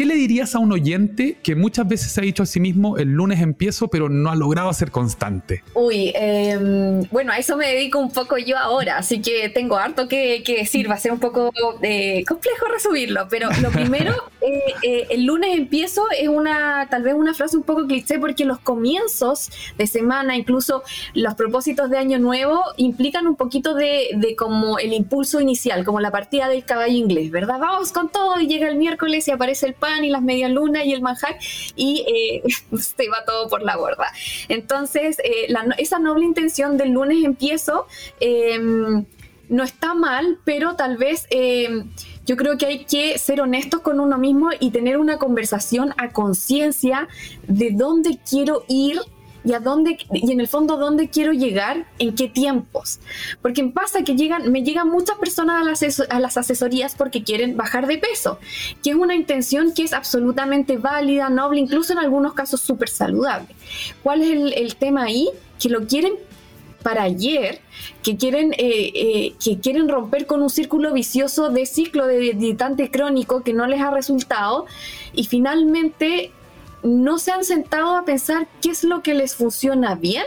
¿Qué 0.00 0.06
le 0.06 0.14
dirías 0.14 0.54
a 0.54 0.60
un 0.60 0.72
oyente 0.72 1.36
que 1.42 1.54
muchas 1.54 1.86
veces 1.86 2.10
se 2.10 2.22
ha 2.22 2.24
dicho 2.24 2.42
a 2.42 2.46
sí 2.46 2.58
mismo 2.58 2.96
el 2.96 3.08
lunes 3.08 3.42
empiezo, 3.42 3.88
pero 3.88 4.08
no 4.08 4.30
ha 4.30 4.34
logrado 4.34 4.72
ser 4.72 4.90
constante? 4.90 5.62
Uy, 5.74 6.10
em, 6.14 7.02
bueno, 7.10 7.32
a 7.32 7.36
eso 7.36 7.54
me 7.58 7.66
dedico 7.66 7.98
un 7.98 8.10
poco 8.10 8.38
yo 8.38 8.56
ahora, 8.56 8.96
así 8.96 9.20
que 9.20 9.50
tengo 9.50 9.76
harto 9.76 10.08
que, 10.08 10.42
decir, 10.46 10.88
va 10.90 10.94
a 10.94 10.98
ser 10.98 11.12
un 11.12 11.20
poco 11.20 11.52
eh, 11.82 12.24
complejo 12.26 12.64
resumirlo, 12.72 13.26
pero 13.28 13.50
lo 13.60 13.70
primero, 13.72 14.14
eh, 14.40 14.72
eh, 14.82 15.06
el 15.10 15.26
lunes 15.26 15.50
empiezo 15.54 16.06
es 16.18 16.28
una, 16.28 16.88
tal 16.88 17.02
vez 17.02 17.12
una 17.12 17.34
frase 17.34 17.58
un 17.58 17.64
poco 17.64 17.86
cliché, 17.86 18.18
porque 18.18 18.46
los 18.46 18.58
comienzos 18.58 19.50
de 19.76 19.86
semana, 19.86 20.34
incluso 20.34 20.82
los 21.12 21.34
propósitos 21.34 21.90
de 21.90 21.98
año 21.98 22.18
nuevo, 22.18 22.62
implican 22.78 23.26
un 23.26 23.36
poquito 23.36 23.74
de, 23.74 24.08
de 24.16 24.34
como 24.34 24.78
el 24.78 24.94
impulso 24.94 25.42
inicial, 25.42 25.84
como 25.84 26.00
la 26.00 26.10
partida 26.10 26.48
del 26.48 26.64
caballo 26.64 26.96
inglés, 26.96 27.30
¿verdad? 27.30 27.58
Vamos 27.60 27.92
con 27.92 28.08
todo 28.08 28.40
y 28.40 28.46
llega 28.46 28.66
el 28.66 28.76
miércoles 28.76 29.28
y 29.28 29.30
aparece 29.30 29.66
el 29.66 29.74
pan 29.74 29.89
y 30.04 30.10
las 30.10 30.22
medias 30.22 30.50
lunas 30.50 30.84
y 30.84 30.92
el 30.92 31.02
manjar 31.02 31.36
y 31.76 32.04
eh, 32.08 32.42
se 32.78 33.08
va 33.08 33.24
todo 33.24 33.48
por 33.48 33.62
la 33.62 33.76
borda. 33.76 34.12
Entonces, 34.48 35.18
eh, 35.20 35.52
esa 35.78 35.98
noble 35.98 36.24
intención 36.24 36.76
del 36.76 36.90
lunes 36.90 37.24
empiezo 37.24 37.86
em, 38.20 39.04
no 39.48 39.64
está 39.64 39.94
mal, 39.94 40.38
pero 40.44 40.76
tal 40.76 40.96
vez 40.96 41.26
em, 41.30 41.90
yo 42.24 42.36
creo 42.36 42.56
que 42.56 42.66
hay 42.66 42.84
que 42.84 43.18
ser 43.18 43.40
honestos 43.40 43.80
con 43.80 43.98
uno 43.98 44.16
mismo 44.16 44.50
y 44.60 44.70
tener 44.70 44.96
una 44.96 45.18
conversación 45.18 45.92
a 45.96 46.10
conciencia 46.10 47.08
de 47.48 47.70
dónde 47.72 48.18
quiero 48.28 48.64
ir 48.68 49.00
y 49.44 49.52
a 49.52 49.60
dónde 49.60 49.98
y 50.12 50.32
en 50.32 50.40
el 50.40 50.48
fondo 50.48 50.76
dónde 50.76 51.08
quiero 51.08 51.32
llegar, 51.32 51.86
en 51.98 52.14
qué 52.14 52.28
tiempos. 52.28 53.00
Porque 53.42 53.64
pasa 53.64 54.02
que 54.02 54.16
llegan, 54.16 54.50
me 54.50 54.62
llegan 54.62 54.88
muchas 54.88 55.18
personas 55.18 55.62
a 55.62 55.64
las, 55.64 56.00
a 56.00 56.20
las 56.20 56.36
asesorías 56.36 56.94
porque 56.94 57.22
quieren 57.22 57.56
bajar 57.56 57.86
de 57.86 57.98
peso, 57.98 58.38
que 58.82 58.90
es 58.90 58.96
una 58.96 59.14
intención 59.14 59.72
que 59.72 59.82
es 59.82 59.92
absolutamente 59.92 60.76
válida, 60.76 61.30
noble, 61.30 61.60
incluso 61.60 61.92
en 61.92 61.98
algunos 61.98 62.34
casos 62.34 62.60
súper 62.60 62.88
saludable. 62.88 63.48
¿Cuál 64.02 64.22
es 64.22 64.30
el, 64.56 64.76
tema 64.76 65.04
ahí? 65.04 65.28
Que 65.58 65.68
lo 65.68 65.86
quieren 65.86 66.14
para 66.82 67.02
ayer, 67.02 67.60
que 68.02 68.16
quieren, 68.16 68.52
eh, 68.54 68.92
eh, 68.94 69.34
que 69.42 69.58
quieren 69.58 69.88
romper 69.88 70.26
con 70.26 70.42
un 70.42 70.48
círculo 70.48 70.92
vicioso 70.92 71.50
de 71.50 71.66
ciclo 71.66 72.06
de 72.06 72.32
dietante 72.34 72.90
crónico 72.90 73.42
que 73.42 73.52
no 73.52 73.66
les 73.66 73.80
ha 73.80 73.90
resultado 73.90 74.66
y 75.12 75.24
finalmente 75.24 76.32
no 76.82 77.18
se 77.18 77.32
han 77.32 77.44
sentado 77.44 77.96
a 77.96 78.04
pensar 78.04 78.48
qué 78.62 78.70
es 78.70 78.84
lo 78.84 79.02
que 79.02 79.14
les 79.14 79.34
funciona 79.34 79.94
bien 79.94 80.24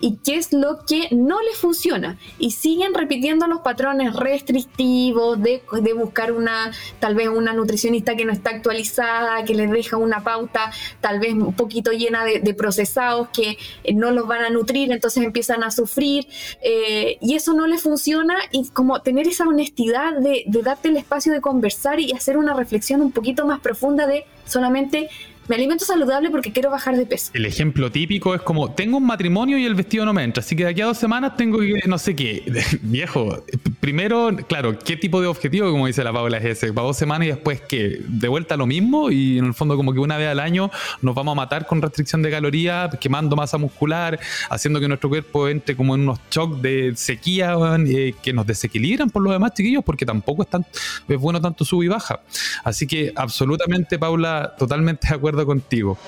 y 0.00 0.16
qué 0.24 0.36
es 0.36 0.52
lo 0.52 0.84
que 0.86 1.08
no 1.10 1.40
les 1.42 1.56
funciona. 1.56 2.18
Y 2.38 2.52
siguen 2.52 2.94
repitiendo 2.94 3.46
los 3.46 3.60
patrones 3.60 4.14
restrictivos 4.14 5.40
de, 5.40 5.62
buscar 5.94 6.32
una, 6.32 6.72
tal 6.98 7.14
vez 7.14 7.28
una 7.28 7.52
nutricionista 7.52 8.16
que 8.16 8.24
no 8.24 8.32
está 8.32 8.50
actualizada, 8.50 9.44
que 9.44 9.54
les 9.54 9.70
deja 9.70 9.96
una 9.96 10.24
pauta 10.24 10.72
tal 11.00 11.20
vez 11.20 11.34
un 11.34 11.54
poquito 11.54 11.92
llena 11.92 12.24
de, 12.24 12.54
procesados 12.54 13.28
que 13.28 13.58
eh, 13.84 13.94
no 13.94 14.10
los 14.10 14.26
van 14.26 14.44
a 14.44 14.50
nutrir, 14.50 14.90
entonces 14.90 15.22
empiezan 15.22 15.62
a 15.62 15.70
sufrir. 15.70 16.26
Eh, 16.62 17.18
y 17.20 17.34
eso 17.34 17.52
no 17.52 17.66
les 17.66 17.82
funciona 17.82 18.36
y 18.50 18.68
como 18.70 19.02
tener 19.02 19.28
esa 19.28 19.46
honestidad 19.46 20.16
de, 20.18 20.44
de 20.46 20.62
darte 20.62 20.88
el 20.88 20.96
espacio 20.96 21.32
de 21.32 21.40
conversar 21.40 22.00
y 22.00 22.12
hacer 22.12 22.36
una 22.36 22.54
reflexión 22.54 23.00
un 23.02 23.12
poquito 23.12 23.46
más 23.46 23.60
profunda 23.60 24.06
de 24.06 24.24
solamente 24.46 25.08
me 25.48 25.56
alimento 25.56 25.84
saludable 25.84 26.30
porque 26.30 26.52
quiero 26.52 26.70
bajar 26.70 26.96
de 26.96 27.06
peso. 27.06 27.30
El 27.34 27.46
ejemplo 27.46 27.90
típico 27.90 28.34
es 28.34 28.42
como, 28.42 28.72
tengo 28.72 28.98
un 28.98 29.06
matrimonio 29.06 29.58
y 29.58 29.64
el 29.64 29.74
vestido 29.74 30.04
no 30.04 30.12
me 30.12 30.22
entra, 30.22 30.42
así 30.42 30.54
que 30.54 30.64
de 30.64 30.70
aquí 30.70 30.80
a 30.80 30.86
dos 30.86 30.98
semanas 30.98 31.36
tengo 31.36 31.58
que, 31.58 31.82
no 31.86 31.98
sé 31.98 32.14
qué. 32.14 32.44
Viejo, 32.82 33.44
primero, 33.80 34.30
claro, 34.48 34.78
¿qué 34.78 34.96
tipo 34.96 35.20
de 35.20 35.26
objetivo, 35.26 35.70
como 35.70 35.86
dice 35.86 36.04
la 36.04 36.12
Paula, 36.12 36.38
es 36.38 36.44
ese? 36.44 36.72
Para 36.72 36.86
dos 36.86 36.96
semanas 36.96 37.26
y 37.26 37.30
después 37.30 37.60
que 37.62 38.00
de 38.06 38.28
vuelta 38.28 38.56
lo 38.56 38.66
mismo 38.66 39.10
y 39.10 39.38
en 39.38 39.46
el 39.46 39.54
fondo 39.54 39.76
como 39.76 39.92
que 39.92 39.98
una 39.98 40.16
vez 40.16 40.28
al 40.28 40.40
año 40.40 40.70
nos 41.02 41.14
vamos 41.14 41.32
a 41.32 41.34
matar 41.36 41.66
con 41.66 41.82
restricción 41.82 42.22
de 42.22 42.30
calorías, 42.30 42.96
quemando 43.00 43.36
masa 43.36 43.58
muscular, 43.58 44.18
haciendo 44.50 44.80
que 44.80 44.88
nuestro 44.88 45.08
cuerpo 45.08 45.48
entre 45.48 45.74
como 45.74 45.94
en 45.94 46.02
unos 46.02 46.20
shocks 46.30 46.62
de 46.62 46.92
sequía 46.94 47.56
eh, 47.86 48.14
que 48.22 48.32
nos 48.32 48.46
desequilibran 48.46 49.10
por 49.10 49.22
lo 49.22 49.32
demás, 49.32 49.54
chiquillos, 49.54 49.82
porque 49.84 50.06
tampoco 50.06 50.42
es, 50.42 50.48
tan, 50.48 50.64
es 51.08 51.18
bueno 51.18 51.40
tanto 51.40 51.64
sub 51.64 51.82
y 51.82 51.88
baja. 51.88 52.20
Así 52.64 52.86
que 52.86 53.12
absolutamente, 53.16 53.98
Paula, 53.98 54.54
totalmente 54.58 55.08
de 55.08 55.14
acuerdo 55.14 55.29
contigo. 55.44 55.98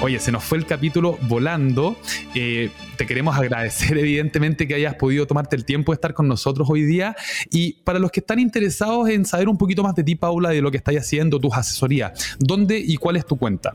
Oye, 0.00 0.20
se 0.20 0.30
nos 0.30 0.44
fue 0.44 0.58
el 0.58 0.64
capítulo 0.64 1.18
volando. 1.22 1.96
Eh, 2.34 2.70
te 2.96 3.04
queremos 3.04 3.36
agradecer, 3.36 3.98
evidentemente, 3.98 4.68
que 4.68 4.74
hayas 4.74 4.94
podido 4.94 5.26
tomarte 5.26 5.56
el 5.56 5.64
tiempo 5.64 5.90
de 5.90 5.94
estar 5.94 6.14
con 6.14 6.28
nosotros 6.28 6.68
hoy 6.70 6.82
día. 6.82 7.16
Y 7.50 7.74
para 7.82 7.98
los 7.98 8.12
que 8.12 8.20
están 8.20 8.38
interesados 8.38 9.08
en 9.08 9.24
saber 9.24 9.48
un 9.48 9.58
poquito 9.58 9.82
más 9.82 9.96
de 9.96 10.04
ti, 10.04 10.14
Paula, 10.14 10.50
de 10.50 10.62
lo 10.62 10.70
que 10.70 10.76
estás 10.76 10.94
haciendo, 10.94 11.40
tus 11.40 11.52
asesorías, 11.52 12.36
¿dónde 12.38 12.78
y 12.78 12.96
cuál 12.96 13.16
es 13.16 13.26
tu 13.26 13.36
cuenta? 13.36 13.74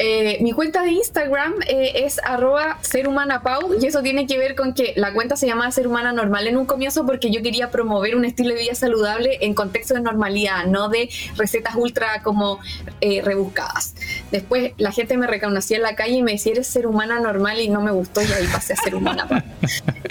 Eh, 0.00 0.38
mi 0.42 0.52
cuenta 0.52 0.82
de 0.82 0.92
Instagram 0.92 1.54
eh, 1.66 2.04
es 2.04 2.20
arroba 2.22 2.78
serhumanapau 2.82 3.74
y 3.80 3.86
eso 3.86 4.00
tiene 4.00 4.28
que 4.28 4.38
ver 4.38 4.54
con 4.54 4.72
que 4.72 4.92
la 4.94 5.12
cuenta 5.12 5.36
se 5.36 5.48
llama 5.48 5.72
Ser 5.72 5.88
Humana 5.88 6.12
Normal 6.12 6.46
en 6.46 6.56
un 6.56 6.66
comienzo 6.66 7.04
porque 7.04 7.32
yo 7.32 7.42
quería 7.42 7.70
promover 7.70 8.14
un 8.14 8.24
estilo 8.24 8.50
de 8.50 8.60
vida 8.60 8.76
saludable 8.76 9.38
en 9.40 9.54
contexto 9.54 9.94
de 9.94 10.00
normalidad, 10.00 10.66
no 10.66 10.88
de 10.88 11.10
recetas 11.36 11.74
ultra 11.74 12.22
como 12.22 12.60
eh, 13.00 13.22
rebuscadas. 13.24 13.96
Después 14.30 14.70
la 14.76 14.92
gente 14.92 15.16
me 15.16 15.26
reconocía 15.26 15.78
en 15.78 15.82
la 15.82 15.96
calle 15.96 16.18
y 16.18 16.22
me 16.22 16.30
decía 16.32 16.52
eres 16.52 16.68
ser 16.68 16.86
humana 16.86 17.18
normal 17.18 17.60
y 17.60 17.68
no 17.68 17.80
me 17.80 17.90
gustó 17.90 18.22
y 18.22 18.26
ahí 18.26 18.46
pasé 18.52 18.74
a 18.74 18.76
ser 18.76 18.94
humana 18.94 19.26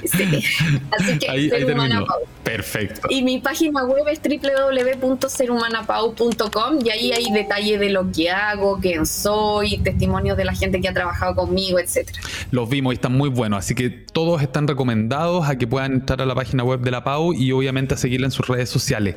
Así 0.03 1.17
que 1.17 1.49
ser 1.49 1.73
humana 1.73 2.05
Perfecto. 2.43 3.07
Y 3.09 3.23
mi 3.23 3.39
página 3.39 3.83
web 3.83 4.07
es 4.07 4.21
www.serhumanapau.com 4.21 6.79
y 6.83 6.89
ahí 6.89 7.11
hay 7.11 7.31
detalles 7.31 7.79
de 7.79 7.89
lo 7.89 8.09
que 8.09 8.29
hago, 8.29 8.79
quién 8.79 9.05
soy, 9.05 9.76
testimonios 9.83 10.37
de 10.37 10.45
la 10.45 10.53
gente 10.53 10.81
que 10.81 10.87
ha 10.87 10.93
trabajado 10.93 11.35
conmigo, 11.35 11.79
etcétera. 11.79 12.19
Los 12.51 12.69
vimos 12.69 12.93
y 12.93 12.95
están 12.95 13.13
muy 13.13 13.29
buenos, 13.29 13.59
así 13.59 13.75
que 13.75 13.89
todos 13.89 14.41
están 14.41 14.67
recomendados 14.67 15.47
a 15.47 15.57
que 15.57 15.67
puedan 15.67 15.93
entrar 15.93 16.21
a 16.21 16.25
la 16.25 16.35
página 16.35 16.63
web 16.63 16.81
de 16.81 16.91
la 16.91 17.03
Pau 17.03 17.33
y 17.33 17.51
obviamente 17.51 17.93
a 17.93 17.97
seguirla 17.97 18.27
en 18.27 18.31
sus 18.31 18.47
redes 18.47 18.69
sociales. 18.69 19.15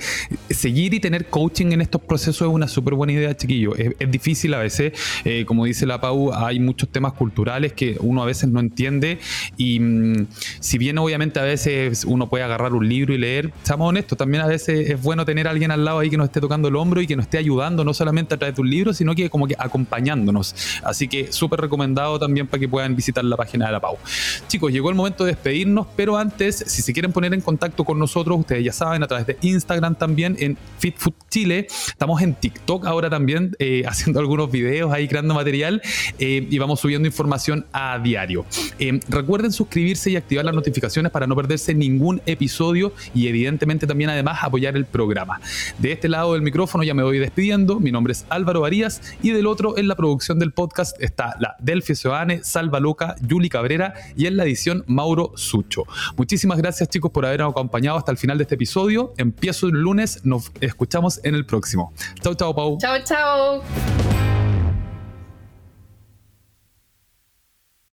Seguir 0.50 0.94
y 0.94 1.00
tener 1.00 1.26
coaching 1.26 1.72
en 1.72 1.80
estos 1.80 2.02
procesos 2.02 2.48
es 2.48 2.54
una 2.54 2.68
súper 2.68 2.94
buena 2.94 3.12
idea, 3.12 3.36
chiquillo. 3.36 3.74
Es, 3.76 4.10
difícil 4.10 4.52
a 4.54 4.58
veces, 4.58 4.92
eh, 5.24 5.44
como 5.46 5.64
dice 5.64 5.86
la 5.86 6.00
Pau, 6.00 6.32
hay 6.34 6.58
muchos 6.58 6.88
temas 6.88 7.12
culturales 7.12 7.72
que 7.72 7.96
uno 8.00 8.22
a 8.22 8.26
veces 8.26 8.48
no 8.48 8.60
entiende 8.60 9.18
y 9.56 9.78
mm, 9.78 10.26
si 10.60 10.78
bien 10.78 10.98
obviamente 10.98 11.38
a 11.40 11.44
veces 11.44 12.04
uno 12.04 12.28
puede 12.28 12.44
agarrar 12.44 12.72
un 12.72 12.88
libro 12.88 13.14
y 13.14 13.18
leer, 13.18 13.52
seamos 13.62 13.88
honestos, 13.88 14.18
también 14.18 14.42
a 14.42 14.46
veces 14.46 14.90
es 14.90 15.00
bueno 15.00 15.24
tener 15.24 15.48
alguien 15.48 15.70
al 15.70 15.84
lado 15.84 16.00
ahí 16.00 16.10
que 16.10 16.16
nos 16.16 16.26
esté 16.26 16.40
tocando 16.40 16.68
el 16.68 16.76
hombro 16.76 17.00
y 17.00 17.06
que 17.06 17.16
nos 17.16 17.24
esté 17.24 17.38
ayudando, 17.38 17.84
no 17.84 17.94
solamente 17.94 18.34
a 18.34 18.38
través 18.38 18.56
de 18.56 18.62
un 18.62 18.70
libro, 18.70 18.92
sino 18.92 19.14
que 19.14 19.30
como 19.30 19.46
que 19.46 19.54
acompañándonos. 19.58 20.49
Así 20.82 21.08
que 21.08 21.32
súper 21.32 21.60
recomendado 21.60 22.18
también 22.18 22.46
para 22.46 22.60
que 22.60 22.68
puedan 22.68 22.96
visitar 22.96 23.24
la 23.24 23.36
página 23.36 23.66
de 23.66 23.72
la 23.72 23.80
Pau. 23.80 23.98
Chicos, 24.48 24.72
llegó 24.72 24.90
el 24.90 24.96
momento 24.96 25.24
de 25.24 25.32
despedirnos, 25.32 25.86
pero 25.96 26.16
antes, 26.16 26.64
si 26.66 26.82
se 26.82 26.92
quieren 26.92 27.12
poner 27.12 27.34
en 27.34 27.40
contacto 27.40 27.84
con 27.84 27.98
nosotros, 27.98 28.38
ustedes 28.38 28.64
ya 28.64 28.72
saben, 28.72 29.02
a 29.02 29.06
través 29.06 29.26
de 29.26 29.38
Instagram 29.40 29.94
también, 29.94 30.36
en 30.38 30.56
FitFood 30.78 31.14
Chile, 31.28 31.66
estamos 31.86 32.20
en 32.22 32.34
TikTok 32.34 32.86
ahora 32.86 33.10
también, 33.10 33.54
eh, 33.58 33.84
haciendo 33.88 34.20
algunos 34.20 34.50
videos 34.50 34.92
ahí, 34.92 35.08
creando 35.08 35.34
material, 35.34 35.80
eh, 36.18 36.46
y 36.50 36.58
vamos 36.58 36.80
subiendo 36.80 37.06
información 37.06 37.66
a 37.72 37.98
diario. 37.98 38.44
Eh, 38.78 39.00
recuerden 39.08 39.52
suscribirse 39.52 40.10
y 40.10 40.16
activar 40.16 40.44
las 40.44 40.54
notificaciones 40.54 41.12
para 41.12 41.26
no 41.26 41.36
perderse 41.36 41.74
ningún 41.74 42.20
episodio 42.26 42.92
y 43.14 43.28
evidentemente 43.28 43.86
también 43.86 44.10
además 44.10 44.38
apoyar 44.42 44.76
el 44.76 44.84
programa. 44.84 45.40
De 45.78 45.92
este 45.92 46.08
lado 46.08 46.34
del 46.34 46.42
micrófono 46.42 46.84
ya 46.84 46.94
me 46.94 47.02
voy 47.02 47.18
despidiendo. 47.18 47.80
Mi 47.80 47.92
nombre 47.92 48.12
es 48.12 48.26
Álvaro 48.28 48.62
Varías 48.62 49.00
y 49.22 49.30
del 49.30 49.46
otro 49.46 49.78
en 49.78 49.88
la 49.88 49.94
producción 49.94 50.38
del 50.40 50.52
podcast 50.52 51.00
está 51.00 51.36
la 51.38 51.54
Delphi 51.60 51.94
Soane, 51.94 52.42
Salva 52.42 52.80
Loca, 52.80 53.14
Yuli 53.20 53.48
Cabrera 53.48 53.94
y 54.16 54.26
en 54.26 54.36
la 54.36 54.42
edición 54.42 54.82
Mauro 54.88 55.32
Sucho. 55.36 55.84
Muchísimas 56.16 56.58
gracias 56.58 56.88
chicos 56.88 57.12
por 57.12 57.24
habernos 57.24 57.52
acompañado 57.52 57.96
hasta 57.98 58.10
el 58.10 58.18
final 58.18 58.38
de 58.38 58.42
este 58.42 58.56
episodio. 58.56 59.14
Empiezo 59.18 59.68
el 59.68 59.74
lunes, 59.74 60.24
nos 60.24 60.50
escuchamos 60.60 61.20
en 61.22 61.36
el 61.36 61.46
próximo. 61.46 61.92
Chao, 62.20 62.34
chao, 62.34 62.54
Pau. 62.54 62.78
Chao, 62.78 62.98
chao. 63.04 64.49